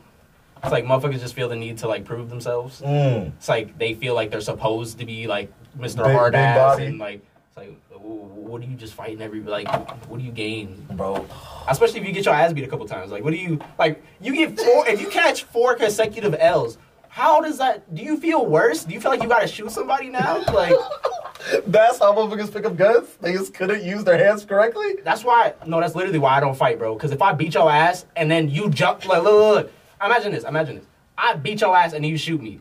it's 0.62 0.72
like 0.72 0.84
motherfuckers 0.84 1.20
just 1.20 1.34
feel 1.34 1.48
the 1.48 1.56
need 1.56 1.78
to 1.78 1.88
like 1.88 2.04
prove 2.04 2.28
themselves. 2.30 2.80
Mm. 2.80 3.32
It's 3.36 3.48
like 3.48 3.76
they 3.78 3.94
feel 3.94 4.14
like 4.14 4.30
they're 4.30 4.40
supposed 4.40 4.98
to 4.98 5.04
be 5.04 5.26
like 5.26 5.52
Mr. 5.76 6.04
Big- 6.04 6.14
Hard 6.14 6.32
big 6.32 6.40
Ass 6.40 6.56
body. 6.56 6.86
and 6.86 6.98
like 6.98 7.24
it's 7.48 7.56
like 7.56 7.76
what 8.00 8.62
are 8.62 8.66
you 8.66 8.76
just 8.76 8.94
fighting 8.94 9.20
every 9.20 9.40
like 9.40 9.68
what 10.08 10.18
do 10.18 10.24
you 10.24 10.32
gain? 10.32 10.86
Bro, 10.92 11.26
Especially 11.68 12.00
if 12.00 12.06
you 12.06 12.12
get 12.12 12.24
your 12.24 12.34
ass 12.34 12.52
beat 12.52 12.64
a 12.64 12.68
couple 12.68 12.86
times. 12.86 13.10
Like 13.10 13.24
what 13.24 13.32
do 13.32 13.36
you 13.36 13.58
like 13.78 14.02
you 14.20 14.34
get 14.34 14.58
four 14.58 14.88
if 14.88 15.00
you 15.00 15.08
catch 15.08 15.42
four 15.42 15.74
consecutive 15.74 16.34
L's, 16.38 16.78
how 17.08 17.40
does 17.40 17.58
that 17.58 17.94
do 17.94 18.02
you 18.02 18.16
feel 18.16 18.46
worse? 18.46 18.84
Do 18.84 18.94
you 18.94 19.00
feel 19.00 19.10
like 19.10 19.22
you 19.22 19.28
gotta 19.28 19.48
shoot 19.48 19.70
somebody 19.70 20.08
now? 20.08 20.44
Like 20.52 20.74
that's 21.66 21.98
how 21.98 22.14
motherfuckers 22.14 22.52
pick 22.52 22.64
up 22.64 22.76
guns. 22.76 23.08
They 23.20 23.32
just 23.32 23.54
couldn't 23.54 23.82
use 23.82 24.04
their 24.04 24.18
hands 24.18 24.44
correctly. 24.44 24.96
that's 25.04 25.24
why 25.24 25.54
no, 25.66 25.80
that's 25.80 25.94
literally 25.94 26.18
why 26.18 26.36
I 26.36 26.40
don't 26.40 26.56
fight, 26.56 26.78
bro. 26.78 26.94
Cause 26.96 27.10
if 27.10 27.22
I 27.22 27.32
beat 27.32 27.54
your 27.54 27.70
ass 27.70 28.06
and 28.16 28.30
then 28.30 28.48
you 28.48 28.70
jump 28.70 29.06
like 29.06 29.22
look, 29.22 29.32
look, 29.32 29.54
look. 29.54 29.72
Imagine 30.04 30.32
this, 30.32 30.44
imagine 30.44 30.76
this. 30.76 30.84
I 31.16 31.34
beat 31.34 31.60
your 31.60 31.76
ass 31.76 31.92
and 31.92 32.04
then 32.04 32.10
you 32.10 32.18
shoot 32.18 32.40
me. 32.40 32.60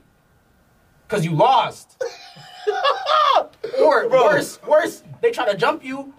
Cause 1.08 1.24
you 1.24 1.32
lost. 1.32 2.02
or 3.80 4.10
Bro. 4.10 4.26
worse, 4.26 4.62
worse, 4.64 5.04
they 5.22 5.32
try 5.32 5.50
to 5.50 5.58
jump 5.58 5.84
you. 5.84 6.14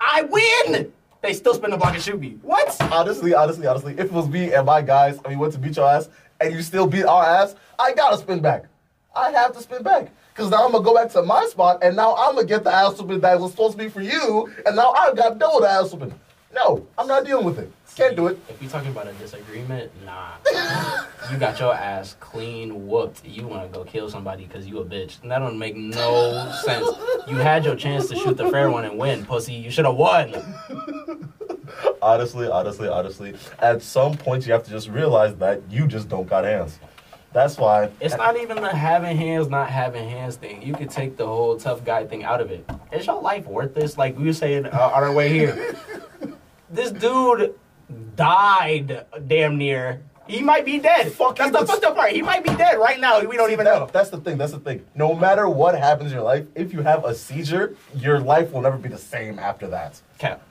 I 0.00 0.22
win. 0.22 0.92
They 1.20 1.32
still 1.32 1.54
spin 1.54 1.70
the 1.70 1.76
block 1.76 1.94
and 1.94 2.02
shoot 2.02 2.20
me. 2.20 2.38
What? 2.42 2.76
Honestly, 2.92 3.34
honestly, 3.34 3.66
honestly, 3.66 3.94
if 3.94 4.06
it 4.06 4.12
was 4.12 4.28
me 4.28 4.52
and 4.52 4.64
my 4.64 4.82
guys 4.82 5.16
and 5.16 5.26
we 5.26 5.36
went 5.36 5.52
to 5.54 5.58
beat 5.58 5.76
your 5.76 5.88
ass 5.88 6.08
and 6.40 6.54
you 6.54 6.62
still 6.62 6.86
beat 6.86 7.04
our 7.04 7.24
ass, 7.24 7.54
I 7.78 7.92
gotta 7.94 8.18
spin 8.18 8.40
back. 8.40 8.64
I 9.14 9.30
have 9.30 9.52
to 9.54 9.60
spin 9.60 9.82
back. 9.82 10.10
Because 10.32 10.52
now 10.52 10.64
I'm 10.64 10.70
going 10.70 10.84
to 10.84 10.88
go 10.88 10.94
back 10.94 11.10
to 11.14 11.22
my 11.22 11.44
spot, 11.46 11.82
and 11.82 11.96
now 11.96 12.14
I'm 12.14 12.36
going 12.36 12.46
to 12.46 12.54
get 12.54 12.62
the 12.62 12.72
ass 12.72 13.00
whooping 13.00 13.18
that 13.20 13.40
was 13.40 13.50
supposed 13.50 13.76
to 13.76 13.82
be 13.82 13.90
for 13.90 14.00
you, 14.00 14.48
and 14.64 14.76
now 14.76 14.92
I've 14.92 15.16
got 15.16 15.36
double 15.36 15.60
the 15.60 15.68
ass 15.68 15.92
whooping. 15.92 16.14
No, 16.54 16.86
I'm 16.96 17.08
not 17.08 17.24
dealing 17.24 17.44
with 17.44 17.58
it. 17.58 17.72
Can't 17.96 18.14
do 18.14 18.28
it. 18.28 18.38
If 18.48 18.60
we 18.60 18.68
talking 18.68 18.92
about 18.92 19.08
a 19.08 19.12
disagreement, 19.14 19.90
nah. 20.06 20.30
you 21.32 21.38
got 21.38 21.58
your 21.58 21.74
ass 21.74 22.14
clean 22.20 22.86
whooped. 22.86 23.26
You 23.26 23.48
want 23.48 23.70
to 23.70 23.76
go 23.76 23.84
kill 23.84 24.08
somebody 24.08 24.44
because 24.44 24.64
you 24.64 24.78
a 24.78 24.84
bitch. 24.84 25.20
And 25.22 25.30
that 25.32 25.40
don't 25.40 25.58
make 25.58 25.74
no 25.74 26.52
sense. 26.64 26.86
You 27.26 27.34
had 27.34 27.64
your 27.64 27.74
chance 27.74 28.08
to 28.08 28.14
shoot 28.14 28.36
the 28.36 28.48
fair 28.50 28.70
one 28.70 28.84
and 28.84 28.96
win, 28.96 29.26
pussy. 29.26 29.54
You 29.54 29.72
should 29.72 29.86
have 29.86 29.96
won. 29.96 30.32
Honestly, 32.02 32.48
honestly, 32.48 32.88
honestly, 32.88 33.34
at 33.58 33.82
some 33.82 34.16
point 34.16 34.46
you 34.46 34.52
have 34.52 34.62
to 34.64 34.70
just 34.70 34.88
realize 34.88 35.34
that 35.36 35.60
you 35.68 35.86
just 35.86 36.08
don't 36.08 36.28
got 36.28 36.44
hands. 36.44 36.78
That's 37.32 37.58
why. 37.58 37.90
It's 38.00 38.16
not 38.16 38.38
even 38.40 38.62
the 38.62 38.74
having 38.74 39.16
hands, 39.16 39.48
not 39.48 39.68
having 39.68 40.08
hands 40.08 40.36
thing. 40.36 40.62
You 40.62 40.74
could 40.74 40.90
take 40.90 41.16
the 41.16 41.26
whole 41.26 41.58
tough 41.58 41.84
guy 41.84 42.06
thing 42.06 42.24
out 42.24 42.40
of 42.40 42.50
it. 42.50 42.68
Is 42.92 43.06
your 43.06 43.20
life 43.20 43.46
worth 43.46 43.74
this? 43.74 43.98
Like 43.98 44.16
we 44.16 44.24
were 44.24 44.32
saying 44.32 44.66
uh, 44.66 44.92
on 44.94 45.02
our 45.02 45.12
way 45.12 45.28
here. 45.28 45.76
this 46.70 46.90
dude 46.90 47.54
died 48.16 49.04
damn 49.26 49.58
near. 49.58 50.00
He 50.26 50.42
might 50.42 50.66
be 50.66 50.78
dead. 50.78 51.10
Fuck, 51.12 51.36
That's 51.36 51.50
he 51.50 51.60
the 51.60 51.66
fucked 51.66 51.84
up 51.84 51.96
part. 51.96 52.12
He 52.12 52.20
might 52.20 52.44
be 52.44 52.54
dead 52.54 52.78
right 52.78 53.00
now. 53.00 53.20
We 53.24 53.36
don't 53.36 53.50
even 53.50 53.64
That- 53.64 53.78
know. 53.78 53.88
That's 53.90 54.10
the 54.10 54.18
thing. 54.18 54.36
That's 54.36 54.52
the 54.52 54.58
thing. 54.58 54.84
No 54.94 55.14
matter 55.14 55.48
what 55.48 55.74
happens 55.74 56.10
in 56.12 56.16
your 56.16 56.24
life, 56.24 56.44
if 56.54 56.72
you 56.72 56.82
have 56.82 57.04
a 57.04 57.14
seizure, 57.14 57.74
your 57.94 58.20
life 58.20 58.52
will 58.52 58.60
never 58.60 58.76
be 58.76 58.90
the 58.90 58.98
same 58.98 59.38
after 59.38 59.66
that. 59.68 60.00
Cap. 60.18 60.42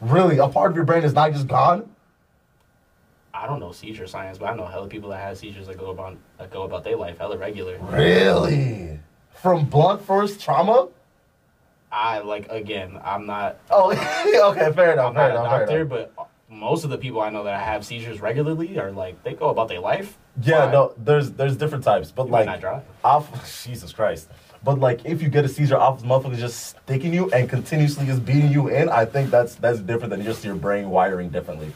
Really, 0.00 0.38
a 0.38 0.48
part 0.48 0.70
of 0.70 0.76
your 0.76 0.84
brain 0.84 1.02
is 1.04 1.12
not 1.12 1.32
just 1.32 1.48
gone. 1.48 1.88
I 3.34 3.46
don't 3.46 3.60
know 3.60 3.72
seizure 3.72 4.06
science, 4.06 4.38
but 4.38 4.46
I 4.46 4.54
know 4.56 4.66
hella 4.66 4.88
people 4.88 5.10
that 5.10 5.18
have 5.20 5.38
seizures 5.38 5.66
that 5.66 5.78
go 5.78 5.90
about 5.90 6.16
that 6.38 6.50
go 6.50 6.62
about 6.62 6.84
their 6.84 6.96
life 6.96 7.18
hella 7.18 7.36
regular. 7.36 7.78
Really, 7.78 8.98
from 9.32 9.66
blunt 9.66 10.02
force 10.02 10.36
trauma. 10.36 10.88
I 11.90 12.18
like 12.18 12.48
again. 12.50 12.98
I'm 13.02 13.26
not. 13.26 13.58
Oh, 13.70 13.90
okay, 14.50 14.72
fair 14.72 14.92
enough. 14.92 15.08
I'm 15.10 15.14
Fair 15.14 15.28
not 15.28 15.36
a 15.36 15.40
enough. 15.40 15.50
Fair 15.68 15.84
doctor, 15.84 15.84
but 15.84 16.28
most 16.50 16.84
of 16.84 16.90
the 16.90 16.98
people 16.98 17.20
I 17.20 17.30
know 17.30 17.44
that 17.44 17.60
have 17.60 17.84
seizures 17.84 18.20
regularly 18.20 18.78
are 18.78 18.90
like 18.90 19.22
they 19.22 19.34
go 19.34 19.50
about 19.50 19.68
their 19.68 19.80
life. 19.80 20.16
Yeah, 20.42 20.64
fine. 20.64 20.72
no, 20.72 20.94
there's 20.98 21.30
there's 21.32 21.56
different 21.56 21.84
types, 21.84 22.10
but 22.12 22.26
You 22.26 22.32
like 22.32 22.64
off 23.04 23.64
Jesus 23.64 23.92
Christ. 23.92 24.28
But 24.64 24.80
like 24.80 25.04
if 25.04 25.22
you 25.22 25.28
get 25.28 25.44
a 25.44 25.48
seizure 25.48 25.76
off 25.76 26.00
this 26.00 26.08
motherfucker 26.08 26.36
just 26.36 26.76
sticking 26.76 27.14
you 27.14 27.30
and 27.30 27.48
continuously 27.48 28.06
just 28.06 28.24
beating 28.24 28.50
you 28.50 28.68
in, 28.68 28.88
I 28.88 29.04
think 29.04 29.30
that's 29.30 29.54
that's 29.54 29.78
different 29.80 30.10
than 30.10 30.22
just 30.22 30.44
your 30.44 30.54
brain 30.56 30.90
wiring 30.90 31.28
differently. 31.30 31.72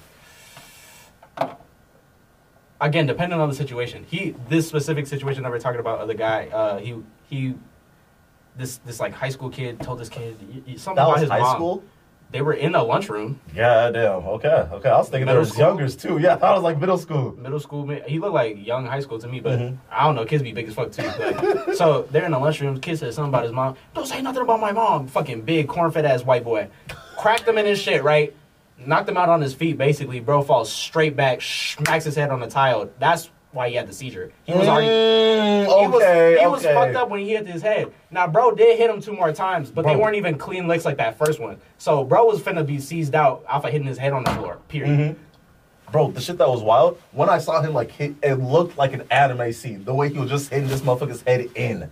again, 2.80 3.06
depending 3.06 3.38
on 3.40 3.48
the 3.48 3.54
situation. 3.54 4.04
He 4.08 4.34
this 4.48 4.68
specific 4.68 5.06
situation 5.06 5.42
that 5.44 5.52
we're 5.52 5.60
talking 5.60 5.80
about, 5.80 6.00
of 6.00 6.08
the 6.08 6.14
guy, 6.14 6.48
uh, 6.48 6.78
he 6.78 6.96
he, 7.28 7.54
this 8.56 8.78
this 8.78 9.00
like 9.00 9.12
high 9.12 9.28
school 9.30 9.48
kid 9.48 9.80
told 9.80 9.98
this 10.00 10.08
kid 10.08 10.36
something 10.76 10.96
That 10.96 11.02
about 11.02 11.12
was 11.12 11.20
his 11.22 11.30
high 11.30 11.38
mom. 11.38 11.56
school? 11.56 11.84
They 12.32 12.40
were 12.40 12.54
in 12.54 12.72
the 12.72 12.82
lunchroom, 12.82 13.38
Yeah, 13.54 13.90
damn. 13.90 14.26
Okay, 14.26 14.48
okay. 14.48 14.88
I 14.88 14.96
was 14.96 15.08
thinking 15.10 15.26
there 15.26 15.34
Middle 15.34 15.40
was 15.40 15.50
school? 15.50 15.66
youngers 15.66 15.94
too. 15.96 16.18
Yeah, 16.18 16.34
I 16.34 16.36
thought 16.38 16.52
it 16.52 16.54
was 16.54 16.62
like 16.64 16.80
middle 16.80 16.96
school. 16.96 17.36
middle 17.38 17.60
school. 17.60 17.86
He 18.06 18.18
looked 18.18 18.32
like 18.32 18.64
young 18.66 18.86
high 18.86 19.00
school 19.00 19.18
to 19.18 19.28
me, 19.28 19.40
but 19.40 19.58
Mhm. 19.58 19.76
I 19.90 20.04
don't 20.04 20.14
know. 20.14 20.24
Kids 20.24 20.42
be 20.42 20.52
big 20.52 20.66
as 20.68 20.74
fuck 20.74 20.90
too. 20.92 21.02
Like, 21.02 21.74
so 21.74 22.08
they're 22.10 22.24
in 22.24 22.30
the 22.32 22.38
lunchroom. 22.38 22.80
Kid 22.80 22.98
said 22.98 23.12
something 23.12 23.28
about 23.28 23.42
his 23.44 23.52
mom. 23.52 23.76
Don't 23.94 24.06
say 24.06 24.22
nothing 24.22 24.40
about 24.42 24.60
my 24.60 24.72
mom. 24.72 25.08
Fucking 25.08 25.42
big 25.42 25.68
corn-fed 25.68 26.06
ass 26.06 26.24
white 26.24 26.42
boy. 26.42 26.68
Cracked 27.18 27.46
him 27.46 27.58
in 27.58 27.66
his 27.66 27.78
shit. 27.78 28.02
Right. 28.02 28.34
Knocked 28.78 29.08
him 29.10 29.16
out 29.18 29.28
on 29.28 29.40
his 29.42 29.52
feet. 29.54 29.76
Basically, 29.78 30.18
bro 30.18 30.42
falls 30.42 30.72
straight 30.72 31.14
back, 31.14 31.42
smacks 31.42 32.04
his 32.06 32.16
head 32.16 32.30
on 32.30 32.40
the 32.40 32.48
tile. 32.48 32.88
That's 32.98 33.30
why 33.52 33.68
he 33.68 33.74
had 33.74 33.86
the 33.86 33.92
seizure. 33.92 34.32
He 34.44 34.52
was 34.52 34.66
already. 34.66 34.88
Mm, 34.88 35.80
He 35.80 35.86
was, 35.86 36.02
okay, 36.02 36.38
he 36.40 36.46
was 36.46 36.62
fucked 36.64 36.96
up 36.96 37.08
when 37.10 37.20
he 37.20 37.30
hit 37.30 37.46
his 37.46 37.62
head. 37.62 37.92
Now, 38.10 38.26
bro 38.26 38.52
did 38.54 38.78
hit 38.78 38.90
him 38.90 39.00
two 39.00 39.12
more 39.12 39.32
times, 39.32 39.70
but 39.70 39.84
they 39.84 39.94
weren't 39.96 40.16
even 40.16 40.36
clean 40.38 40.66
licks 40.68 40.84
like 40.84 40.96
that 40.96 41.18
first 41.18 41.38
one. 41.40 41.58
So, 41.78 42.02
bro 42.04 42.24
was 42.24 42.40
finna 42.40 42.66
be 42.66 42.78
seized 42.80 43.14
out 43.14 43.44
off 43.48 43.64
of 43.64 43.70
hitting 43.72 43.86
his 43.86 43.98
head 43.98 44.12
on 44.12 44.24
the 44.24 44.30
floor. 44.32 44.58
Period. 44.68 44.98
Mhm. 44.98 45.16
Bro, 45.90 46.12
the 46.12 46.20
shit 46.22 46.38
that 46.38 46.48
was 46.48 46.62
wild, 46.62 46.98
when 47.12 47.28
I 47.28 47.36
saw 47.36 47.60
him 47.60 47.74
like 47.74 47.90
hit, 47.90 48.14
it 48.22 48.34
looked 48.36 48.78
like 48.78 48.94
an 48.94 49.02
anime 49.10 49.52
scene. 49.52 49.84
The 49.84 49.94
way 49.94 50.08
he 50.08 50.18
was 50.18 50.30
just 50.30 50.48
hitting 50.50 50.68
this 50.68 50.80
motherfucker's 50.80 51.20
head 51.22 51.50
in. 51.54 51.90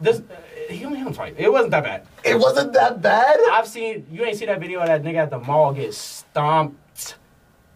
This, 0.00 0.22
he 0.70 0.84
only 0.86 0.98
hit 0.98 1.06
him 1.06 1.12
twice. 1.12 1.34
It 1.36 1.52
wasn't 1.52 1.72
that 1.72 1.84
bad. 1.84 2.06
It 2.24 2.38
wasn't 2.38 2.72
that 2.72 3.02
bad. 3.02 3.38
I've 3.50 3.68
seen. 3.68 4.06
You 4.10 4.24
ain't 4.24 4.38
see 4.38 4.46
that 4.46 4.58
video 4.60 4.80
of 4.80 4.86
that 4.86 5.02
nigga 5.02 5.16
at 5.16 5.30
the 5.30 5.38
mall 5.38 5.72
get 5.74 5.92
stomped 5.92 6.78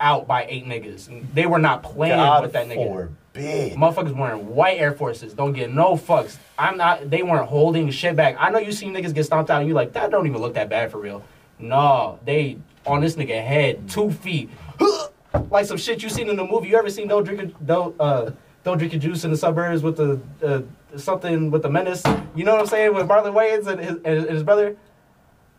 out 0.01 0.27
by 0.27 0.47
eight 0.49 0.67
niggas. 0.67 1.33
They 1.35 1.47
were 1.47 1.59
not 1.59 1.83
playing 1.83 2.17
God 2.17 2.43
with 2.43 2.53
that 2.55 2.67
nigga. 2.69 3.09
forbid. 3.33 3.75
Motherfuckers 3.75 4.17
wearing 4.17 4.55
white 4.55 4.79
Air 4.79 4.93
Forces. 4.93 5.35
Don't 5.35 5.53
get 5.53 5.73
no 5.73 5.95
fucks. 5.95 6.37
I'm 6.59 6.77
not. 6.77 7.11
They 7.11 7.23
weren't 7.23 7.49
holding 7.49 7.91
shit 7.91 8.17
back. 8.17 8.37
I 8.39 8.51
know 8.51 8.59
you 8.59 8.73
see 8.73 8.87
niggas 8.87 9.15
get 9.15 9.25
stomped 9.25 9.51
out, 9.51 9.61
and 9.61 9.69
you 9.69 9.75
like 9.75 9.93
that. 9.93 10.11
Don't 10.11 10.27
even 10.27 10.41
look 10.41 10.55
that 10.55 10.69
bad 10.69 10.91
for 10.91 10.99
real. 10.99 11.23
No, 11.59 12.19
they 12.25 12.57
on 12.87 13.01
this 13.03 13.15
nigga 13.17 13.45
head 13.45 13.89
two 13.89 14.11
feet, 14.11 14.51
like 15.51 15.67
some 15.67 15.77
shit 15.77 16.03
you 16.03 16.09
seen 16.09 16.29
in 16.29 16.37
the 16.37 16.45
movie. 16.45 16.69
You 16.69 16.77
ever 16.77 16.91
seen 16.91 17.09
don't 17.09 17.25
drink 17.25 17.55
don't 17.65 17.95
uh 18.01 18.31
don't 18.65 18.79
drink 18.79 18.93
your 18.93 19.01
juice 19.01 19.25
in 19.25 19.31
the 19.31 19.37
suburbs 19.37 19.83
with 19.83 19.97
the 19.97 20.21
uh, 20.43 20.63
something 20.99 21.51
with 21.51 21.63
the 21.63 21.71
menace? 21.71 22.03
You 22.35 22.45
know 22.45 22.53
what 22.53 22.61
I'm 22.63 22.67
saying 22.67 22.95
with 22.95 23.07
Marlon 23.07 23.33
Wayans 23.35 23.67
and 23.67 23.81
his, 23.81 23.97
and 24.05 24.31
his 24.31 24.43
brother. 24.43 24.77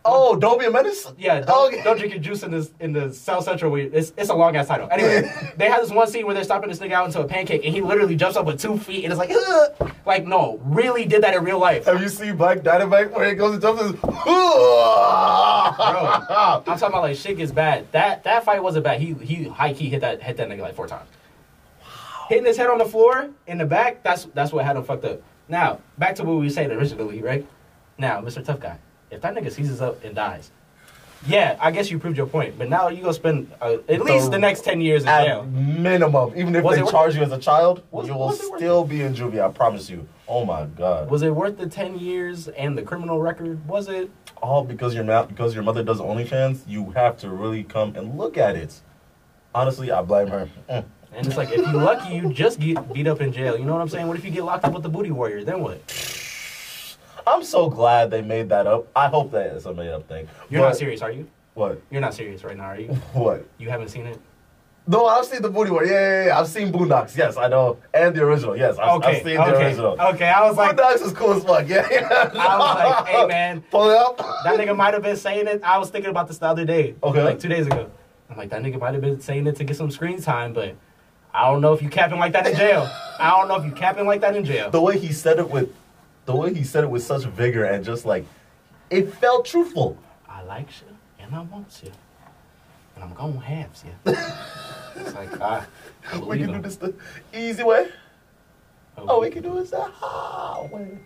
Oh, 0.04 0.36
don't 0.36 0.60
be 0.60 0.66
a 0.66 0.72
menace. 0.72 1.12
Yeah, 1.18 1.42
don't, 1.42 1.50
oh, 1.50 1.68
Okay. 1.68 1.84
don't 1.84 1.98
drink 1.98 2.12
your 2.14 2.22
juice 2.22 2.42
in 2.42 2.50
this 2.52 2.72
in 2.80 2.92
the 2.92 3.14
South 3.14 3.44
Central. 3.44 3.72
Where 3.72 3.82
it's 3.82 4.14
it's 4.18 4.30
a 4.30 4.34
long 4.34 4.56
ass 4.56 4.68
title. 4.68 4.88
Anyway, 4.92 5.32
they 5.58 5.70
had 5.70 5.82
this 5.84 5.92
one 5.92 6.08
scene 6.08 6.26
where 6.26 6.34
they're 6.34 6.44
stopping 6.44 6.70
this 6.70 6.80
nigga 6.80 6.94
out 6.94 7.06
into 7.06 7.22
a 7.22 7.28
pancake, 7.28 7.64
and 7.64 7.74
he 7.74 7.82
literally 7.82 8.16
jumps 8.16 8.36
up 8.36 8.46
with 8.48 8.60
two 8.60 8.78
feet, 8.80 9.04
and 9.04 9.14
it's 9.14 9.20
like, 9.20 9.30
"Ugh." 9.32 9.92
like 10.06 10.26
no, 10.26 10.60
really 10.64 11.06
did 11.06 11.22
that 11.24 11.36
in 11.36 11.44
real 11.44 11.60
life. 11.60 11.86
Have 11.86 12.02
you 12.02 12.10
seen 12.10 12.36
Black 12.36 12.64
Dynamite 12.64 13.12
where 13.12 13.30
he 13.30 13.36
goes 13.36 13.54
and 13.54 13.62
jumps 13.62 13.82
and 13.82 13.96
I'm 15.80 16.64
talking 16.64 16.88
about 16.88 17.02
like 17.04 17.18
shit 17.18 17.38
gets 17.38 17.52
bad. 17.52 17.92
That 17.92 18.24
that 18.24 18.44
fight 18.44 18.62
wasn't 18.64 18.84
bad. 18.84 19.00
He 19.00 19.14
he 19.14 19.46
high 19.46 19.74
key 19.74 19.90
hit 19.90 20.02
that 20.02 20.22
hit 20.22 20.38
that 20.38 20.50
nigga 20.50 20.62
like 20.62 20.76
four 20.76 20.88
times. 20.88 21.10
Hitting 22.30 22.46
his 22.46 22.58
head 22.58 22.68
on 22.70 22.78
the 22.78 22.86
floor 22.86 23.30
in 23.48 23.58
the 23.58 23.66
back. 23.66 24.04
That's 24.04 24.26
that's 24.34 24.52
what 24.52 24.66
had 24.66 24.76
him 24.76 24.84
fucked 24.84 25.06
up. 25.06 25.22
Now 25.48 25.80
back 25.98 26.16
to 26.16 26.24
what 26.24 26.38
we 26.38 26.46
were 26.46 26.50
saying 26.50 26.72
originally, 26.72 27.22
right? 27.22 27.46
Now, 27.98 28.22
Mr. 28.22 28.44
Tough 28.44 28.60
Guy, 28.60 28.80
if 29.12 29.22
that 29.22 29.36
nigga 29.36 29.52
seizes 29.52 29.82
up 29.82 30.04
and 30.04 30.16
dies, 30.16 30.52
yeah, 31.28 31.56
I 31.60 31.70
guess 31.70 31.92
you 31.92 32.00
proved 32.00 32.18
your 32.18 32.26
point. 32.26 32.58
But 32.58 32.70
now 32.70 32.88
you 32.88 33.02
gonna 33.02 33.14
spend 33.14 33.52
uh, 33.62 33.78
at 33.88 34.02
least 34.02 34.32
the 34.32 34.40
next 34.40 34.64
ten 34.64 34.82
years 34.82 35.04
in 35.04 35.10
At 35.10 35.26
jail. 35.26 35.44
minimum, 35.44 36.34
even 36.36 36.56
if 36.56 36.64
Was 36.64 36.78
they 36.80 36.86
charge 36.90 37.16
you 37.16 37.22
as 37.22 37.32
a 37.32 37.38
child, 37.38 37.84
Was- 37.92 38.08
you 38.08 38.16
will 38.16 38.32
still 38.32 38.84
be 38.84 39.02
in 39.04 39.14
juvie. 39.14 39.40
I 39.40 39.52
promise 39.52 39.90
you. 39.90 40.08
Oh 40.28 40.46
my 40.46 40.66
god! 40.66 41.12
Was 41.12 41.22
it 41.22 41.30
worth 41.36 41.58
the 41.58 41.68
ten 41.68 42.00
years 42.00 42.48
and 42.48 42.76
the 42.78 42.82
criminal 42.82 43.20
record? 43.22 43.68
Was 43.68 43.88
it? 43.88 44.10
all 44.42 44.64
because 44.64 44.96
your 44.96 45.04
mouth 45.04 45.28
because 45.28 45.54
your 45.54 45.64
mother 45.64 45.84
does 45.84 46.00
OnlyFans, 46.00 46.62
you 46.68 46.90
have 46.92 47.16
to 47.18 47.30
really 47.30 47.64
come 47.64 47.96
and 47.96 48.18
look 48.18 48.38
at 48.38 48.56
it. 48.56 48.82
Honestly, 49.54 49.92
I 49.92 50.02
blame 50.02 50.28
her. 50.30 50.50
Mm. 50.70 50.84
And 51.14 51.28
it's 51.28 51.38
like 51.38 51.52
if 51.52 51.58
you're 51.58 51.74
lucky, 51.74 52.16
you 52.16 52.34
just 52.34 52.60
get 52.60 52.92
beat 52.92 53.06
up 53.06 53.22
in 53.22 53.32
jail. 53.34 53.58
You 53.58 53.66
know 53.66 53.74
what 53.74 53.82
I'm 53.82 53.90
saying? 53.90 54.08
What 54.08 54.18
if 54.18 54.26
you 54.26 54.32
get 54.32 54.44
locked 54.44 54.64
up 54.66 54.74
with 54.74 54.82
the 54.82 54.90
booty 54.90 55.12
warrior? 55.12 55.44
Then 55.44 55.62
what? 55.62 55.82
I'm 57.28 57.44
so 57.44 57.70
glad 57.70 58.12
they 58.12 58.22
made 58.22 58.50
that 58.50 58.68
up. 58.68 58.88
I 58.96 59.08
hope 59.08 59.32
that 59.32 59.48
is 59.56 59.66
a 59.66 59.74
made 59.74 59.90
up 59.92 60.08
thing. 60.08 60.28
You're 60.50 60.62
But- 60.62 60.68
not 60.70 60.78
serious, 60.78 61.02
are 61.02 61.12
you? 61.12 61.28
What? 61.54 61.82
You're 61.90 62.02
not 62.02 62.14
serious 62.14 62.44
right 62.44 62.56
now, 62.58 62.64
are 62.66 62.80
you? 62.80 62.88
What? 63.14 63.46
You 63.58 63.70
haven't 63.70 63.90
seen 63.90 64.06
it? 64.08 64.20
No, 64.88 65.06
I've 65.06 65.26
seen 65.26 65.42
the 65.44 65.50
booty 65.50 65.70
one. 65.70 65.86
Yeah, 65.88 65.92
yeah, 65.94 66.26
yeah. 66.28 66.40
I've 66.40 66.48
seen 66.48 66.72
Boondocks. 66.72 67.16
Yes, 67.16 67.38
I 67.38 67.48
know. 67.48 67.78
And 67.94 68.16
the 68.16 68.24
original. 68.24 68.58
Yes, 68.58 68.78
I've, 68.80 68.98
Okay, 68.98 69.18
I've 69.18 69.24
seen 69.24 69.36
the 69.36 69.42
okay, 69.56 69.66
original. 69.68 70.02
okay. 70.02 70.28
I 70.28 70.48
was 70.48 70.58
like, 70.58 70.76
Boondocks 70.76 71.02
is 71.06 71.14
cool 71.14 71.34
as 71.34 71.44
fuck. 71.44 71.68
Yeah, 71.68 71.88
yeah. 71.92 72.08
I 72.34 72.58
was 72.58 72.76
like, 72.78 73.06
hey 73.08 73.26
man, 73.28 73.62
Pull 73.70 73.90
it 73.92 73.98
up. 73.98 74.18
that 74.18 74.60
nigga 74.60 74.76
might 74.76 74.94
have 74.96 75.04
been 75.04 75.16
saying 75.18 75.48
it. 75.48 75.62
I 75.64 75.78
was 75.78 75.90
thinking 75.92 76.10
about 76.10 76.28
this 76.28 76.40
the 76.40 76.48
other 76.48 76.66
day, 76.66 76.96
Okay. 77.04 77.24
like 77.24 77.40
two 77.40 77.48
days 77.48 77.68
ago. 77.68 77.92
I'm 78.30 78.38
like, 78.38 78.50
that 78.50 78.64
nigga 78.64 78.80
might 78.80 78.94
have 78.94 79.02
been 79.02 79.22
saying 79.22 79.46
it 79.46 79.56
to 79.58 79.64
get 79.64 79.76
some 79.78 79.92
screen 79.92 80.20
time, 80.22 80.52
but 80.54 80.76
I 81.34 81.48
don't 81.52 81.62
know 81.62 81.74
if 81.74 81.82
you 81.84 81.90
capping 81.90 82.18
like 82.18 82.34
that 82.34 82.48
in 82.48 82.56
jail. 82.56 82.90
I 83.20 83.30
don't 83.30 83.50
know 83.50 83.58
if 83.58 83.66
you 83.66 83.72
capping 83.72 84.08
like 84.08 84.22
that 84.22 84.36
in 84.36 84.44
jail. 84.46 84.72
The 84.72 84.82
way 84.82 84.98
he 84.98 85.14
said 85.14 85.38
it 85.38 85.50
with, 85.50 85.70
the 86.32 86.38
way 86.38 86.54
he 86.54 86.64
said 86.64 86.84
it 86.84 86.90
with 86.90 87.04
such 87.04 87.24
vigor 87.26 87.66
and 87.66 87.84
just 87.84 88.06
like, 88.06 88.26
it 88.90 89.14
felt 89.14 89.46
truthful. 89.46 89.98
I 90.28 90.42
like 90.44 90.68
you 90.82 90.88
and 91.20 91.36
I 91.36 91.42
want 91.42 91.82
you, 91.84 91.92
and 92.96 93.04
I'm 93.04 93.14
gonna 93.14 93.40
have 93.40 93.70
you. 93.86 94.14
it's 94.96 95.14
like, 95.14 95.40
ah, 95.40 95.66
I 96.12 96.18
We 96.20 96.40
can 96.40 96.52
do 96.54 96.62
this 96.62 96.76
the 96.78 96.94
easy 97.34 97.64
way. 97.64 97.88
I 98.98 99.02
Oh, 99.08 99.22
we 99.22 99.30
can 99.30 99.44
do 99.44 99.54
this 99.56 99.72
the 99.72 99.82
hard 99.82 100.72
way. 100.72 100.98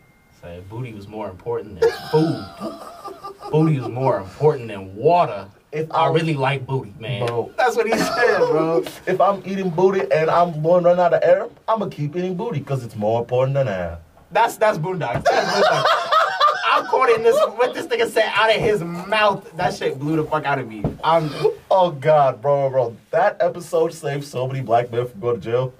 Say 0.41 0.61
booty 0.69 0.93
was 0.93 1.07
more 1.07 1.29
important 1.29 1.79
than 1.79 1.91
food. 2.11 2.45
booty 3.51 3.79
was 3.79 3.89
more 3.89 4.19
important 4.19 4.67
than 4.67 4.95
water. 4.95 5.47
If 5.71 5.91
I 5.91 6.05
I- 6.05 6.11
really 6.11 6.33
like 6.33 6.65
booty, 6.65 6.93
man. 6.99 7.25
Bro. 7.25 7.51
That's 7.57 7.75
what 7.75 7.85
he 7.87 7.97
said, 7.97 8.37
bro. 8.39 8.83
If 9.07 9.19
I'm 9.21 9.41
eating 9.45 9.69
booty 9.69 10.01
and 10.11 10.29
I'm 10.29 10.61
going 10.61 10.83
to 10.83 10.89
run 10.89 10.99
out 10.99 11.13
of 11.13 11.21
air, 11.23 11.47
I'm 11.67 11.79
gonna 11.79 11.91
keep 11.91 12.15
eating 12.15 12.35
booty 12.35 12.59
because 12.59 12.83
it's 12.83 12.95
more 12.95 13.19
important 13.21 13.55
than 13.55 13.67
air. 13.67 13.99
That's 14.31 14.57
that's 14.57 14.77
Boondocks. 14.77 15.23
That's 15.23 15.67
Boondocks. 15.67 15.85
I'm 16.71 16.87
quoting 16.87 17.23
this 17.23 17.35
what 17.57 17.73
this 17.73 17.85
nigga 17.85 18.09
said 18.09 18.29
out 18.33 18.53
of 18.53 18.61
his 18.61 18.83
mouth. 18.83 19.49
That 19.55 19.73
shit 19.73 19.97
blew 19.97 20.17
the 20.17 20.23
fuck 20.25 20.45
out 20.45 20.59
of 20.59 20.67
me. 20.67 20.83
I'm 21.03 21.29
Oh 21.71 21.91
God, 21.91 22.41
bro, 22.41 22.69
bro, 22.69 22.95
that 23.11 23.37
episode 23.39 23.93
saved 23.93 24.23
so 24.25 24.47
many 24.47 24.61
black 24.61 24.91
men 24.91 25.07
from 25.07 25.19
going 25.19 25.35
to 25.39 25.41
jail. 25.41 25.73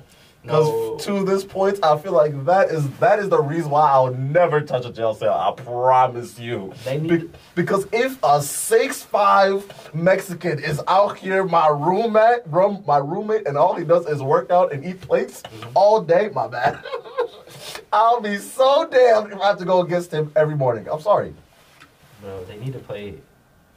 Because 0.46 0.68
No. 0.68 0.98
to 1.00 1.24
this 1.26 1.44
point, 1.44 1.80
I 1.84 1.98
feel 1.98 2.12
like 2.12 2.46
that 2.46 2.70
is 2.70 2.88
that 3.00 3.18
is 3.20 3.30
the 3.30 3.42
reason 3.42 3.72
why 3.72 3.90
I'll 3.90 4.14
never 4.14 4.62
touch 4.62 4.86
a 4.86 4.92
jail 4.92 5.14
cell. 5.16 5.34
I 5.34 5.52
promise 5.60 6.38
you. 6.38 6.72
They 6.86 7.00
need- 7.00 7.10
Be- 7.10 7.30
because 7.56 7.88
if 7.92 8.18
a 8.24 8.42
six 8.42 9.02
five 9.02 9.66
Mexican 9.94 10.60
is 10.60 10.80
out 10.88 11.18
here, 11.18 11.44
my 11.44 11.68
roommate, 11.70 12.42
room, 12.46 12.84
my 12.86 12.98
roommate, 12.98 13.48
and 13.48 13.58
all 13.58 13.74
he 13.76 13.84
does 13.84 14.06
is 14.08 14.22
work 14.22 14.52
out 14.52 14.72
and 14.72 14.86
eat 14.86 15.02
plates 15.02 15.42
Mm-hmm. 15.42 15.70
all 15.74 16.02
day, 16.02 16.30
my 16.34 16.48
bad. 16.48 16.78
I'll 17.94 18.22
be 18.22 18.38
so 18.38 18.88
damned 18.88 19.32
if 19.34 19.40
I 19.40 19.48
have 19.48 19.58
to 19.60 19.66
go 19.66 19.82
against 19.82 20.12
him 20.12 20.32
every 20.36 20.56
morning. 20.56 20.88
I'm 20.92 21.02
sorry. 21.02 21.34
Bro, 22.22 22.44
they 22.46 22.58
need 22.58 22.74
to 22.74 22.80
play 22.80 23.16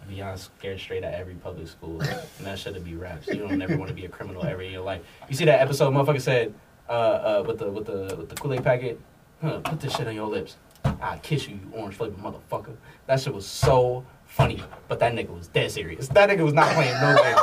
Beyond 0.09 0.41
Scared 0.41 0.81
Straight 0.81 1.05
at 1.05 1.15
every 1.15 1.35
public 1.35 1.69
school. 1.69 2.01
and 2.39 2.47
that 2.47 2.59
should 2.59 2.83
be 2.85 2.95
raps. 2.95 3.27
You 3.29 3.37
don't 3.37 3.59
never 3.59 3.77
want 3.77 3.89
to 3.89 3.95
be 3.95 4.05
a 4.05 4.09
criminal 4.09 4.45
ever 4.45 4.63
in 4.63 4.73
your 4.73 4.83
life. 4.83 5.03
You 5.29 5.37
see 5.37 5.45
that 5.45 5.61
episode, 5.61 5.93
motherfucker 5.93 6.21
said, 6.21 6.55
uh, 6.89 6.93
uh, 6.93 7.45
with 7.47 7.59
the 7.59 7.71
with 7.71 7.87
the 7.87 8.17
with 8.17 8.29
the 8.29 8.35
Kool-Aid 8.37 8.65
packet, 8.65 9.01
huh, 9.43 9.61
put 9.61 9.81
this 9.81 9.95
shit 9.95 10.09
on 10.09 10.15
your 10.15 10.29
lips. 10.29 10.57
I'll 10.85 11.19
kiss 11.19 11.49
you, 11.49 11.57
you 11.57 11.73
orange 11.73 11.97
flavored 11.97 12.19
motherfucker. 12.19 12.77
That 13.07 13.21
shit 13.21 13.35
was 13.35 13.47
so 13.47 14.05
funny. 14.27 14.63
But 14.89 14.99
that 15.01 15.13
nigga 15.13 15.37
was 15.37 15.49
dead 15.49 15.71
serious. 15.71 16.09
That 16.09 16.31
nigga 16.31 16.45
was 16.45 16.55
not 16.55 16.73
playing 16.75 16.95
no 17.01 17.17
game. 17.23 17.37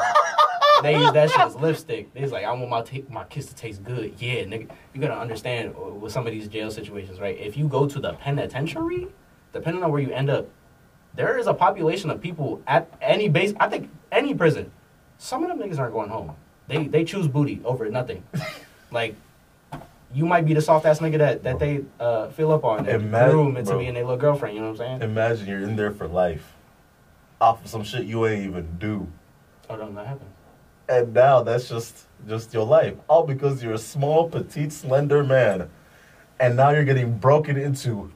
They 0.83 0.93
that 0.93 1.31
shit 1.31 1.39
as 1.39 1.55
lipstick. 1.55 2.13
They 2.13 2.21
was 2.21 2.31
like, 2.31 2.45
I 2.45 2.51
want 2.51 2.69
my 2.69 2.81
ta- 2.81 3.07
my 3.09 3.23
kiss 3.25 3.47
to 3.47 3.55
taste 3.55 3.83
good. 3.83 4.13
Yeah, 4.19 4.43
nigga. 4.43 4.69
You 4.93 5.01
gotta 5.01 5.17
understand 5.17 5.73
uh, 5.75 5.93
with 5.93 6.11
some 6.11 6.27
of 6.27 6.33
these 6.33 6.47
jail 6.47 6.69
situations, 6.71 7.19
right? 7.19 7.37
If 7.37 7.57
you 7.57 7.67
go 7.67 7.87
to 7.87 7.99
the 7.99 8.13
penitentiary, 8.13 9.07
depending 9.53 9.83
on 9.83 9.91
where 9.91 10.01
you 10.01 10.11
end 10.11 10.29
up, 10.29 10.47
there 11.15 11.37
is 11.37 11.47
a 11.47 11.53
population 11.53 12.09
of 12.09 12.21
people 12.21 12.61
at 12.67 12.91
any 13.01 13.29
base. 13.29 13.53
I 13.59 13.67
think 13.69 13.89
any 14.11 14.33
prison. 14.33 14.71
Some 15.17 15.43
of 15.43 15.49
them 15.49 15.59
niggas 15.59 15.79
aren't 15.79 15.93
going 15.93 16.09
home. 16.09 16.35
They 16.67 16.87
they 16.87 17.03
choose 17.03 17.27
booty 17.27 17.61
over 17.63 17.89
nothing. 17.89 18.23
like 18.91 19.15
you 20.13 20.25
might 20.25 20.45
be 20.45 20.53
the 20.53 20.61
soft 20.61 20.85
ass 20.85 20.99
nigga 20.99 21.17
that 21.19 21.43
that 21.43 21.59
they 21.59 21.83
uh, 21.99 22.27
fill 22.29 22.51
up 22.51 22.63
on 22.63 22.79
and 22.79 23.03
Imagine- 23.03 23.31
groom 23.31 23.57
into 23.57 23.71
bro. 23.71 23.79
being 23.79 23.93
their 23.93 24.03
little 24.03 24.17
girlfriend. 24.17 24.55
You 24.55 24.61
know 24.61 24.71
what 24.71 24.81
I'm 24.81 24.99
saying? 24.99 25.11
Imagine 25.11 25.47
you're 25.47 25.61
in 25.63 25.75
there 25.75 25.91
for 25.91 26.07
life, 26.07 26.53
off 27.39 27.63
of 27.63 27.69
some 27.69 27.83
shit 27.83 28.05
you 28.05 28.25
ain't 28.25 28.45
even 28.45 28.77
do. 28.77 29.07
Oh, 29.69 29.77
don't 29.77 29.95
that 29.95 30.07
happen? 30.07 30.27
and 30.87 31.15
now 31.15 31.41
that's 31.41 31.67
just 31.67 32.05
just 32.27 32.53
your 32.53 32.63
life 32.63 32.93
all 33.07 33.25
because 33.25 33.63
you're 33.63 33.73
a 33.73 33.77
small 33.77 34.29
petite 34.29 34.71
slender 34.71 35.23
man 35.23 35.67
and 36.39 36.55
now 36.55 36.69
you're 36.69 36.83
getting 36.83 37.17
broken 37.17 37.57
into 37.57 38.11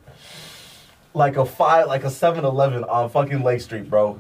like 1.13 1.38
a 1.38 1.45
five 1.45 1.88
like 1.88 2.04
a 2.04 2.08
7-eleven 2.08 2.84
on 2.84 3.10
fucking 3.10 3.41
lake 3.43 3.62
street 3.62 3.89
bro 3.89 4.19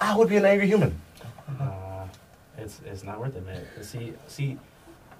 i 0.00 0.16
would 0.16 0.28
be 0.28 0.36
an 0.36 0.44
angry 0.44 0.66
human 0.66 1.00
Uh, 1.60 2.06
it's 2.58 2.80
it's 2.86 3.04
not 3.04 3.20
worth 3.20 3.36
it, 3.36 3.44
man. 3.46 3.62
See 3.82 4.14
see, 4.26 4.56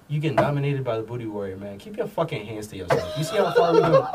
you 0.07 0.19
get 0.19 0.33
nominated 0.33 0.83
by 0.83 0.97
the 0.97 1.03
booty 1.03 1.25
warrior, 1.27 1.55
man. 1.57 1.77
Keep 1.77 1.97
your 1.97 2.07
fucking 2.07 2.45
hands 2.45 2.67
to 2.67 2.77
yourself. 2.77 3.13
You 3.17 3.23
see 3.23 3.37
how 3.37 3.51
far 3.53 3.73
we 3.73 3.79
go, 3.81 4.07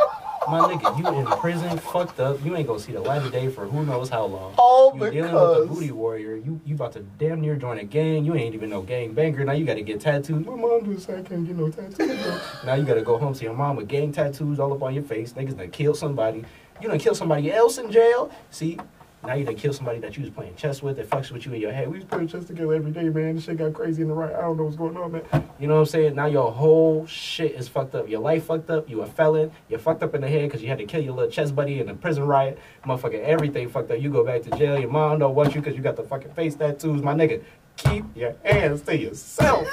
my 0.48 0.60
nigga. 0.60 0.98
You 0.98 1.08
in 1.18 1.26
prison, 1.26 1.78
fucked 1.78 2.20
up. 2.20 2.44
You 2.44 2.56
ain't 2.56 2.66
gonna 2.66 2.80
see 2.80 2.92
the 2.92 3.00
light 3.00 3.22
of 3.22 3.32
day 3.32 3.48
for 3.48 3.66
who 3.66 3.84
knows 3.84 4.08
how 4.08 4.24
long. 4.24 4.54
all 4.56 4.94
You 4.94 5.10
dealing 5.10 5.32
with 5.32 5.42
the 5.42 5.60
because 5.62 5.68
booty 5.68 5.90
warrior. 5.90 6.36
You 6.36 6.60
you 6.64 6.74
about 6.74 6.92
to 6.92 7.00
damn 7.18 7.40
near 7.40 7.56
join 7.56 7.78
a 7.78 7.84
gang. 7.84 8.24
You 8.24 8.34
ain't 8.34 8.54
even 8.54 8.70
no 8.70 8.82
gang 8.82 9.12
banger. 9.12 9.44
Now 9.44 9.52
you 9.52 9.64
got 9.64 9.74
to 9.74 9.82
get 9.82 10.00
tattooed. 10.00 10.46
My 10.46 10.54
mom 10.54 10.92
just 10.92 11.06
said 11.06 11.24
I 11.24 11.28
can't 11.28 11.46
get 11.46 11.56
no 11.56 11.70
tattoos. 11.70 12.40
now 12.64 12.74
you 12.74 12.84
got 12.84 12.94
to 12.94 13.02
go 13.02 13.18
home 13.18 13.34
to 13.34 13.44
your 13.44 13.54
mom 13.54 13.76
with 13.76 13.88
gang 13.88 14.12
tattoos 14.12 14.58
all 14.58 14.72
up 14.72 14.82
on 14.82 14.94
your 14.94 15.04
face. 15.04 15.32
Niggas 15.34 15.56
done 15.56 15.70
killed 15.70 15.96
somebody. 15.96 16.44
You 16.80 16.88
done 16.88 16.98
kill 16.98 17.14
somebody 17.14 17.52
else 17.52 17.78
in 17.78 17.90
jail. 17.92 18.30
See. 18.50 18.78
Now 19.22 19.34
you 19.34 19.44
done 19.44 19.56
kill 19.56 19.74
somebody 19.74 19.98
that 20.00 20.16
you 20.16 20.22
was 20.22 20.30
playing 20.30 20.56
chess 20.56 20.82
with 20.82 20.96
that 20.96 21.10
fucks 21.10 21.30
with 21.30 21.44
you 21.44 21.52
in 21.52 21.60
your 21.60 21.72
head. 21.72 21.88
We 21.88 21.98
was 21.98 22.04
playing 22.04 22.28
chess 22.28 22.46
together 22.46 22.72
every 22.72 22.90
day, 22.90 23.10
man. 23.10 23.34
This 23.34 23.44
shit 23.44 23.58
got 23.58 23.74
crazy 23.74 24.00
in 24.00 24.08
the 24.08 24.14
right. 24.14 24.34
I 24.34 24.40
don't 24.40 24.56
know 24.56 24.64
what's 24.64 24.76
going 24.76 24.96
on, 24.96 25.12
man. 25.12 25.22
You 25.58 25.66
know 25.66 25.74
what 25.74 25.80
I'm 25.80 25.86
saying? 25.86 26.14
Now 26.14 26.24
your 26.24 26.50
whole 26.50 27.06
shit 27.06 27.52
is 27.52 27.68
fucked 27.68 27.94
up. 27.94 28.08
Your 28.08 28.20
life 28.20 28.46
fucked 28.46 28.70
up. 28.70 28.88
You 28.88 29.02
a 29.02 29.06
felon. 29.06 29.52
You're 29.68 29.78
fucked 29.78 30.02
up 30.02 30.14
in 30.14 30.22
the 30.22 30.28
head 30.28 30.48
because 30.48 30.62
you 30.62 30.68
had 30.68 30.78
to 30.78 30.86
kill 30.86 31.02
your 31.02 31.12
little 31.12 31.30
chess 31.30 31.50
buddy 31.50 31.80
in 31.80 31.88
a 31.90 31.94
prison 31.94 32.24
riot. 32.24 32.58
Motherfucking 32.86 33.22
everything 33.22 33.68
fucked 33.68 33.90
up. 33.90 34.00
You 34.00 34.10
go 34.10 34.24
back 34.24 34.42
to 34.42 34.50
jail. 34.56 34.78
Your 34.78 34.90
mom 34.90 35.18
don't 35.18 35.34
want 35.34 35.54
you 35.54 35.60
because 35.60 35.76
you 35.76 35.82
got 35.82 35.96
the 35.96 36.02
fucking 36.02 36.32
face 36.32 36.54
tattoos. 36.54 37.02
My 37.02 37.12
nigga, 37.12 37.42
keep 37.76 38.04
your 38.16 38.34
hands 38.42 38.80
to 38.82 38.96
yourself. 38.96 39.68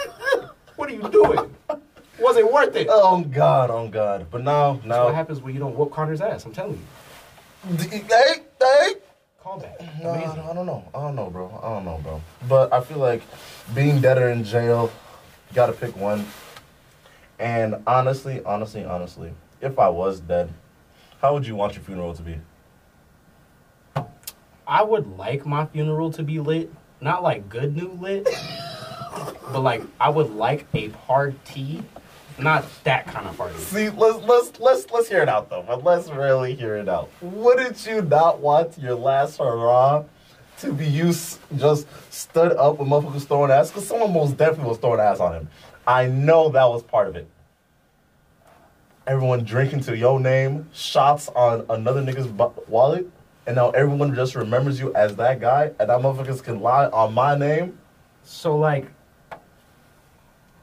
what 0.75 0.89
are 0.89 0.93
you 0.93 1.07
doing? 1.09 1.55
Was 2.19 2.35
it 2.35 2.51
worth 2.51 2.75
it? 2.75 2.87
Oh 2.89 3.21
god 3.21 3.69
oh 3.69 3.87
god 3.87 4.27
but 4.31 4.41
now 4.41 4.73
what 4.73 5.15
happens 5.15 5.39
when 5.39 5.53
you 5.53 5.59
don't 5.59 5.75
whoop 5.75 5.91
Connor's 5.91 6.19
ass. 6.19 6.45
I'm 6.45 6.51
telling 6.51 6.81
you. 7.69 7.77
hey 7.89 8.43
hey 8.59 8.93
Call. 9.47 9.59
No, 10.01 10.09
I 10.09 10.15
Amazing. 10.17 10.35
don't, 10.35 10.49
I 10.49 10.53
don't 10.53 10.65
know. 10.65 10.83
I 10.93 11.01
don't 11.01 11.15
know, 11.15 11.29
bro. 11.29 11.59
I 11.63 11.69
don't 11.69 11.85
know, 11.85 11.99
bro. 12.03 12.21
But 12.49 12.73
I 12.73 12.81
feel 12.81 12.97
like 12.97 13.21
being 13.73 14.01
dead 14.01 14.17
or 14.17 14.29
in 14.29 14.43
jail, 14.43 14.91
you 15.49 15.55
gotta 15.55 15.71
pick 15.71 15.95
one. 15.95 16.25
And 17.39 17.75
honestly, 17.87 18.43
honestly, 18.43 18.83
honestly, 18.83 19.31
if 19.61 19.79
I 19.79 19.87
was 19.89 20.19
dead, 20.19 20.49
how 21.21 21.33
would 21.33 21.47
you 21.47 21.55
want 21.55 21.75
your 21.75 21.83
funeral 21.83 22.13
to 22.15 22.21
be? 22.21 22.37
I 24.67 24.83
would 24.83 25.17
like 25.17 25.45
my 25.45 25.65
funeral 25.65 26.11
to 26.11 26.23
be 26.23 26.39
lit. 26.39 26.69
Not 26.99 27.23
like 27.23 27.47
good 27.47 27.75
new 27.75 27.89
lit, 28.01 28.27
but 29.51 29.61
like 29.61 29.83
I 29.99 30.09
would 30.09 30.31
like 30.31 30.65
a 30.73 30.89
party. 30.89 31.83
Not 32.39 32.65
that 32.83 33.07
kind 33.07 33.27
of 33.27 33.35
party. 33.35 33.57
See, 33.57 33.89
let's 33.89 34.23
let's 34.25 34.59
let's 34.59 34.91
let's 34.91 35.09
hear 35.09 35.21
it 35.21 35.29
out 35.29 35.49
though. 35.49 35.63
But 35.65 35.83
let's 35.83 36.09
really 36.09 36.53
hear 36.53 36.75
it 36.75 36.87
out. 36.87 37.09
Wouldn't 37.21 37.85
you 37.87 38.01
not 38.03 38.39
want 38.39 38.77
your 38.77 38.95
last 38.95 39.37
hurrah 39.37 40.03
to 40.59 40.73
be 40.73 40.85
you 40.85 41.13
just 41.57 41.87
stood 42.11 42.51
up 42.53 42.77
with 42.77 42.87
motherfuckers 42.87 43.25
throwing 43.27 43.51
ass? 43.51 43.69
Because 43.69 43.87
someone 43.87 44.13
most 44.13 44.37
definitely 44.37 44.69
was 44.69 44.77
throwing 44.77 44.99
ass 44.99 45.19
on 45.19 45.33
him. 45.33 45.49
I 45.87 46.07
know 46.07 46.49
that 46.49 46.65
was 46.65 46.83
part 46.83 47.07
of 47.07 47.15
it. 47.15 47.27
Everyone 49.07 49.43
drinking 49.43 49.79
to 49.81 49.97
your 49.97 50.19
name, 50.19 50.69
shots 50.73 51.29
on 51.29 51.65
another 51.69 52.01
nigga's 52.01 52.27
wallet, 52.67 53.09
and 53.47 53.55
now 53.55 53.69
everyone 53.71 54.13
just 54.13 54.35
remembers 54.35 54.79
you 54.79 54.93
as 54.93 55.15
that 55.15 55.39
guy, 55.39 55.71
and 55.79 55.89
that 55.89 56.01
motherfuckers 56.01 56.43
can 56.43 56.59
lie 56.59 56.87
on 56.87 57.13
my 57.13 57.35
name. 57.35 57.79
So 58.23 58.57
like, 58.57 58.91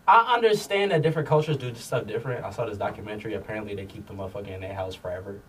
I 0.07 0.35
understand 0.35 0.91
that 0.91 1.03
different 1.03 1.27
cultures 1.29 1.57
do 1.57 1.75
stuff 1.75 2.07
different. 2.07 2.45
I 2.45 2.51
saw 2.51 2.67
this 2.67 2.77
documentary. 2.79 3.35
Apparently, 3.35 3.75
they 3.75 3.87
keep 3.87 4.07
the 4.07 4.13
motherfucker 4.15 4.49
in 4.55 4.61
their 4.61 4.75
house 4.75 4.95
forever. 4.95 5.41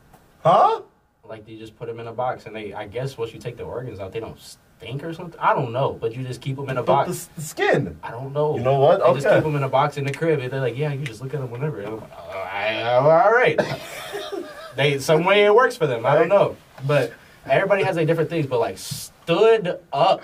Huh? 0.43 0.81
Like 1.27 1.45
they 1.45 1.55
just 1.55 1.75
put 1.75 1.87
them 1.87 1.99
in 1.99 2.07
a 2.07 2.13
box, 2.13 2.45
and 2.45 2.55
they. 2.55 2.73
I 2.73 2.87
guess 2.87 3.17
once 3.17 3.33
you 3.33 3.39
take 3.39 3.57
the 3.57 3.63
organs 3.63 3.99
out, 3.99 4.11
they 4.11 4.19
don't 4.19 4.39
stink 4.39 5.03
or 5.03 5.13
something. 5.13 5.39
I 5.39 5.53
don't 5.53 5.71
know, 5.73 5.93
but 5.93 6.15
you 6.15 6.23
just 6.23 6.39
keep 6.39 6.55
them 6.55 6.69
in 6.69 6.77
a 6.77 6.83
But 6.83 7.05
box. 7.07 7.25
the, 7.25 7.35
the 7.35 7.41
skin. 7.41 7.99
I 8.03 8.11
don't 8.11 8.31
know. 8.31 8.55
You 8.55 8.63
know 8.63 8.79
what? 8.79 8.99
They 9.03 9.13
just 9.21 9.27
keep 9.33 9.43
them 9.43 9.55
in 9.55 9.63
a 9.63 9.69
box 9.69 9.97
in 9.97 10.05
the 10.05 10.13
crib, 10.13 10.39
and 10.39 10.51
they're 10.51 10.61
like, 10.61 10.77
"Yeah, 10.77 10.93
you 10.93 11.03
just 11.03 11.21
look 11.21 11.33
at 11.33 11.39
them 11.41 11.49
whenever." 11.49 11.79
And 11.79 11.87
I'm 11.87 11.97
like, 11.99 12.11
oh, 12.15 12.29
"All 12.29 12.43
right, 12.45 12.83
all 12.83 13.31
right." 13.33 13.59
they 14.75 14.99
some 14.99 15.25
way 15.25 15.43
it 15.45 15.53
works 15.55 15.75
for 15.75 15.87
them. 15.87 16.05
I 16.05 16.13
don't 16.15 16.29
know, 16.29 16.55
but 16.85 17.11
everybody 17.45 17.84
has 17.84 17.95
like 17.95 18.08
different 18.08 18.29
things. 18.29 18.45
But 18.47 18.60
like 18.60 18.77
stood 18.77 19.79
up 19.93 20.21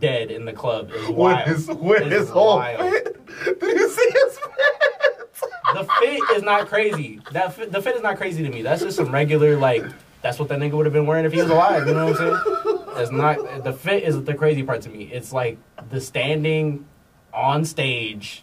dead 0.00 0.30
in 0.30 0.44
the 0.44 0.52
club 0.52 0.90
is 0.92 1.08
With 1.08 1.16
wild. 1.16 1.48
his, 1.48 1.66
with 1.68 2.02
Is 2.02 2.12
his 2.12 2.28
whole 2.30 2.60
fit. 2.62 3.26
Did 3.60 3.62
you 3.78 3.88
see 3.90 4.10
his 4.10 4.38
fit? 4.38 5.42
The 5.74 5.84
fit 6.00 6.20
is 6.36 6.42
not 6.42 6.68
crazy. 6.68 7.20
That 7.32 7.54
fit, 7.54 7.72
the 7.72 7.82
fit 7.82 7.96
is 7.96 8.02
not 8.02 8.16
crazy 8.16 8.42
to 8.44 8.50
me. 8.50 8.62
That's 8.62 8.82
just 8.82 8.96
some 8.96 9.10
regular 9.10 9.56
like. 9.56 9.84
That's 10.22 10.38
what 10.38 10.48
that 10.48 10.58
nigga 10.58 10.72
would 10.72 10.86
have 10.86 10.92
been 10.92 11.06
wearing 11.06 11.24
if 11.24 11.32
he 11.32 11.40
was 11.40 11.50
alive. 11.50 11.86
You 11.86 11.94
know 11.94 12.06
what 12.10 12.20
I'm 12.20 12.42
saying? 12.64 12.78
It's 12.98 13.10
not 13.12 13.64
the 13.64 13.72
fit 13.72 14.02
is 14.04 14.22
the 14.24 14.34
crazy 14.34 14.62
part 14.62 14.80
to 14.82 14.88
me. 14.88 15.04
It's 15.12 15.32
like 15.32 15.58
the 15.90 16.00
standing 16.00 16.86
on 17.32 17.64
stage, 17.64 18.42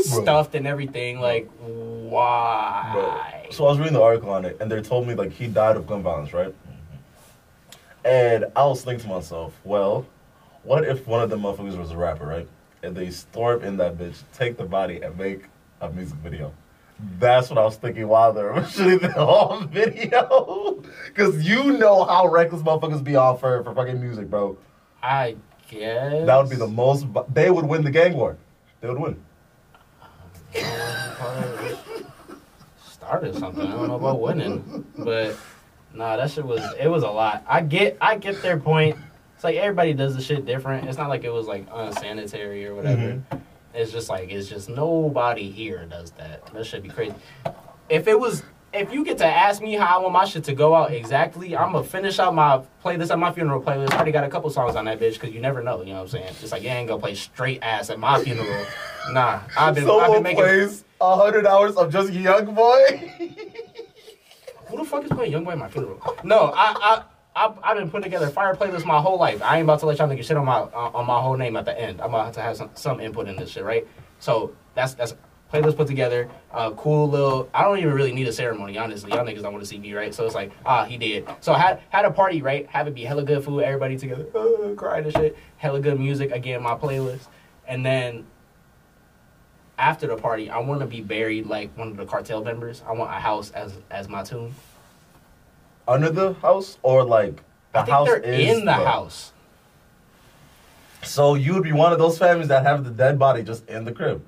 stuffed 0.00 0.54
and 0.54 0.66
everything. 0.66 1.20
Like 1.20 1.48
why? 1.60 3.37
So 3.50 3.66
I 3.66 3.70
was 3.70 3.78
reading 3.78 3.94
the 3.94 4.02
article 4.02 4.30
on 4.30 4.44
it, 4.44 4.58
and 4.60 4.70
they 4.70 4.80
told 4.82 5.08
me 5.08 5.14
like 5.14 5.32
he 5.32 5.46
died 5.46 5.76
of 5.76 5.86
gun 5.86 6.02
violence, 6.02 6.32
right? 6.32 6.48
Mm-hmm. 6.48 8.06
And 8.06 8.46
I 8.54 8.64
was 8.66 8.82
thinking 8.82 9.08
to 9.08 9.14
myself, 9.14 9.54
well, 9.64 10.06
what 10.64 10.84
if 10.84 11.06
one 11.06 11.22
of 11.22 11.30
the 11.30 11.36
motherfuckers 11.36 11.78
was 11.78 11.90
a 11.90 11.96
rapper, 11.96 12.26
right? 12.26 12.48
And 12.82 12.94
they 12.94 13.10
storm 13.10 13.64
in 13.64 13.76
that 13.78 13.96
bitch, 13.96 14.16
take 14.34 14.56
the 14.56 14.64
body, 14.64 15.00
and 15.00 15.16
make 15.16 15.44
a 15.80 15.90
music 15.90 16.18
video. 16.18 16.52
That's 17.18 17.48
what 17.48 17.58
I 17.58 17.64
was 17.64 17.76
thinking 17.76 18.06
while 18.08 18.32
they 18.32 18.42
were 18.42 18.64
shooting 18.70 18.98
the 18.98 19.12
whole 19.12 19.60
video. 19.60 20.82
Cause 21.14 21.42
you 21.42 21.78
know 21.78 22.04
how 22.04 22.28
reckless 22.28 22.62
motherfuckers 22.62 23.02
be 23.02 23.16
on 23.16 23.38
for, 23.38 23.62
for 23.62 23.74
fucking 23.74 24.00
music, 24.00 24.28
bro. 24.28 24.58
I 25.02 25.36
guess 25.70 26.26
That 26.26 26.36
would 26.36 26.50
be 26.50 26.56
the 26.56 26.66
most. 26.66 27.06
They 27.32 27.50
would 27.50 27.64
win 27.64 27.82
the 27.82 27.90
gang 27.90 28.14
war. 28.14 28.36
They 28.80 28.88
would 28.88 28.98
win. 28.98 29.24
started 33.08 33.34
something. 33.34 33.66
I 33.66 33.72
don't 33.72 33.88
know 33.88 33.94
about 33.94 34.20
winning, 34.20 34.84
but 34.98 35.34
nah, 35.94 36.16
that 36.16 36.30
shit 36.30 36.44
was 36.44 36.60
it 36.78 36.88
was 36.88 37.02
a 37.02 37.08
lot. 37.08 37.42
I 37.48 37.62
get 37.62 37.96
I 38.02 38.18
get 38.18 38.42
their 38.42 38.58
point. 38.58 38.98
It's 39.34 39.44
like 39.44 39.56
everybody 39.56 39.94
does 39.94 40.14
the 40.14 40.20
shit 40.20 40.44
different. 40.44 40.86
It's 40.86 40.98
not 40.98 41.08
like 41.08 41.24
it 41.24 41.32
was 41.32 41.46
like 41.46 41.66
unsanitary 41.72 42.66
or 42.66 42.74
whatever. 42.74 43.00
Mm-hmm. 43.00 43.36
It's 43.72 43.92
just 43.92 44.10
like 44.10 44.30
it's 44.30 44.46
just 44.46 44.68
nobody 44.68 45.50
here 45.50 45.86
does 45.86 46.10
that. 46.12 46.52
That 46.52 46.66
should 46.66 46.82
be 46.82 46.90
crazy. 46.90 47.14
If 47.88 48.08
it 48.08 48.20
was 48.20 48.42
if 48.74 48.92
you 48.92 49.02
get 49.06 49.16
to 49.18 49.26
ask 49.26 49.62
me 49.62 49.72
how 49.72 49.98
I 49.98 50.02
want 50.02 50.12
my 50.12 50.26
shit 50.26 50.44
to 50.44 50.54
go 50.54 50.74
out 50.74 50.92
exactly, 50.92 51.56
I'm 51.56 51.72
gonna 51.72 51.84
finish 51.84 52.18
out 52.18 52.34
my 52.34 52.60
playlist 52.84 53.10
at 53.10 53.18
my 53.18 53.32
funeral 53.32 53.62
playlist. 53.62 53.92
I 53.92 53.96
already 53.96 54.12
got 54.12 54.24
a 54.24 54.28
couple 54.28 54.50
songs 54.50 54.76
on 54.76 54.84
that 54.84 55.00
bitch 55.00 55.14
because 55.14 55.30
you 55.30 55.40
never 55.40 55.62
know. 55.62 55.80
You 55.80 55.94
know 55.94 56.02
what 56.02 56.02
I'm 56.02 56.08
saying? 56.08 56.34
It's 56.42 56.52
like 56.52 56.62
you 56.62 56.68
ain't 56.68 56.88
gonna 56.88 57.00
play 57.00 57.14
straight 57.14 57.62
ass 57.62 57.88
at 57.88 57.98
my 57.98 58.22
funeral. 58.22 58.66
Nah, 59.12 59.40
I've 59.56 59.74
been 59.74 59.88
I've 59.90 60.12
been 60.12 60.22
making. 60.22 60.44
plays 60.44 60.84
hundred 61.00 61.46
hours 61.46 61.76
of 61.76 61.92
just 61.92 62.12
Young 62.12 62.54
Boy. 62.54 63.12
Who 64.66 64.76
the 64.76 64.84
fuck 64.84 65.04
is 65.04 65.10
playing 65.10 65.32
Young 65.32 65.44
Boy 65.44 65.52
at 65.52 65.58
my 65.58 65.68
funeral? 65.68 66.00
No, 66.24 66.52
I 66.54 66.74
I. 66.80 67.02
I've, 67.36 67.56
I've 67.62 67.76
been 67.76 67.88
putting 67.88 68.02
together 68.02 68.30
fire 68.30 68.56
playlists 68.56 68.84
my 68.84 69.00
whole 69.00 69.16
life. 69.16 69.40
I 69.42 69.58
ain't 69.58 69.64
about 69.64 69.78
to 69.80 69.86
let 69.86 69.98
y'all 69.98 70.08
niggas 70.08 70.24
shit 70.24 70.36
on 70.36 70.44
my 70.44 70.58
uh, 70.58 70.90
on 70.92 71.06
my 71.06 71.20
whole 71.20 71.36
name 71.36 71.56
at 71.56 71.66
the 71.66 71.80
end. 71.80 72.00
I'm 72.00 72.08
about 72.08 72.34
to 72.34 72.40
have 72.40 72.56
some, 72.56 72.70
some 72.74 72.98
input 72.98 73.28
in 73.28 73.36
this 73.36 73.50
shit, 73.50 73.62
right? 73.62 73.86
So 74.18 74.56
that's 74.74 74.94
that's 74.94 75.14
playlist 75.52 75.76
put 75.76 75.86
together. 75.86 76.28
Uh, 76.52 76.72
cool 76.72 77.08
little. 77.08 77.48
I 77.54 77.62
don't 77.62 77.78
even 77.78 77.92
really 77.92 78.12
need 78.12 78.26
a 78.26 78.32
ceremony, 78.32 78.76
honestly. 78.76 79.12
Y'all 79.12 79.24
niggas 79.24 79.42
don't 79.42 79.52
want 79.52 79.62
to 79.62 79.68
see 79.68 79.78
me, 79.78 79.92
right? 79.94 80.14
So 80.14 80.26
it's 80.26 80.34
like, 80.34 80.50
ah, 80.66 80.84
he 80.84 80.96
did. 80.96 81.28
So 81.40 81.52
had 81.52 81.80
had 81.90 82.04
a 82.04 82.10
party, 82.10 82.42
right? 82.42 82.66
Have 82.68 82.88
it 82.88 82.94
be 82.94 83.04
hella 83.04 83.22
good 83.22 83.44
food, 83.44 83.62
everybody 83.62 83.96
together, 83.96 84.26
uh, 84.36 84.74
crying 84.76 85.04
and 85.04 85.12
shit. 85.12 85.36
Hella 85.58 85.80
good 85.80 85.98
music. 85.98 86.30
Again, 86.32 86.62
my 86.62 86.74
playlist, 86.74 87.28
and 87.66 87.84
then 87.84 88.26
after 89.78 90.06
the 90.06 90.16
party, 90.16 90.50
I 90.50 90.58
want 90.58 90.80
to 90.80 90.86
be 90.86 91.00
buried 91.00 91.46
like 91.46 91.70
one 91.76 91.88
of 91.88 91.96
the 91.96 92.04
cartel 92.04 92.42
members. 92.42 92.82
I 92.86 92.92
want 92.92 93.10
a 93.10 93.14
house 93.20 93.50
as 93.52 93.72
as 93.90 94.08
my 94.08 94.22
tomb. 94.22 94.54
Under 95.86 96.10
the 96.10 96.34
house 96.34 96.78
or 96.82 97.04
like 97.04 97.36
the 97.72 97.80
I 97.80 97.84
think 97.84 97.94
house 97.94 98.06
they're 98.08 98.18
is 98.20 98.58
in 98.58 98.64
the 98.64 98.72
house. 98.72 99.32
So 101.02 101.34
you 101.34 101.54
would 101.54 101.62
be 101.62 101.72
one 101.72 101.92
of 101.92 101.98
those 101.98 102.18
families 102.18 102.48
that 102.48 102.64
have 102.64 102.84
the 102.84 102.90
dead 102.90 103.18
body 103.18 103.42
just 103.42 103.66
in 103.68 103.84
the 103.84 103.92
crib. 103.92 104.22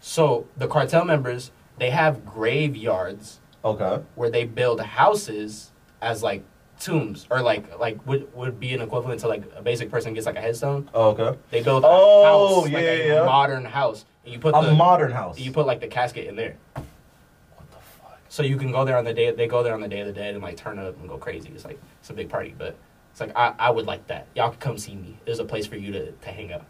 So 0.00 0.46
the 0.56 0.66
cartel 0.66 1.04
members, 1.04 1.52
they 1.78 1.90
have 1.90 2.26
graveyards 2.26 3.38
Okay. 3.64 4.02
where 4.16 4.28
they 4.28 4.44
build 4.44 4.80
houses 4.80 5.70
as 6.00 6.20
like 6.22 6.42
tombs 6.84 7.26
or 7.30 7.40
like 7.42 7.78
like 7.78 8.04
would 8.06 8.32
would 8.34 8.58
be 8.60 8.74
an 8.74 8.80
equivalent 8.80 9.20
to 9.20 9.28
like 9.28 9.42
a 9.56 9.62
basic 9.62 9.90
person 9.90 10.14
gets 10.14 10.26
like 10.26 10.36
a 10.36 10.40
headstone. 10.40 10.88
Oh, 10.94 11.10
okay. 11.10 11.38
They 11.50 11.62
build 11.62 11.84
a 11.84 11.86
Oh, 11.90 12.62
house, 12.62 12.72
like 12.72 12.84
a 12.84 13.06
yeah. 13.08 13.24
modern 13.24 13.64
house. 13.64 14.04
And 14.24 14.32
you 14.32 14.38
put 14.38 14.54
A 14.54 14.62
the 14.62 14.74
modern 14.74 15.12
house. 15.12 15.38
you 15.38 15.52
put 15.52 15.66
like 15.66 15.80
the 15.80 15.88
casket 15.88 16.26
in 16.26 16.36
there. 16.36 16.56
what 16.74 17.70
the 17.70 17.76
fuck? 17.76 18.18
So 18.28 18.42
you 18.42 18.56
can 18.56 18.72
go 18.72 18.84
there 18.84 18.96
on 18.98 19.04
the 19.04 19.14
day 19.14 19.30
they 19.30 19.46
go 19.46 19.62
there 19.62 19.74
on 19.74 19.80
the 19.80 19.88
day 19.88 20.00
of 20.00 20.06
the 20.06 20.12
dead 20.12 20.34
and 20.34 20.42
like 20.42 20.56
turn 20.56 20.78
up 20.78 20.98
and 20.98 21.08
go 21.08 21.16
crazy. 21.18 21.50
It's 21.54 21.64
like 21.64 21.80
it's 22.00 22.10
a 22.10 22.14
big 22.14 22.28
party, 22.28 22.54
but 22.58 22.76
it's 23.12 23.20
like 23.20 23.32
I, 23.36 23.54
I 23.58 23.70
would 23.70 23.86
like 23.86 24.06
that. 24.08 24.26
Y'all 24.34 24.50
can 24.50 24.58
come 24.58 24.78
see 24.78 24.94
me. 24.94 25.16
There's 25.24 25.38
a 25.38 25.44
place 25.44 25.66
for 25.66 25.76
you 25.76 25.92
to, 25.92 26.12
to 26.12 26.28
hang 26.30 26.52
out. 26.52 26.64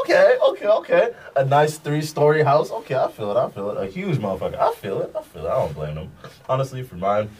Okay, 0.00 0.36
okay, 0.50 0.66
okay. 0.66 1.10
A 1.36 1.44
nice 1.44 1.78
three-story 1.78 2.42
house. 2.42 2.72
Okay, 2.72 2.96
I 2.96 3.08
feel 3.10 3.30
it. 3.30 3.36
I 3.36 3.48
feel 3.50 3.70
it. 3.70 3.80
A 3.80 3.86
huge 3.88 4.18
motherfucker. 4.18 4.58
I 4.58 4.72
feel 4.74 5.00
it. 5.00 5.12
I 5.16 5.22
feel 5.22 5.46
it. 5.46 5.48
I 5.48 5.54
don't 5.54 5.72
blame 5.74 5.94
them. 5.94 6.10
Honestly, 6.48 6.82
for 6.82 6.96
mine, 6.96 7.30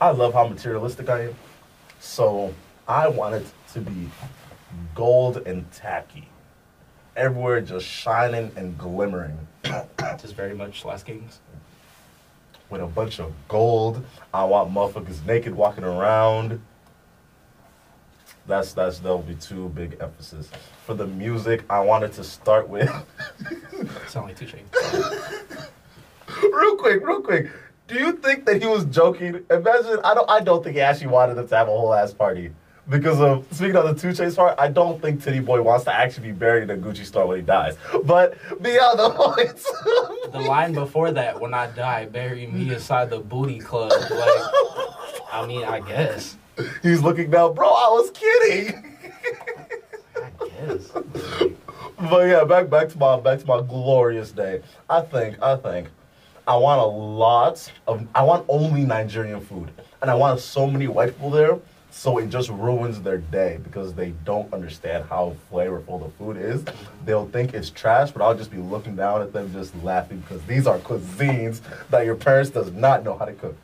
I 0.00 0.10
love 0.10 0.34
how 0.34 0.46
materialistic 0.48 1.08
I 1.08 1.24
am. 1.26 1.34
So 2.00 2.54
I 2.86 3.08
want 3.08 3.34
it 3.36 3.46
to 3.72 3.80
be 3.80 4.10
gold 4.94 5.38
and 5.46 5.70
tacky, 5.72 6.28
everywhere 7.16 7.60
just 7.60 7.86
shining 7.86 8.50
and 8.56 8.76
glimmering. 8.78 9.38
Just 10.20 10.34
very 10.34 10.54
much 10.54 10.84
Last 10.84 11.06
Kings. 11.06 11.40
with 12.68 12.82
a 12.82 12.86
bunch 12.86 13.18
of 13.18 13.32
gold. 13.48 14.04
I 14.32 14.44
want 14.44 14.72
motherfuckers 14.72 15.24
naked 15.24 15.54
walking 15.54 15.84
around. 15.84 16.60
That's 18.46 18.74
that's 18.74 18.98
that'll 18.98 19.22
be 19.22 19.34
two 19.36 19.70
big 19.70 19.96
emphasis. 20.00 20.50
For 20.84 20.94
the 20.94 21.06
music, 21.06 21.64
I 21.70 21.80
wanted 21.80 22.12
to 22.14 22.24
start 22.24 22.68
with 22.68 22.88
Sound 24.08 24.26
like 24.26 24.36
two 24.36 24.46
Chainz. 24.46 25.68
real 26.42 26.76
quick, 26.76 27.06
real 27.06 27.22
quick. 27.22 27.50
Do 27.86 27.98
you 27.98 28.12
think 28.12 28.46
that 28.46 28.60
he 28.62 28.66
was 28.66 28.84
joking? 28.86 29.44
Imagine 29.50 29.98
I 30.04 30.14
don't 30.14 30.30
I 30.30 30.40
don't 30.40 30.62
think 30.64 30.76
he 30.76 30.80
actually 30.80 31.08
wanted 31.08 31.34
them 31.34 31.46
to 31.48 31.56
have 31.56 31.68
a 31.68 31.70
whole 31.70 31.92
ass 31.92 32.12
party. 32.14 32.50
Because 32.88 33.18
of 33.20 33.46
speaking 33.50 33.76
of 33.76 33.84
the 33.86 33.94
two 33.94 34.08
Chainz 34.08 34.36
part, 34.36 34.58
I 34.58 34.68
don't 34.68 35.00
think 35.00 35.22
Tity 35.22 35.42
Boi 35.42 35.62
wants 35.62 35.84
to 35.86 35.94
actually 35.94 36.28
be 36.28 36.32
buried 36.32 36.64
in 36.64 36.70
a 36.70 36.76
Gucci 36.76 37.04
store 37.06 37.26
when 37.26 37.38
he 37.38 37.42
dies. 37.42 37.76
But 38.04 38.36
beyond 38.62 38.98
the 38.98 39.10
point, 39.14 40.32
The 40.32 40.40
line 40.40 40.74
before 40.74 41.10
that, 41.12 41.40
when 41.40 41.54
I 41.54 41.68
die, 41.68 42.04
bury 42.06 42.46
me 42.46 42.74
inside 42.74 43.08
the 43.08 43.20
booty 43.20 43.58
club. 43.58 43.90
Like, 43.90 44.42
I 45.32 45.46
mean, 45.46 45.64
I 45.64 45.80
guess. 45.80 46.36
he's 46.82 47.00
looking 47.02 47.30
down, 47.30 47.54
bro. 47.54 47.68
I 47.68 47.88
was 47.88 48.10
kidding. 48.10 48.96
I 50.16 50.48
guess. 50.48 50.88
But 52.10 52.28
yeah, 52.28 52.44
back 52.44 52.68
back 52.68 52.88
to 52.90 52.98
my 52.98 53.18
back 53.18 53.38
to 53.40 53.46
my 53.46 53.62
glorious 53.62 54.30
day. 54.30 54.60
I 54.90 55.00
think 55.00 55.42
I 55.42 55.56
think 55.56 55.88
I 56.46 56.56
want 56.56 56.78
a 56.78 56.84
lot 56.84 57.72
of 57.86 58.06
I 58.14 58.22
want 58.22 58.44
only 58.50 58.84
Nigerian 58.84 59.40
food, 59.40 59.70
and 60.02 60.10
I 60.10 60.14
want 60.14 60.40
so 60.40 60.66
many 60.66 60.86
white 60.86 61.14
people 61.14 61.30
there, 61.30 61.58
so 61.90 62.18
it 62.18 62.28
just 62.28 62.50
ruins 62.50 63.00
their 63.00 63.16
day 63.16 63.58
because 63.62 63.94
they 63.94 64.10
don't 64.26 64.52
understand 64.52 65.06
how 65.08 65.36
flavorful 65.50 66.04
the 66.04 66.10
food 66.18 66.36
is. 66.36 66.62
They'll 67.06 67.28
think 67.28 67.54
it's 67.54 67.70
trash, 67.70 68.10
but 68.10 68.20
I'll 68.20 68.36
just 68.36 68.50
be 68.50 68.58
looking 68.58 68.94
down 68.94 69.22
at 69.22 69.32
them, 69.32 69.54
just 69.54 69.74
laughing 69.82 70.20
because 70.20 70.42
these 70.42 70.66
are 70.66 70.78
cuisines 70.80 71.62
that 71.88 72.04
your 72.04 72.14
parents 72.14 72.50
does 72.50 72.70
not 72.72 73.04
know 73.04 73.16
how 73.16 73.24
to 73.24 73.32
cook. 73.32 73.56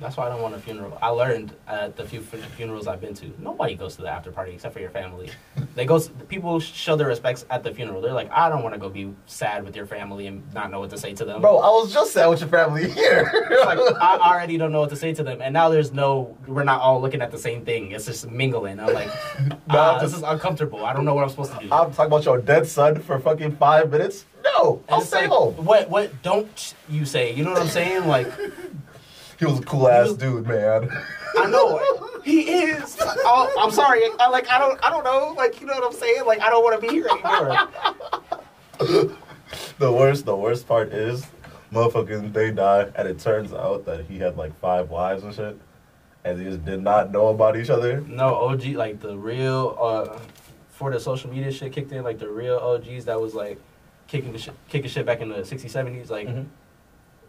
That's 0.00 0.16
why 0.16 0.26
I 0.26 0.28
don't 0.28 0.40
want 0.40 0.54
a 0.54 0.58
funeral. 0.60 0.96
I 1.02 1.08
learned 1.08 1.56
at 1.66 1.96
the 1.96 2.04
few 2.04 2.20
fu- 2.20 2.36
funerals 2.38 2.86
I've 2.86 3.00
been 3.00 3.14
to, 3.14 3.32
nobody 3.38 3.74
goes 3.74 3.96
to 3.96 4.02
the 4.02 4.08
after 4.08 4.30
party 4.30 4.52
except 4.52 4.72
for 4.72 4.78
your 4.80 4.90
family. 4.90 5.30
They 5.74 5.84
go. 5.86 5.98
People 6.28 6.60
show 6.60 6.94
their 6.94 7.08
respects 7.08 7.44
at 7.50 7.64
the 7.64 7.72
funeral. 7.74 8.00
They're 8.00 8.12
like, 8.12 8.30
I 8.30 8.48
don't 8.48 8.62
want 8.62 8.74
to 8.74 8.80
go 8.80 8.88
be 8.88 9.12
sad 9.26 9.64
with 9.64 9.74
your 9.74 9.86
family 9.86 10.28
and 10.28 10.42
not 10.54 10.70
know 10.70 10.78
what 10.78 10.90
to 10.90 10.98
say 10.98 11.14
to 11.14 11.24
them. 11.24 11.40
Bro, 11.40 11.58
I 11.58 11.68
was 11.68 11.92
just 11.92 12.12
sad 12.12 12.28
with 12.28 12.40
your 12.40 12.48
family 12.48 12.88
here. 12.88 13.30
Like 13.64 13.78
I 14.00 14.18
already 14.22 14.56
don't 14.56 14.70
know 14.70 14.80
what 14.80 14.90
to 14.90 14.96
say 14.96 15.12
to 15.14 15.24
them, 15.24 15.42
and 15.42 15.52
now 15.52 15.68
there's 15.68 15.92
no. 15.92 16.36
We're 16.46 16.64
not 16.64 16.80
all 16.80 17.00
looking 17.00 17.20
at 17.20 17.32
the 17.32 17.38
same 17.38 17.64
thing. 17.64 17.90
It's 17.90 18.06
just 18.06 18.30
mingling. 18.30 18.78
I'm 18.78 18.94
like, 18.94 19.10
ah, 19.70 19.98
this 19.98 20.14
is 20.14 20.22
uncomfortable. 20.22 20.84
I 20.84 20.92
don't 20.92 21.04
know 21.04 21.14
what 21.14 21.24
I'm 21.24 21.30
supposed 21.30 21.52
to 21.54 21.58
do. 21.58 21.64
I'm 21.72 21.92
talking 21.92 22.06
about 22.06 22.24
your 22.24 22.40
dead 22.40 22.68
son 22.68 23.00
for 23.00 23.18
fucking 23.18 23.56
five 23.56 23.90
minutes. 23.90 24.26
No, 24.44 24.80
And 24.86 24.94
I'll 24.94 25.00
stay 25.00 25.22
like, 25.22 25.30
home. 25.30 25.54
What? 25.64 25.90
What? 25.90 26.22
Don't 26.22 26.74
you 26.88 27.04
say? 27.04 27.34
You 27.34 27.44
know 27.44 27.52
what 27.52 27.60
I'm 27.60 27.68
saying? 27.68 28.06
Like, 28.06 28.30
He 29.38 29.44
was 29.44 29.60
a 29.60 29.62
cool 29.62 29.88
ass 29.88 30.12
dude, 30.14 30.46
man. 30.46 30.90
I 31.38 31.46
know 31.48 31.80
he 32.24 32.40
is. 32.50 32.96
Oh, 33.00 33.52
I'm 33.58 33.70
sorry. 33.70 34.02
I 34.18 34.28
like. 34.28 34.48
I 34.50 34.58
don't. 34.58 34.78
I 34.84 34.90
don't 34.90 35.04
know. 35.04 35.32
Like, 35.36 35.60
you 35.60 35.66
know 35.66 35.74
what 35.74 35.84
I'm 35.84 35.92
saying? 35.98 36.24
Like, 36.26 36.40
I 36.40 36.50
don't 36.50 36.64
want 36.64 36.80
to 36.80 36.86
be 36.86 36.92
here 36.92 37.06
anymore. 37.08 37.68
the 39.78 39.92
worst, 39.92 40.24
the 40.24 40.36
worst 40.36 40.66
part 40.66 40.92
is, 40.92 41.26
motherfucking 41.72 42.32
they 42.32 42.50
die, 42.50 42.90
and 42.96 43.06
it 43.08 43.18
turns 43.20 43.52
out 43.52 43.84
that 43.86 44.04
he 44.06 44.18
had 44.18 44.36
like 44.36 44.58
five 44.58 44.90
wives 44.90 45.22
and 45.22 45.34
shit, 45.34 45.58
and 46.24 46.40
they 46.40 46.44
just 46.44 46.64
did 46.64 46.82
not 46.82 47.12
know 47.12 47.28
about 47.28 47.56
each 47.56 47.70
other. 47.70 48.00
No, 48.02 48.34
OG, 48.34 48.64
like 48.74 49.00
the 49.00 49.16
real, 49.16 49.76
uh, 49.80 50.18
for 50.70 50.90
the 50.90 50.98
social 51.00 51.30
media 51.30 51.52
shit 51.52 51.72
kicked 51.72 51.92
in, 51.92 52.02
like 52.04 52.18
the 52.18 52.28
real 52.28 52.56
OGs 52.58 53.04
that 53.04 53.20
was 53.20 53.34
like 53.34 53.60
kicking 54.08 54.32
the 54.32 54.38
shit, 54.38 54.54
kicking 54.68 54.90
shit 54.90 55.06
back 55.06 55.20
in 55.20 55.28
the 55.28 55.36
60s, 55.44 55.70
70s, 55.70 56.10
like 56.10 56.26
Mhm. 56.28 56.46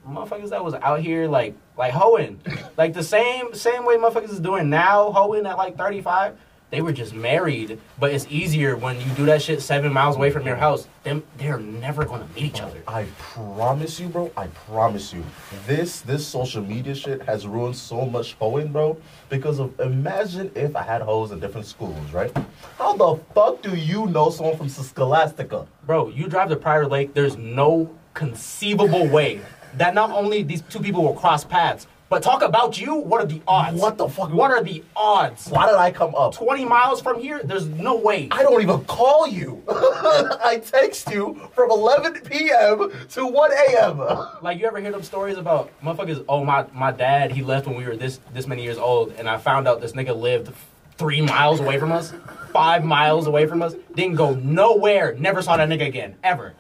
Motherfuckers 0.10 0.50
that 0.50 0.63
was 0.63 0.74
out 0.76 1.02
here 1.02 1.28
like 1.28 1.56
like 1.78 1.93
hoeing, 1.93 2.41
like 2.78 2.93
the 2.93 3.04
same 3.04 3.54
same 3.54 3.86
way 3.86 3.95
motherfuckers 3.95 4.32
is 4.32 4.39
doing 4.39 4.69
now, 4.69 5.12
hoeing 5.12 5.45
at 5.45 5.58
like 5.58 5.78
35. 5.78 6.38
They 6.72 6.84
were 6.84 6.93
just 6.93 7.15
married, 7.15 7.80
but 7.98 8.13
it's 8.13 8.28
easier 8.30 8.78
when 8.78 9.02
you 9.02 9.08
do 9.15 9.26
that 9.26 9.41
shit 9.41 9.60
seven 9.60 9.91
miles 9.91 10.17
away 10.17 10.30
from 10.30 10.45
your 10.45 10.56
house. 10.56 10.88
Them, 11.02 11.24
they're 11.38 11.58
never 11.58 12.06
gonna 12.06 12.28
meet 12.36 12.43
each 12.43 12.62
other. 12.62 12.84
I 12.88 13.06
promise 13.17 14.00
you, 14.00 14.08
bro. 14.08 14.32
I 14.38 14.48
promise 14.48 15.12
you. 15.12 15.26
This 15.65 16.02
this 16.02 16.28
social 16.28 16.62
media 16.62 16.93
shit 16.93 17.24
has 17.24 17.48
ruined 17.48 17.76
so 17.76 18.06
much 18.06 18.34
hoeing, 18.34 18.72
bro. 18.72 18.98
Because 19.30 19.58
of 19.58 19.80
imagine 19.80 20.52
if 20.54 20.76
I 20.76 20.84
had 20.84 21.02
hoes 21.02 21.32
in 21.32 21.39
different 21.39 21.65
schools, 21.65 22.12
right? 22.12 22.32
How 22.78 22.95
the 22.95 23.19
fuck 23.34 23.63
do 23.63 23.76
you 23.76 24.06
know 24.06 24.30
someone 24.30 24.56
from 24.56 24.69
Scholastica? 24.69 25.65
Bro, 25.88 26.10
you 26.10 26.28
drive 26.28 26.50
to 26.50 26.56
Prior 26.56 26.86
Lake, 26.86 27.15
there's 27.15 27.36
no 27.36 27.89
conceivable 28.13 29.08
way 29.08 29.41
that 29.80 29.94
not 29.94 30.12
only 30.12 30.44
these 30.44 30.62
two 30.62 30.80
people 30.80 31.04
will 31.04 31.13
cross 31.13 31.44
paths, 31.44 31.88
but 32.10 32.24
talk 32.24 32.42
about 32.42 32.82
you, 32.82 32.96
what 32.96 33.22
are 33.22 33.28
the 33.28 33.42
odds? 33.48 33.80
What 33.80 33.98
the 33.98 34.10
fuck? 34.10 34.34
What 34.34 34.50
are 34.50 34.63
the 34.63 34.84
odds? 34.96 35.48
Why 35.48 35.68
did 35.68 35.76
I 35.76 35.92
come 35.92 36.15
up? 36.15 36.34
20 36.34 36.65
miles 36.65 37.02
from 37.02 37.20
here? 37.20 37.39
There's 37.44 37.68
no 37.68 37.96
way. 37.96 38.28
I 38.32 38.42
don't 38.42 38.62
even 38.62 38.84
call 38.86 39.28
you. 39.28 39.63
I 39.70 40.60
text 40.65 41.12
you 41.12 41.39
from 41.54 41.70
11 41.70 42.22
p.m. 42.22 42.92
to 43.10 43.26
1 43.26 43.52
a.m. 43.52 44.00
Like 44.42 44.60
you 44.60 44.65
ever 44.65 44.80
hear 44.80 44.92
them 44.92 45.04
stories 45.04 45.38
about 45.38 45.70
motherfuckers, 45.82 46.26
oh 46.28 46.44
my 46.44 46.65
my 46.74 46.92
dad, 46.92 47.32
he 47.32 47.42
left 47.44 47.68
when 47.68 47.76
we 47.76 47.86
were 47.86 47.96
this 47.96 48.20
this 48.34 48.48
many 48.48 48.63
years 48.63 48.78
old 48.78 49.13
and 49.18 49.30
I 49.30 49.38
found 49.38 49.68
out 49.68 49.82
this 49.82 49.92
nigga 49.92 50.18
lived 50.18 50.52
three 50.98 51.22
miles 51.22 51.60
away 51.60 51.78
from 51.78 51.92
us, 51.92 52.13
five 52.52 52.84
miles 52.84 53.28
away 53.28 53.45
from 53.45 53.62
us, 53.62 53.76
didn't 53.95 54.16
go 54.16 54.34
nowhere, 54.34 55.16
never 55.20 55.41
saw 55.41 55.58
that 55.58 55.70
nigga 55.70 55.88
again, 55.88 56.16
ever. 56.24 56.56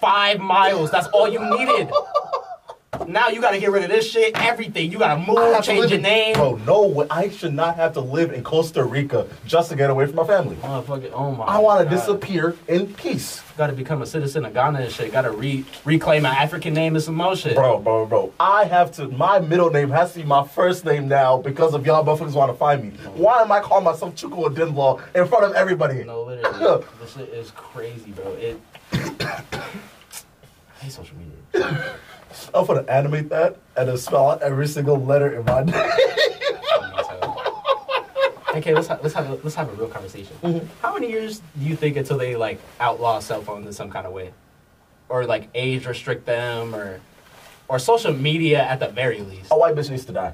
Five 0.00 0.40
miles, 0.40 0.90
that's 0.90 1.08
all 1.08 1.28
you 1.28 1.40
needed. 1.58 1.90
now 3.06 3.28
you 3.28 3.40
gotta 3.40 3.58
get 3.58 3.70
rid 3.70 3.84
of 3.84 3.90
this 3.90 4.10
shit, 4.10 4.36
everything. 4.42 4.90
You 4.90 4.98
gotta 4.98 5.20
move, 5.20 5.62
change 5.62 5.90
your 5.90 6.00
name. 6.00 6.34
Bro, 6.34 6.56
no. 6.66 7.06
I 7.10 7.28
should 7.28 7.54
not 7.54 7.76
have 7.76 7.92
to 7.94 8.00
live 8.00 8.32
in 8.32 8.42
Costa 8.42 8.84
Rica 8.84 9.26
just 9.46 9.70
to 9.70 9.76
get 9.76 9.90
away 9.90 10.06
from 10.06 10.16
my 10.16 10.24
family. 10.24 10.56
Motherfucker, 10.56 11.10
oh 11.12 11.32
my 11.32 11.44
I 11.44 11.58
want 11.58 11.80
to 11.80 11.84
God. 11.84 11.90
disappear 11.90 12.56
in 12.68 12.92
peace. 12.94 13.42
Gotta 13.56 13.72
become 13.72 14.02
a 14.02 14.06
citizen 14.06 14.44
of 14.44 14.54
Ghana 14.54 14.80
and 14.80 14.92
shit. 14.92 15.12
Gotta 15.12 15.30
re- 15.30 15.64
reclaim 15.84 16.22
my 16.22 16.30
African 16.30 16.74
name 16.74 16.94
and 16.94 17.04
some 17.04 17.14
more 17.14 17.36
shit. 17.36 17.54
Bro, 17.54 17.80
bro, 17.80 18.06
bro. 18.06 18.32
I 18.40 18.64
have 18.64 18.92
to, 18.92 19.08
my 19.08 19.38
middle 19.38 19.70
name 19.70 19.90
has 19.90 20.12
to 20.14 20.20
be 20.20 20.24
my 20.24 20.46
first 20.46 20.84
name 20.84 21.08
now 21.08 21.38
because 21.38 21.74
of 21.74 21.84
y'all 21.86 22.04
motherfuckers 22.04 22.34
want 22.34 22.50
to 22.50 22.56
find 22.56 22.84
me. 22.84 22.90
Why 23.14 23.42
am 23.42 23.52
I 23.52 23.60
calling 23.60 23.84
myself 23.84 24.14
Chuko 24.14 24.54
Dinlaw 24.54 25.00
in 25.14 25.26
front 25.26 25.44
of 25.44 25.52
everybody? 25.54 26.04
No, 26.04 26.22
literally. 26.22 26.84
this 27.00 27.14
shit 27.14 27.28
is 27.30 27.50
crazy, 27.52 28.10
bro. 28.12 28.32
It. 28.32 28.60
I 30.80 30.84
hate 30.84 30.92
social 30.92 31.16
media. 31.16 31.94
I'm 32.54 32.66
gonna 32.66 32.82
animate 32.82 33.28
that 33.30 33.56
and 33.76 33.88
then 33.88 33.98
spell 33.98 34.30
out 34.30 34.42
every 34.42 34.66
single 34.66 34.96
letter 34.96 35.38
in 35.38 35.44
my 35.44 35.62
name. 35.64 35.74
Okay, 38.52 38.74
let's 38.74 38.88
ha- 38.88 38.98
let's 39.00 39.14
have 39.14 39.30
a, 39.30 39.34
let's 39.44 39.54
have 39.54 39.68
a 39.68 39.72
real 39.74 39.86
conversation. 39.86 40.36
Mm-hmm. 40.42 40.66
How 40.82 40.92
many 40.92 41.08
years 41.08 41.40
do 41.56 41.64
you 41.64 41.76
think 41.76 41.96
until 41.96 42.18
they 42.18 42.34
like 42.34 42.58
outlaw 42.80 43.20
cell 43.20 43.42
phones 43.42 43.64
in 43.64 43.72
some 43.72 43.90
kind 43.90 44.08
of 44.08 44.12
way, 44.12 44.32
or 45.08 45.24
like 45.24 45.48
age 45.54 45.86
restrict 45.86 46.26
them, 46.26 46.74
or 46.74 47.00
or 47.68 47.78
social 47.78 48.12
media 48.12 48.60
at 48.64 48.80
the 48.80 48.88
very 48.88 49.20
least? 49.20 49.52
A 49.52 49.56
white 49.56 49.76
bitch 49.76 49.88
needs 49.88 50.04
to 50.06 50.12
die. 50.12 50.32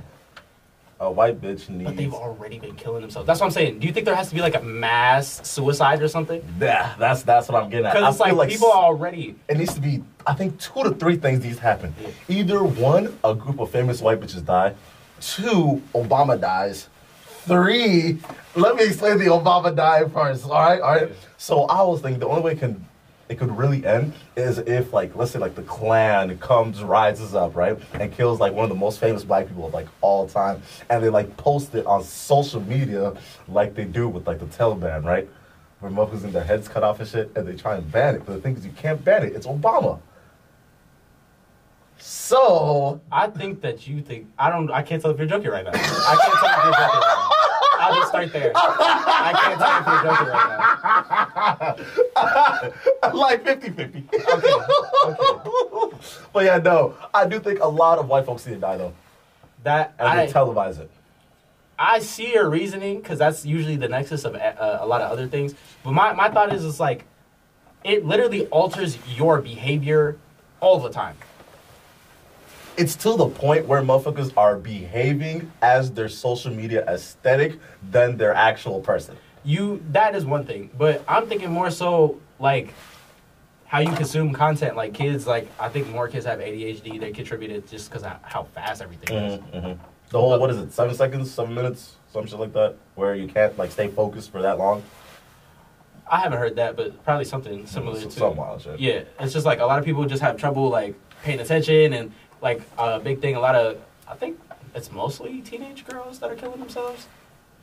A 0.99 1.11
white 1.11 1.43
bitch 1.43 1.69
needs. 1.69 1.85
But 1.85 1.97
they've 1.97 2.13
already 2.15 2.59
been 2.59 2.75
killing 2.75 3.03
themselves. 3.03 3.27
That's 3.27 3.39
what 3.39 3.47
I'm 3.47 3.53
saying. 3.53 3.81
Do 3.81 3.87
you 3.87 3.93
think 3.93 4.07
there 4.07 4.15
has 4.15 4.31
to 4.31 4.35
be 4.35 4.41
like 4.41 4.55
a 4.55 4.63
mass 4.63 5.47
suicide 5.47 6.01
or 6.01 6.09
something? 6.09 6.43
Yeah, 6.59 6.95
that's 6.99 7.23
that's 7.23 7.49
what 7.49 7.63
I'm 7.63 7.69
getting 7.69 7.85
at. 7.85 7.93
Because 7.93 8.15
it's 8.17 8.25
feel 8.25 8.35
like, 8.35 8.49
people 8.49 8.69
are 8.73 8.85
already. 8.85 9.35
it 9.49 9.59
needs 9.59 9.75
to 9.75 9.81
be 9.81 10.03
i 10.27 10.33
think 10.35 10.59
two 10.59 10.83
to 10.83 10.91
three 10.91 11.17
things 11.17 11.45
needs 11.45 11.57
to 11.59 11.63
happen 11.63 11.95
Yeah. 12.01 12.09
either 12.29 12.65
one 12.65 13.17
a 13.23 13.33
group 13.35 13.61
of 13.61 13.71
famous 13.71 14.01
white 14.01 14.19
bitches 14.21 14.45
die 14.45 14.75
two 15.21 15.81
obama 15.95 16.41
dies 16.41 16.89
three 17.45 18.19
let 18.57 18.75
me 18.75 18.85
explain 18.87 19.19
the 19.19 19.27
obama 19.27 19.75
die 19.75 20.09
first 20.09 20.45
all 20.47 20.51
right 20.53 20.81
all 20.81 20.95
right 20.97 21.13
so 21.37 21.63
i 21.67 21.81
was 21.83 22.01
thinking 22.01 22.19
the 22.19 22.27
only 22.27 22.43
way 22.43 22.55
can 22.57 22.85
it 23.29 23.39
could 23.39 23.57
really 23.57 23.85
end 23.85 24.13
is 24.37 24.59
if 24.59 24.93
like 24.93 25.15
let's 25.17 25.33
say 25.33 25.39
like 25.39 25.55
the 25.55 25.63
klan 25.63 26.37
comes 26.39 26.83
rises 26.83 27.35
up 27.35 27.57
right 27.57 27.77
and 27.95 28.13
kills 28.13 28.39
like 28.39 28.53
one 28.53 28.63
of 28.65 28.69
the 28.69 28.77
most 28.77 29.01
famous 29.01 29.25
black 29.25 29.49
people 29.49 29.67
of 29.67 29.75
like 29.75 29.89
all 30.01 30.29
time 30.29 30.63
and 30.91 31.03
they 31.03 31.09
like 31.09 31.37
post 31.37 31.75
it 31.75 31.85
on 31.87 32.03
social 32.03 32.61
media 32.61 33.15
like 33.49 33.75
they 33.75 33.85
do 33.85 34.09
with 34.09 34.27
like 34.27 34.39
the 34.39 34.47
taliban 34.47 35.05
right 35.05 35.29
where 35.81 35.91
motherfuckers 35.91 36.25
in 36.25 36.33
their 36.33 36.45
heads 36.45 36.69
cut 36.69 36.83
off 36.83 37.01
and 37.01 37.09
shit, 37.09 37.31
and 37.37 37.47
they 37.47 37.55
try 37.55 37.77
and 37.77 37.91
ban 37.91 38.15
it. 38.15 38.23
But 38.25 38.35
the 38.35 38.41
thing 38.41 38.57
is, 38.57 38.65
you 38.65 38.73
can't 38.73 39.05
ban 39.05 39.25
it. 39.25 39.35
It's 39.35 39.47
Obama. 39.47 40.01
So 41.99 43.01
I 43.11 43.29
think 43.29 43.63
that 43.63 43.87
you 43.87 44.03
think 44.03 44.29
I 44.39 44.51
don't. 44.51 44.71
I 44.71 44.83
can't 44.83 45.01
tell 45.01 45.11
if 45.11 45.19
you're 45.19 45.27
joking 45.27 45.51
right 45.51 45.65
now. 45.65 45.71
I 45.73 46.17
can't 46.23 46.35
tell 46.39 46.51
if 46.51 46.65
you're 46.65 46.73
joking 46.73 47.01
right 47.01 47.31
now. 47.31 47.36
I'll 47.87 47.95
just 47.95 48.09
start 48.09 48.33
there. 48.33 48.53
I 48.55 49.33
can't 49.43 49.61
tell 49.61 49.81
if 49.81 49.87
you're 49.87 50.03
joking 50.03 50.29
right 50.33 50.49
now. 53.03 53.13
like 53.15 53.45
50-50. 53.45 54.13
Okay. 54.15 54.53
Okay. 55.85 55.99
But 56.33 56.45
yeah, 56.45 56.59
no, 56.59 56.95
I 57.15 57.27
do 57.27 57.39
think 57.39 57.61
a 57.61 57.69
lot 57.69 57.99
of 57.99 58.09
white 58.09 58.27
folks 58.27 58.47
need 58.47 58.55
to 58.55 58.61
die 58.61 58.77
though, 58.77 58.93
That 59.63 59.95
and 59.99 60.09
I 60.09 60.27
they 60.27 60.33
televise 60.33 60.81
it. 60.81 60.91
I 61.79 61.99
see 62.01 62.33
your 62.33 62.49
reasoning 62.49 63.01
because 63.01 63.19
that's 63.19 63.45
usually 63.45 63.77
the 63.77 63.89
nexus 63.89 64.25
of 64.25 64.35
uh, 64.35 64.79
a 64.81 64.87
lot 64.87 65.03
of 65.03 65.13
other 65.13 65.29
things. 65.29 65.55
But 65.85 65.93
my, 65.93 66.13
my 66.13 66.31
thought 66.31 66.53
is, 66.53 66.65
it's 66.65 66.81
like 66.81 67.05
it 67.85 68.05
literally 68.05 68.47
alters 68.47 68.99
your 69.17 69.41
behavior 69.41 70.17
all 70.61 70.81
the 70.81 70.91
time. 70.91 71.17
It's 72.77 72.95
to 72.97 73.17
the 73.17 73.29
point 73.29 73.67
where 73.67 73.81
motherfuckers 73.81 74.33
are 74.37 74.57
behaving 74.57 75.51
as 75.63 75.93
their 75.93 76.09
social 76.09 76.53
media 76.53 76.85
aesthetic 76.87 77.59
than 77.91 78.19
their 78.19 78.35
actual 78.35 78.81
person. 78.81 79.17
You 79.45 79.83
that 79.93 80.15
is 80.15 80.27
one 80.27 80.45
thing, 80.45 80.71
but 80.77 81.03
I'm 81.09 81.27
thinking 81.27 81.51
more 81.51 81.71
so 81.71 82.21
like 82.39 82.75
how 83.67 83.79
you 83.79 83.93
consume 83.93 84.33
content. 84.33 84.77
Like 84.77 84.93
kids, 84.93 85.27
like 85.27 85.49
I 85.59 85.69
think 85.69 85.89
more 85.89 86.09
kids 86.09 86.27
have 86.27 86.41
ADHD. 86.41 87.01
They 87.01 87.13
contribute 87.13 87.51
it 87.51 87.69
just 87.69 87.89
because 87.89 88.03
of 88.03 88.19
how 88.23 88.45
fast 88.55 88.83
everything 88.83 89.17
is. 89.17 89.39
Mm-hmm, 89.39 89.57
mm-hmm. 89.57 89.83
The 90.11 90.21
whole 90.21 90.39
what 90.39 90.51
is 90.51 90.59
it? 90.59 90.73
Seven 90.73 90.95
seconds, 90.95 91.31
seven 91.31 91.55
minutes, 91.55 91.97
some 92.13 92.27
shit 92.27 92.39
like 92.39 92.53
that, 92.53 92.77
where 92.95 93.15
you 93.15 93.29
can't 93.29 93.57
like 93.57 93.71
stay 93.71 93.89
focused 93.89 94.31
for 94.33 94.43
that 94.43 94.59
long. 94.59 94.83
I 96.11 96.21
haven't 96.21 96.39
heard 96.39 96.57
that, 96.57 96.77
but 96.77 97.03
probably 97.05 97.25
something 97.25 97.67
similar 97.67 97.99
Some- 98.01 98.11
to 98.11 98.19
some 98.19 98.37
wild 98.37 98.63
shit. 98.63 98.79
Yeah, 98.79 99.03
it's 99.19 99.33
just 99.33 99.47
like 99.47 99.61
a 99.61 99.65
lot 99.65 99.79
of 99.79 99.85
people 99.85 100.05
just 100.05 100.23
have 100.23 100.37
trouble 100.37 100.69
like 100.69 100.95
paying 101.23 101.41
attention 101.41 101.93
and 101.95 102.13
like 102.41 102.63
a 102.79 102.99
big 103.01 103.21
thing. 103.21 103.37
A 103.37 103.41
lot 103.41 103.55
of 103.55 103.79
I 104.09 104.15
think 104.15 104.39
it's 104.75 104.93
mostly 104.93 105.41
teenage 105.41 105.87
girls 105.87 106.19
that 106.21 106.31
are 106.31 106.37
killing 106.37 106.61
themselves. 106.61 107.07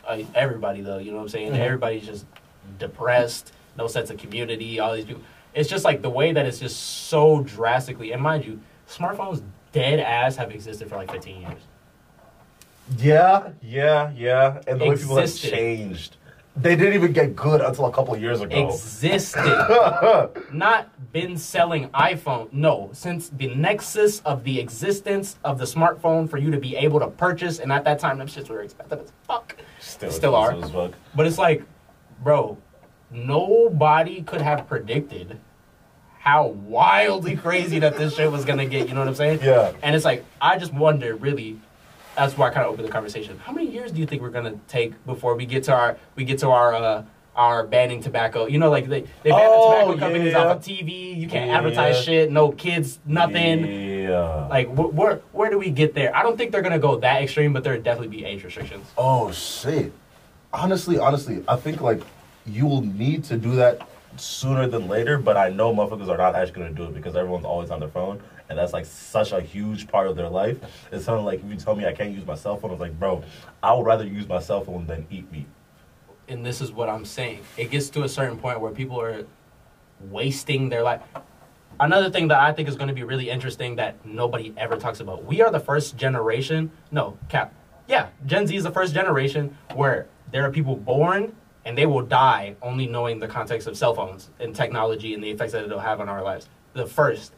Uh, 0.07 0.19
everybody 0.35 0.81
though, 0.81 0.97
you 0.97 1.11
know 1.11 1.17
what 1.17 1.23
I'm 1.23 1.29
saying? 1.29 1.53
Mhm. 1.53 1.59
Everybody's 1.59 2.05
just 2.05 2.25
depressed, 2.79 3.53
no 3.77 3.87
sense 3.87 4.09
of 4.09 4.17
community. 4.17 4.79
All 4.79 4.93
these 4.95 5.05
people. 5.05 5.23
It's 5.53 5.69
just 5.69 5.85
like 5.85 6.01
the 6.01 6.09
way 6.09 6.31
that 6.31 6.45
it's 6.45 6.59
just 6.59 7.07
so 7.07 7.41
drastically. 7.43 8.11
And 8.11 8.21
mind 8.21 8.45
you, 8.45 8.59
smartphones 8.89 9.41
dead 9.71 9.99
ass 9.99 10.35
have 10.35 10.51
existed 10.51 10.89
for 10.89 10.95
like 10.97 11.11
15 11.11 11.41
years. 11.41 11.61
Yeah, 12.97 13.49
yeah, 13.61 14.11
yeah. 14.15 14.61
And 14.67 14.81
the 14.81 14.85
way 14.89 14.97
people 14.97 15.15
have 15.17 15.35
changed. 15.35 16.17
They 16.55 16.75
didn't 16.75 16.93
even 16.93 17.13
get 17.13 17.35
good 17.35 17.61
until 17.61 17.87
a 17.87 17.91
couple 17.91 18.15
years 18.15 18.41
ago. 18.41 18.69
Existed. 18.69 19.43
not 20.53 20.89
been 21.11 21.35
selling 21.35 21.89
iPhone. 21.89 22.53
No, 22.53 22.91
since 22.93 23.29
the 23.29 23.47
nexus 23.55 24.19
of 24.21 24.43
the 24.43 24.59
existence 24.59 25.37
of 25.43 25.57
the 25.57 25.65
smartphone 25.65 26.29
for 26.29 26.37
you 26.37 26.51
to 26.51 26.59
be 26.59 26.75
able 26.75 26.99
to 26.99 27.07
purchase, 27.07 27.59
and 27.59 27.71
at 27.71 27.83
that 27.85 27.97
time, 27.97 28.19
them 28.19 28.27
shits 28.27 28.49
were 28.49 28.61
expensive 28.61 28.99
as 28.99 29.11
fuck. 29.27 29.55
Still, 29.79 30.11
Still 30.11 30.35
are. 30.35 30.53
as 30.53 30.69
fuck. 30.69 30.93
But 31.15 31.25
it's 31.25 31.39
like, 31.39 31.63
bro, 32.23 32.57
nobody 33.09 34.21
could 34.21 34.41
have 34.41 34.67
predicted 34.67 35.39
how 36.19 36.47
wildly 36.47 37.35
crazy 37.35 37.79
that 37.79 37.97
this 37.97 38.15
shit 38.15 38.31
was 38.31 38.45
gonna 38.45 38.65
get. 38.65 38.87
You 38.87 38.93
know 38.93 39.01
what 39.01 39.09
I'm 39.09 39.15
saying? 39.15 39.39
Yeah. 39.41 39.73
And 39.81 39.95
it's 39.95 40.05
like, 40.05 40.23
I 40.39 40.57
just 40.59 40.73
wonder, 40.73 41.15
really. 41.15 41.59
That's 42.15 42.37
why 42.37 42.47
I 42.47 42.51
kind 42.51 42.65
of 42.65 42.73
opened 42.73 42.87
the 42.87 42.91
conversation. 42.91 43.39
How 43.39 43.51
many 43.51 43.69
years 43.71 43.91
do 43.91 43.99
you 43.99 44.05
think 44.05 44.21
we're 44.21 44.29
gonna 44.29 44.59
take 44.67 45.03
before 45.05 45.35
we 45.35 45.45
get 45.45 45.63
to 45.65 45.73
our 45.73 45.97
we 46.15 46.23
get 46.25 46.39
to 46.39 46.49
our 46.49 46.73
uh, 46.75 47.03
our 47.35 47.65
banning 47.65 48.01
tobacco? 48.01 48.45
You 48.45 48.59
know, 48.59 48.69
like 48.69 48.87
they 48.87 49.01
they 49.23 49.31
ban 49.31 49.39
Oh, 49.41 49.87
the 49.87 49.93
tobacco 49.93 49.99
companies 49.99 50.33
yeah. 50.33 50.39
off 50.39 50.57
of 50.57 50.63
TV. 50.63 51.17
You 51.17 51.27
can't 51.27 51.47
Yeah. 51.49 51.57
advertise 51.57 52.03
shit. 52.03 52.31
No 52.31 52.51
kids, 52.51 52.99
nothing. 53.05 53.65
Yeah. 53.65 54.47
Like 54.47 54.67
wh- 54.69 54.93
where 54.93 55.21
where 55.31 55.49
do 55.49 55.57
we 55.57 55.71
get 55.71 55.95
there? 55.95 56.15
I 56.15 56.21
don't 56.21 56.37
think 56.37 56.51
they're 56.51 56.61
gonna 56.61 56.77
go 56.79 56.97
that 56.99 57.23
extreme, 57.23 57.51
but 57.53 57.63
there 57.63 57.73
would 57.73 57.83
definitely 57.83 58.15
be 58.15 58.25
age 58.25 58.43
restrictions. 58.43 58.85
Oh 58.97 59.31
shit. 59.31 59.91
Honestly, 60.53 60.99
honestly, 60.99 61.43
I 61.47 61.55
think 61.55 61.81
like 61.81 62.01
you 62.45 62.67
will 62.67 62.81
need 62.81 63.23
to 63.25 63.37
do 63.37 63.55
that 63.55 63.81
sooner 64.17 64.67
than 64.67 64.87
later, 64.87 65.17
but 65.17 65.37
I 65.37 65.49
know 65.49 65.73
motherfuckers 65.73 66.09
are 66.09 66.17
not 66.17 66.35
actually 66.35 66.61
gonna 66.61 66.73
do 66.73 66.83
it 66.85 66.93
because 66.93 67.15
everyone's 67.15 67.45
always 67.45 67.71
on 67.71 67.79
their 67.79 67.89
phone 67.89 68.21
and 68.49 68.57
that's 68.57 68.73
like 68.73 68.85
such 68.85 69.31
a 69.31 69.41
huge 69.41 69.87
part 69.87 70.07
of 70.07 70.15
their 70.15 70.29
life. 70.29 70.57
It's 70.91 71.05
something 71.05 71.25
like 71.25 71.43
if 71.43 71.49
you 71.49 71.55
tell 71.55 71.75
me 71.75 71.85
I 71.85 71.93
can't 71.93 72.11
use 72.11 72.25
my 72.25 72.35
cell 72.35 72.57
phone, 72.57 72.71
I 72.71 72.73
was 72.73 72.81
like, 72.81 72.99
bro, 72.99 73.23
I 73.61 73.73
would 73.73 73.85
rather 73.85 74.05
use 74.05 74.27
my 74.27 74.39
cell 74.39 74.63
phone 74.63 74.85
than 74.85 75.07
eat 75.09 75.31
meat. 75.31 75.47
and 76.27 76.45
this 76.45 76.61
is 76.61 76.71
what 76.71 76.89
I'm 76.89 77.05
saying. 77.05 77.41
It 77.57 77.71
gets 77.71 77.89
to 77.91 78.03
a 78.03 78.09
certain 78.09 78.37
point 78.37 78.59
where 78.61 78.71
people 78.71 78.99
are 79.01 79.25
wasting 79.99 80.69
their 80.69 80.83
life. 80.83 81.01
Another 81.79 82.09
thing 82.09 82.27
that 82.29 82.39
I 82.39 82.51
think 82.53 82.69
is 82.69 82.75
going 82.75 82.87
to 82.87 82.93
be 82.93 83.03
really 83.03 83.29
interesting 83.29 83.75
that 83.77 84.05
nobody 84.05 84.53
ever 84.57 84.77
talks 84.77 84.99
about. 84.99 85.25
We 85.25 85.41
are 85.41 85.51
the 85.51 85.59
first 85.59 85.97
generation. 85.97 86.71
No, 86.91 87.17
cap. 87.29 87.53
Yeah, 87.87 88.07
Gen 88.25 88.47
Z 88.47 88.55
is 88.55 88.63
the 88.63 88.71
first 88.71 88.93
generation 88.93 89.57
where 89.73 90.07
there 90.31 90.45
are 90.45 90.51
people 90.51 90.75
born 90.75 91.35
and 91.65 91.77
they 91.77 91.85
will 91.85 92.01
die 92.01 92.55
only 92.61 92.87
knowing 92.87 93.19
the 93.19 93.27
context 93.27 93.67
of 93.67 93.77
cell 93.77 93.93
phones 93.93 94.29
and 94.39 94.55
technology 94.55 95.13
and 95.13 95.23
the 95.23 95.29
effects 95.29 95.53
that 95.53 95.63
it'll 95.63 95.79
have 95.79 95.99
on 96.01 96.09
our 96.09 96.21
lives. 96.21 96.49
The 96.73 96.85
first. 96.85 97.33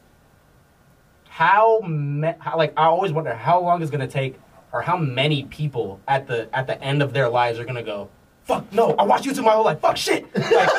How, 1.27 1.81
me- 1.81 2.33
how 2.39 2.57
like 2.57 2.73
I 2.77 2.85
always 2.85 3.11
wonder 3.11 3.33
how 3.33 3.59
long 3.59 3.81
it's 3.81 3.91
to 3.99 4.07
take 4.07 4.39
or 4.75 4.81
how 4.81 4.97
many 4.97 5.43
people 5.45 6.01
at 6.05 6.27
the 6.27 6.49
at 6.53 6.67
the 6.67 6.81
end 6.83 7.01
of 7.01 7.13
their 7.13 7.29
lives 7.29 7.57
are 7.59 7.63
to 7.75 7.83
go 7.83 8.09
fuck 8.43 8.71
no 8.73 8.93
i 8.99 9.03
watched 9.03 9.23
youtube 9.25 9.45
my 9.45 9.53
whole 9.53 9.63
life 9.63 9.79
fuck 9.79 9.95
shit 9.95 10.25
like 10.51 10.69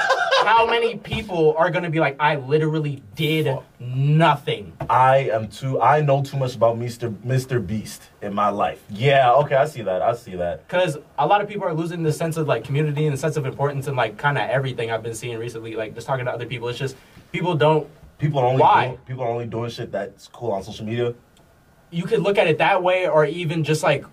how 0.47 0.67
many 0.67 0.97
people 0.97 1.55
are 1.59 1.71
to 1.71 1.91
be 1.91 2.01
like 2.01 2.17
i 2.21 2.37
literally 2.37 3.03
did 3.15 3.59
nothing 3.81 4.73
I 4.89 5.29
am 5.31 5.49
too 5.49 5.81
I 5.81 6.01
know 6.01 6.23
too 6.23 6.37
much 6.37 6.55
about 6.55 6.79
Mr. 6.79 7.13
Mr. 7.27 7.65
Beast 7.65 8.11
in 8.23 8.33
my 8.35 8.49
life. 8.51 8.83
Yeah, 8.89 9.33
okay, 9.33 9.57
I 9.57 9.65
see 9.67 9.83
that. 9.83 10.01
I 10.01 10.15
see 10.15 10.37
that. 10.37 10.67
because 10.69 10.97
a 11.19 11.27
lot 11.27 11.41
of 11.41 11.49
people 11.49 11.67
are 11.67 11.75
losing 11.75 12.03
the 12.03 12.13
sense 12.13 12.37
of 12.37 12.47
like 12.47 12.63
community 12.65 13.05
and 13.07 13.13
the 13.13 13.19
sense 13.19 13.37
of 13.37 13.45
importance 13.47 13.89
and 13.89 13.97
like 13.97 14.17
kind 14.17 14.39
of 14.39 14.49
everything 14.49 14.91
i've 14.91 15.03
been 15.03 15.15
seeing 15.15 15.39
recently 15.39 15.75
like 15.75 15.95
just 15.95 16.07
talking 16.07 16.25
to 16.25 16.31
other 16.31 16.47
people 16.47 16.69
it's 16.69 16.79
just 16.79 16.97
people 17.33 17.55
don't 17.55 17.89
People 18.19 18.39
are 18.41 18.47
only 18.47 18.63
Why? 18.63 18.87
doing, 18.87 18.99
people 19.07 19.25
are 19.25 19.29
only 19.29 19.47
doing 19.47 19.69
shit 19.71 19.93
that's 19.93 20.29
cool 20.29 20.53
on 20.53 20.63
social 20.63 20.87
media. 20.87 21.15
you 21.91 22.05
could 22.05 22.21
look 22.21 22.39
at 22.39 22.47
it 22.47 22.59
that 22.59 22.83
way 22.83 23.09
or 23.09 23.25
even 23.27 23.63
just 23.65 23.83
like 23.83 24.05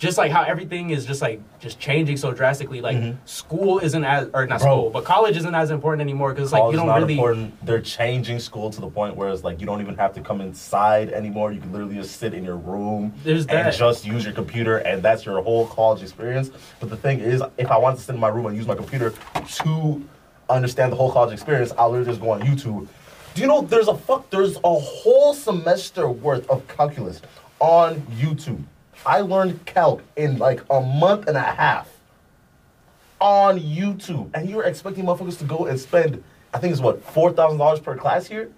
just 0.00 0.16
like 0.16 0.32
how 0.32 0.42
everything 0.42 0.88
is 0.90 1.04
just 1.04 1.20
like 1.20 1.40
just 1.60 1.78
changing 1.78 2.16
so 2.16 2.32
drastically. 2.32 2.80
Like 2.80 2.96
Mhm. 2.96 3.16
school 3.26 3.78
isn't 3.80 4.02
as 4.02 4.28
or 4.32 4.46
not 4.46 4.60
Bro. 4.60 4.70
school, 4.70 4.90
but 4.90 5.04
college 5.04 5.36
isn't 5.36 5.54
as 5.54 5.70
important 5.70 6.00
anymore 6.00 6.30
because 6.30 6.44
it's 6.44 6.52
like 6.54 6.72
you 6.72 6.78
don't 6.78 6.86
not 6.86 7.00
really. 7.02 7.14
important. 7.14 7.66
They're 7.66 7.82
changing 7.82 8.38
school 8.38 8.70
to 8.70 8.80
the 8.80 8.88
point 8.88 9.14
where 9.14 9.28
it's 9.28 9.44
like 9.44 9.60
you 9.60 9.66
don't 9.66 9.82
even 9.82 9.96
have 9.98 10.14
to 10.14 10.22
come 10.22 10.40
inside 10.40 11.10
anymore. 11.12 11.52
You 11.52 11.60
can 11.60 11.70
literally 11.70 11.96
just 11.96 12.16
sit 12.16 12.32
in 12.32 12.42
your 12.44 12.56
room 12.56 13.12
There's 13.24 13.44
and 13.46 13.66
that. 13.66 13.74
just 13.74 14.06
use 14.06 14.24
your 14.24 14.32
computer, 14.32 14.78
and 14.78 15.02
that's 15.02 15.26
your 15.26 15.42
whole 15.42 15.66
college 15.66 16.02
experience. 16.02 16.50
But 16.80 16.88
the 16.88 16.96
thing 16.96 17.20
is, 17.20 17.42
if 17.58 17.70
I 17.70 17.76
want 17.76 17.98
to 17.98 18.02
sit 18.02 18.14
in 18.14 18.20
my 18.20 18.28
room 18.28 18.46
and 18.46 18.56
use 18.56 18.66
my 18.66 18.74
computer 18.76 19.12
to 19.58 20.02
understand 20.48 20.92
the 20.92 20.96
whole 20.96 21.12
college 21.12 21.34
experience, 21.34 21.72
I'll 21.76 21.90
literally 21.90 22.10
just 22.12 22.22
go 22.22 22.30
on 22.30 22.40
YouTube. 22.40 22.88
Do 23.34 23.42
you 23.42 23.46
know 23.46 23.60
there's 23.60 23.88
a 23.88 23.94
fuck? 23.96 24.30
There's 24.30 24.56
a 24.64 24.74
whole 24.74 25.34
semester 25.34 26.08
worth 26.08 26.48
of 26.48 26.66
calculus 26.68 27.20
on 27.60 27.96
YouTube. 28.18 28.62
I 29.06 29.20
learned 29.20 29.64
calc 29.66 30.02
in 30.16 30.38
like 30.38 30.62
a 30.70 30.80
month 30.80 31.26
and 31.28 31.36
a 31.36 31.40
half 31.40 31.88
on 33.20 33.58
YouTube, 33.58 34.30
and 34.34 34.48
you're 34.48 34.64
expecting 34.64 35.04
motherfuckers 35.04 35.38
to 35.38 35.44
go 35.44 35.66
and 35.66 35.78
spend, 35.78 36.22
I 36.54 36.58
think 36.58 36.72
it's 36.72 36.80
what 36.80 37.02
four 37.04 37.32
thousand 37.32 37.58
dollars 37.58 37.80
per 37.80 37.96
class 37.96 38.26
here, 38.26 38.50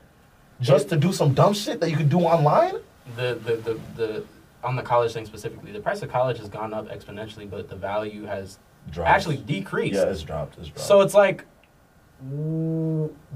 just 0.61 0.89
to 0.91 0.97
do 0.97 1.13
some 1.13 1.35
dumb 1.35 1.53
shit 1.55 1.81
that 1.81 1.91
you 1.91 1.97
could 1.97 2.09
do 2.11 2.21
online. 2.21 2.75
the, 3.17 3.39
the, 3.45 3.57
the, 3.57 3.81
the 3.97 4.25
on 4.65 4.77
the 4.77 4.83
college 4.83 5.13
thing 5.13 5.27
specifically, 5.27 5.73
the 5.73 5.81
price 5.81 6.03
of 6.03 6.11
college 6.11 6.39
has 6.39 6.49
gone 6.49 6.73
up 6.73 6.89
exponentially, 6.89 7.49
but 7.51 7.69
the 7.69 7.75
value 7.77 8.25
has 8.25 8.59
Dropped. 8.93 9.11
actually 9.11 9.37
decreased. 9.39 9.95
yeah, 9.95 10.05
it's 10.11 10.23
dropped. 10.23 10.57
It's 10.59 10.69
dropped. 10.69 10.81
so 10.81 11.01
it's 11.01 11.15
like 11.15 11.45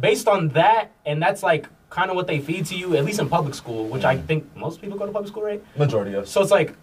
based 0.00 0.28
on 0.28 0.48
that, 0.50 0.92
and 1.04 1.20
that's 1.20 1.42
like 1.42 1.68
kind 1.90 2.10
of 2.10 2.16
what 2.16 2.28
they 2.28 2.38
feed 2.38 2.66
to 2.66 2.76
you, 2.76 2.94
at 2.96 3.04
least 3.04 3.18
in 3.18 3.28
public 3.28 3.54
school, 3.54 3.86
which 3.88 4.04
I 4.04 4.16
Mhm. 4.16 4.26
think 4.26 4.56
most 4.56 4.80
people 4.80 4.96
go 4.96 5.06
to 5.06 5.12
public 5.12 5.28
school, 5.28 5.42
right? 5.42 5.62
majority 5.76 6.14
of 6.14 6.28
So 6.28 6.40
it's 6.42 6.50
like 6.52 6.74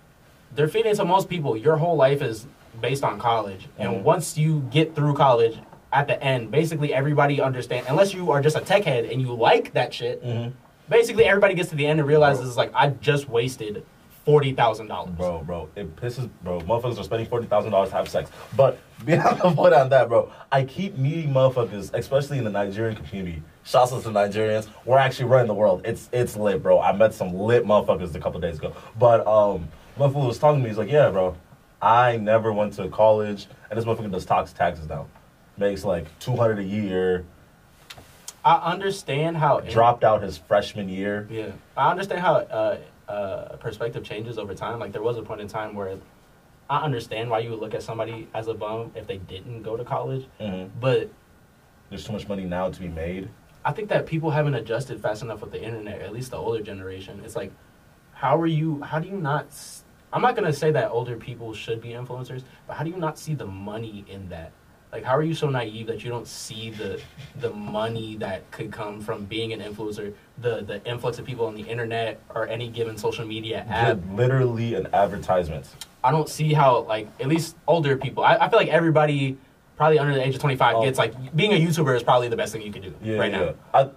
they're 0.56 0.68
feeding 0.68 0.95
to 0.95 1.06
most 1.06 1.30
people. 1.30 1.56
Your 1.58 1.78
whole 1.78 1.95
life 1.95 2.22
is 2.22 2.47
based 2.82 3.04
on 3.04 3.20
college, 3.20 3.68
and 3.78 4.04
once 4.04 4.38
you 4.38 4.62
get 4.72 4.95
through 4.95 5.14
college, 5.16 5.58
at 5.91 6.08
the 6.08 6.22
end, 6.24 6.49
basically 6.49 6.93
everybody 6.93 7.39
understand. 7.39 7.86
Unless 7.88 8.14
you 8.14 8.32
are 8.32 8.41
just 8.41 8.56
a 8.58 8.62
tech 8.62 8.84
head 8.84 9.06
and 9.06 9.22
you 9.22 9.32
like 9.34 9.74
that 9.74 9.93
shit, 9.93 10.24
Mhm. 10.26 10.54
basically 10.89 11.26
everybody 11.26 11.54
gets 11.54 11.70
to 11.70 11.76
the 11.76 11.86
end 11.86 11.99
and 11.99 12.08
realizes 12.08 12.58
like 12.58 12.72
I 12.74 12.89
just 12.89 13.30
wasted 13.30 13.84
forty 14.26 14.54
thousand 14.54 14.88
dollars. 14.88 15.12
Bro, 15.12 15.43
bro, 15.45 15.70
it 15.76 15.95
pisses, 15.97 16.30
bro. 16.43 16.62
Motherfuckers 16.62 16.99
are 16.99 17.04
spending 17.04 17.28
forty 17.28 17.45
thousand 17.45 17.72
dollars 17.72 17.89
to 17.89 17.95
have 17.95 18.10
sex. 18.10 18.32
But 18.58 18.80
beyond 19.06 19.39
the 19.41 19.51
point 19.51 19.74
on 19.76 19.89
that, 19.89 20.10
bro, 20.10 20.32
I 20.51 20.64
keep 20.64 20.97
meeting 20.97 21.30
motherfuckers, 21.32 21.93
especially 21.93 22.39
in 22.39 22.43
the 22.43 22.49
Nigerian 22.49 22.95
community. 22.95 23.43
Shouts 23.64 23.93
out 23.93 24.01
to 24.04 24.10
Nigerians. 24.10 24.68
We're 24.86 24.97
actually 24.97 25.26
running 25.26 25.47
the 25.47 25.54
world. 25.54 25.82
It's 25.86 26.10
it's 26.12 26.36
lit, 26.36 26.64
bro. 26.64 26.80
I 26.82 26.93
met 26.93 27.14
some 27.14 27.34
lit 27.38 27.66
motherfuckers 27.66 28.16
a 28.16 28.20
couple 28.20 28.39
days 28.39 28.58
ago. 28.58 28.74
But 28.97 29.28
um, 29.28 29.68
motherfucker 29.98 30.28
was 30.28 30.39
talking 30.39 30.60
to 30.60 30.64
me. 30.64 30.70
He's 30.70 30.78
like, 30.78 30.91
yeah, 30.91 31.10
bro, 31.10 31.36
I 31.82 32.18
never 32.18 32.52
went 32.54 32.74
to 32.74 32.88
college, 32.89 33.48
and 33.70 33.78
this 33.78 33.86
motherfucker 33.86 34.12
does 34.12 34.26
tax 34.26 34.54
taxes 34.54 34.88
now. 34.88 35.08
Makes 35.58 35.84
like 35.84 36.08
two 36.20 36.36
hundred 36.36 36.60
a 36.60 36.64
year. 36.64 37.26
I 38.46 38.72
understand 38.74 39.38
how 39.38 39.60
Dropped 39.62 40.04
out 40.04 40.22
his 40.22 40.38
freshman 40.38 40.89
year. 40.89 41.28
Yeah, 41.32 41.52
I 41.78 41.91
understand 41.91 42.20
how 42.22 42.36
uh, 42.36 42.78
uh, 43.08 43.56
perspective 43.58 44.04
changes 44.04 44.38
over 44.38 44.54
time. 44.54 44.80
Like 44.80 44.91
there 44.91 45.02
was 45.02 45.18
a 45.18 45.22
point 45.22 45.39
in 45.41 45.48
time 45.48 45.76
where 45.76 45.98
I 46.70 46.80
understand 46.84 47.30
why 47.30 47.39
you 47.39 47.52
would 47.52 47.60
look 47.60 47.74
at 47.74 47.84
somebody 47.84 48.28
as 48.34 48.48
a 48.48 48.54
bum 48.54 48.91
if 48.96 49.06
they 49.08 49.18
didn't 49.18 49.62
go 49.62 49.78
to 49.78 49.84
college, 49.86 50.26
hmm 50.39 50.66
but 50.82 51.10
There's 51.89 52.04
too 52.06 52.14
much 52.14 52.28
money 52.28 52.44
now 52.46 52.70
to 52.70 52.80
be 52.80 52.88
made. 52.88 53.30
I 53.64 53.72
think 53.72 53.88
that 53.89 54.06
people 54.08 54.32
haven't 54.32 54.56
adjusted 54.56 55.00
fast 55.02 55.22
enough 55.22 55.39
with 55.41 55.52
the 55.52 55.62
internet. 55.64 56.02
At 56.02 56.12
least 56.12 56.32
the 56.32 56.38
older 56.38 56.62
generation. 56.62 57.22
It's 57.24 57.36
like, 57.36 57.52
how 58.14 58.38
are 58.41 58.48
you? 58.48 58.82
How 58.82 59.00
do 59.00 59.08
you 59.08 59.18
not? 59.18 59.46
s- 59.48 59.83
I'm 60.14 60.22
not 60.22 60.36
gonna 60.36 60.53
say 60.53 60.72
that 60.72 60.91
older 60.91 61.18
people 61.18 61.53
should 61.53 61.82
be 61.82 61.89
influencers, 61.89 62.43
but 62.68 62.76
how 62.78 62.84
do 62.84 62.91
you 62.91 62.97
not 62.97 63.18
see 63.18 63.34
the 63.34 63.47
money 63.47 64.05
in 64.07 64.30
that? 64.30 64.51
Like, 64.91 65.03
how 65.03 65.18
are 65.18 65.24
you 65.24 65.34
so 65.34 65.49
naive 65.49 65.88
that 65.88 66.03
you 66.03 66.11
don't 66.11 66.28
see 66.28 66.70
the 66.70 67.01
the 67.39 67.49
money 67.49 68.16
that 68.18 68.49
could 68.51 68.72
come 68.72 69.01
from 69.01 69.26
being 69.26 69.51
an 69.51 69.59
influencer, 69.59 70.14
the 70.38 70.61
the 70.61 70.86
influx 70.86 71.18
of 71.18 71.26
people 71.26 71.47
on 71.47 71.55
the 71.55 71.64
internet 71.64 72.20
or 72.36 72.47
any 72.47 72.68
given 72.70 72.95
social 72.95 73.26
media 73.26 73.66
app? 73.68 73.97
Li- 73.97 74.16
Literally 74.16 74.76
an 74.76 74.88
advertisement. 74.93 75.66
I 76.03 76.11
don't 76.11 76.30
see 76.30 76.53
how 76.53 76.82
like 76.82 77.07
at 77.20 77.28
least 77.28 77.55
older 77.68 77.97
people. 77.97 78.24
I, 78.24 78.36
I 78.36 78.49
feel 78.49 78.59
like 78.59 78.70
everybody 78.70 79.36
probably 79.78 79.97
under 79.97 80.14
the 80.14 80.24
age 80.24 80.36
of 80.36 80.41
25 80.41 80.76
Oh. 80.76 80.84
gets 80.84 80.99
like 80.99 81.36
being 81.36 81.53
a 81.53 81.55
YouTuber 81.59 81.95
is 81.95 82.03
probably 82.03 82.28
the 82.28 82.38
best 82.38 82.53
thing 82.53 82.61
you 82.61 82.72
could 82.72 82.84
do 82.84 82.93
Yeah, 83.01 83.18
right 83.18 83.32
yeah. 83.32 83.39
now. 83.39 83.53
I, 83.74 83.89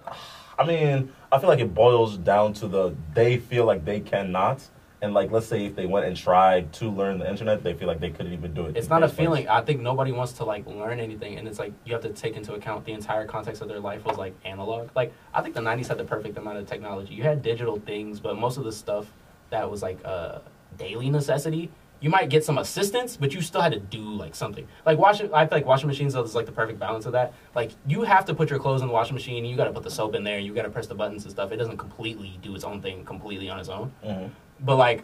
I 0.63 0.65
mean, 0.65 1.13
I 1.31 1.37
feel 1.37 1.49
like 1.49 1.59
it 1.59 1.75
boils 1.75 2.17
down 2.17 2.53
to 2.53 2.67
the 2.67 2.95
they 3.13 3.37
feel 3.37 3.65
like 3.65 3.85
they 3.85 3.99
cannot, 3.99 4.61
and 5.01 5.13
like 5.13 5.31
let's 5.31 5.45
say 5.45 5.65
if 5.65 5.75
they 5.75 5.85
went 5.85 6.05
and 6.05 6.17
tried 6.17 6.73
to 6.73 6.89
learn 6.89 7.19
the 7.19 7.29
internet, 7.29 7.63
they 7.63 7.73
feel 7.73 7.87
like 7.87 7.99
they 7.99 8.09
couldn't 8.09 8.33
even 8.33 8.53
do 8.53 8.65
it. 8.65 8.75
It's 8.75 8.89
not 8.89 9.03
a 9.03 9.07
place. 9.07 9.17
feeling. 9.17 9.47
I 9.47 9.61
think 9.61 9.81
nobody 9.81 10.11
wants 10.11 10.33
to 10.33 10.43
like 10.45 10.65
learn 10.65 10.99
anything, 10.99 11.37
and 11.37 11.47
it's 11.47 11.59
like 11.59 11.73
you 11.85 11.93
have 11.93 12.01
to 12.03 12.09
take 12.09 12.35
into 12.35 12.53
account 12.53 12.85
the 12.85 12.93
entire 12.93 13.25
context 13.25 13.61
of 13.61 13.67
their 13.67 13.79
life 13.79 14.05
was 14.05 14.17
like 14.17 14.33
analog. 14.43 14.89
Like 14.95 15.13
I 15.33 15.41
think 15.41 15.55
the 15.55 15.61
'90s 15.61 15.87
had 15.87 15.97
the 15.97 16.03
perfect 16.05 16.37
amount 16.37 16.57
of 16.57 16.65
technology. 16.67 17.13
You 17.13 17.23
had 17.23 17.41
digital 17.41 17.79
things, 17.79 18.19
but 18.19 18.37
most 18.37 18.57
of 18.57 18.63
the 18.63 18.71
stuff 18.71 19.05
that 19.49 19.69
was 19.69 19.81
like 19.81 20.03
a 20.03 20.41
daily 20.77 21.09
necessity, 21.09 21.69
you 21.99 22.09
might 22.09 22.29
get 22.29 22.43
some 22.43 22.57
assistance, 22.57 23.17
but 23.17 23.33
you 23.33 23.41
still 23.41 23.61
had 23.61 23.71
to 23.71 23.79
do 23.79 23.99
like 24.01 24.35
something. 24.35 24.67
Like 24.85 24.97
washing, 24.97 25.33
I 25.33 25.45
feel 25.47 25.59
like 25.59 25.65
washing 25.65 25.87
machines 25.87 26.15
is 26.15 26.35
like 26.35 26.45
the 26.45 26.51
perfect 26.51 26.79
balance 26.79 27.05
of 27.05 27.11
that. 27.13 27.33
Like 27.55 27.71
you 27.87 28.01
have 28.01 28.25
to 28.25 28.33
put 28.33 28.49
your 28.49 28.59
clothes 28.59 28.81
in 28.81 28.87
the 28.87 28.93
washing 28.93 29.13
machine, 29.13 29.45
you 29.45 29.55
got 29.55 29.65
to 29.65 29.71
put 29.73 29.83
the 29.83 29.91
soap 29.91 30.15
in 30.15 30.23
there, 30.23 30.37
you 30.39 30.53
got 30.53 30.63
to 30.63 30.69
press 30.69 30.87
the 30.87 30.95
buttons 30.95 31.23
and 31.23 31.31
stuff. 31.31 31.51
It 31.51 31.57
doesn't 31.57 31.77
completely 31.77 32.37
do 32.41 32.55
its 32.55 32.63
own 32.63 32.81
thing 32.81 33.05
completely 33.05 33.49
on 33.49 33.59
its 33.59 33.69
own 33.69 33.91
Mhm. 34.05 34.29
But 34.59 34.75
like 34.77 35.03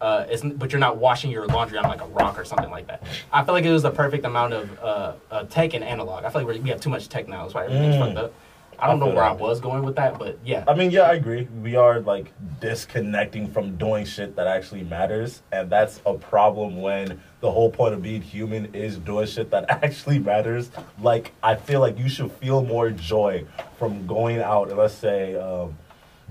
uh 0.00 0.26
it's 0.28 0.42
but 0.42 0.72
you're 0.72 0.80
not 0.80 0.96
washing 0.96 1.30
your 1.30 1.46
laundry 1.46 1.78
on 1.78 1.84
like 1.84 2.00
a 2.02 2.06
rock 2.06 2.38
or 2.38 2.44
something 2.44 2.70
like 2.70 2.86
that 2.88 3.02
i 3.32 3.42
feel 3.44 3.54
like 3.54 3.64
it 3.64 3.70
was 3.72 3.82
the 3.82 3.90
perfect 3.90 4.24
amount 4.24 4.52
of 4.52 4.78
uh, 4.80 5.12
uh 5.30 5.44
tech 5.44 5.72
and 5.74 5.84
analog 5.84 6.24
i 6.24 6.28
feel 6.30 6.42
like 6.42 6.56
we're, 6.56 6.62
we 6.62 6.68
have 6.68 6.80
too 6.80 6.90
much 6.90 7.08
tech 7.08 7.28
now 7.28 7.42
that's 7.42 7.54
why 7.54 7.64
everything's 7.64 7.94
Mm. 7.94 8.00
fucked 8.06 8.18
up 8.18 8.34
i 8.80 8.88
don't 8.88 9.00
I 9.00 9.06
know 9.06 9.14
where 9.14 9.22
i 9.22 9.32
that. 9.32 9.38
was 9.40 9.60
going 9.60 9.84
with 9.84 9.94
that 9.96 10.18
but 10.18 10.36
yeah 10.44 10.64
I 10.66 10.74
mean, 10.74 10.90
yeah, 10.90 11.02
I 11.02 11.14
agree. 11.14 11.46
We 11.62 11.76
are 11.76 12.00
like 12.00 12.32
disconnecting 12.60 13.46
from 13.52 13.76
doing 13.76 14.04
shit 14.04 14.34
that 14.34 14.48
actually 14.48 14.82
matters, 14.82 15.42
and 15.52 15.70
that's 15.70 16.00
a 16.04 16.14
problem 16.14 16.80
when 16.82 17.20
the 17.40 17.50
whole 17.52 17.70
point 17.70 17.94
of 17.94 18.02
being 18.02 18.20
human 18.20 18.74
is 18.74 18.98
doing 18.98 19.26
shit 19.26 19.50
that 19.52 19.66
actually 19.84 20.18
matters. 20.18 20.70
Like, 21.00 21.32
I 21.42 21.54
feel 21.54 21.78
like 21.78 21.98
you 21.98 22.08
should 22.08 22.32
feel 22.32 22.64
more 22.64 22.90
joy 22.90 23.44
from 23.78 24.06
going 24.08 24.40
out 24.40 24.68
and 24.70 24.76
let's 24.78 24.94
say 24.94 25.36
um, 25.36 25.76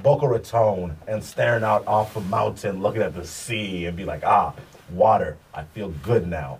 Boca 0.01 0.27
Raton 0.27 0.95
and 1.07 1.23
staring 1.23 1.63
out 1.63 1.85
off 1.87 2.15
a 2.15 2.21
mountain, 2.21 2.81
looking 2.81 3.01
at 3.01 3.13
the 3.13 3.25
sea, 3.25 3.85
and 3.85 3.95
be 3.95 4.05
like, 4.05 4.23
ah, 4.25 4.53
water. 4.91 5.37
I 5.53 5.63
feel 5.63 5.89
good 6.01 6.27
now. 6.27 6.59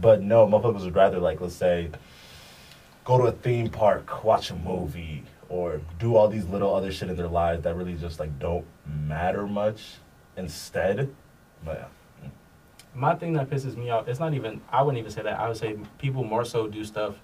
But 0.00 0.22
no, 0.22 0.46
motherfuckers 0.46 0.84
would 0.84 0.94
rather 0.94 1.18
like, 1.18 1.40
let's 1.40 1.54
say, 1.54 1.88
go 3.04 3.16
to 3.18 3.24
a 3.24 3.32
theme 3.32 3.70
park, 3.70 4.24
watch 4.24 4.50
a 4.50 4.54
movie, 4.56 5.22
or 5.48 5.80
do 5.98 6.16
all 6.16 6.28
these 6.28 6.44
little 6.46 6.74
other 6.74 6.92
shit 6.92 7.08
in 7.08 7.16
their 7.16 7.28
lives 7.28 7.62
that 7.62 7.74
really 7.74 7.94
just 7.94 8.20
like 8.20 8.38
don't 8.38 8.66
matter 8.86 9.46
much 9.46 9.94
instead. 10.36 11.08
But 11.64 11.90
yeah. 12.22 12.28
my 12.94 13.14
thing 13.14 13.32
that 13.34 13.48
pisses 13.48 13.76
me 13.76 13.90
off 13.90 14.06
it's 14.08 14.20
not 14.20 14.32
even 14.34 14.60
i 14.70 14.82
wouldn't 14.82 14.98
even 14.98 15.10
say 15.10 15.22
that 15.22 15.38
i 15.40 15.48
would 15.48 15.56
say 15.56 15.76
people 15.98 16.22
more 16.24 16.44
so 16.44 16.66
do 16.66 16.82
stuff 16.84 17.14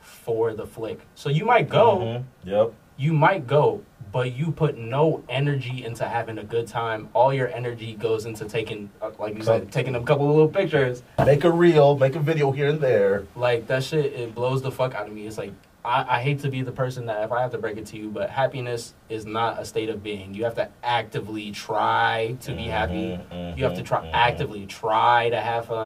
for 0.00 0.52
the 0.54 0.66
flick 0.66 1.00
so 1.14 1.28
you 1.28 1.44
might 1.44 1.68
go 1.68 1.98
Mhm. 1.98 2.24
Yep. 2.44 2.72
you 2.96 3.12
might 3.12 3.46
go 3.46 3.82
but 4.16 4.34
you 4.34 4.50
put 4.50 4.78
no 4.78 5.22
energy 5.28 5.84
into 5.84 6.02
having 6.08 6.38
a 6.38 6.42
good 6.42 6.66
time 6.66 7.06
all 7.12 7.34
your 7.34 7.48
energy 7.48 7.92
goes 7.92 8.24
into 8.24 8.46
taking 8.46 8.88
uh, 9.02 9.10
like 9.18 9.36
you 9.36 9.42
said 9.42 9.70
taking 9.70 9.94
a 9.94 10.02
couple 10.02 10.26
of 10.26 10.34
little 10.34 10.48
pictures 10.48 11.02
Make 11.18 11.44
a 11.44 11.50
reel, 11.50 11.98
make 11.98 12.14
a 12.16 12.20
video 12.20 12.50
here 12.50 12.68
and 12.68 12.80
there. 12.80 13.26
Like 13.36 13.66
that 13.66 13.82
shit, 13.84 14.06
it 14.14 14.34
blows 14.34 14.62
the 14.62 14.70
fuck 14.70 14.94
out 14.94 15.06
of 15.06 15.12
me. 15.12 15.26
It's 15.26 15.36
like 15.36 15.52
I, 15.84 16.16
I 16.16 16.22
hate 16.22 16.40
to 16.40 16.48
be 16.48 16.62
the 16.62 16.72
person 16.72 17.06
that 17.06 17.22
if 17.24 17.30
I 17.32 17.42
have 17.42 17.50
to 17.52 17.58
break 17.58 17.76
it 17.76 17.86
to 17.86 17.96
you, 17.98 18.08
but 18.10 18.30
happiness 18.30 18.94
is 19.08 19.26
not 19.26 19.60
a 19.60 19.64
state 19.64 19.88
of 19.88 20.02
being. 20.02 20.34
You 20.34 20.44
have 20.44 20.54
to 20.54 20.68
actively 20.82 21.50
try 21.52 22.36
to 22.42 22.52
be 22.52 22.64
happy. 22.64 23.18
Mhm, 23.30 23.58
You 23.58 23.64
have 23.64 23.74
to 23.74 23.82
try 23.82 24.00
mhm, 24.00 24.06
mhm. 24.06 24.14
actively 24.14 24.66
try 24.66 25.30
to 25.30 25.40
have 25.40 25.66
fun. 25.66 25.84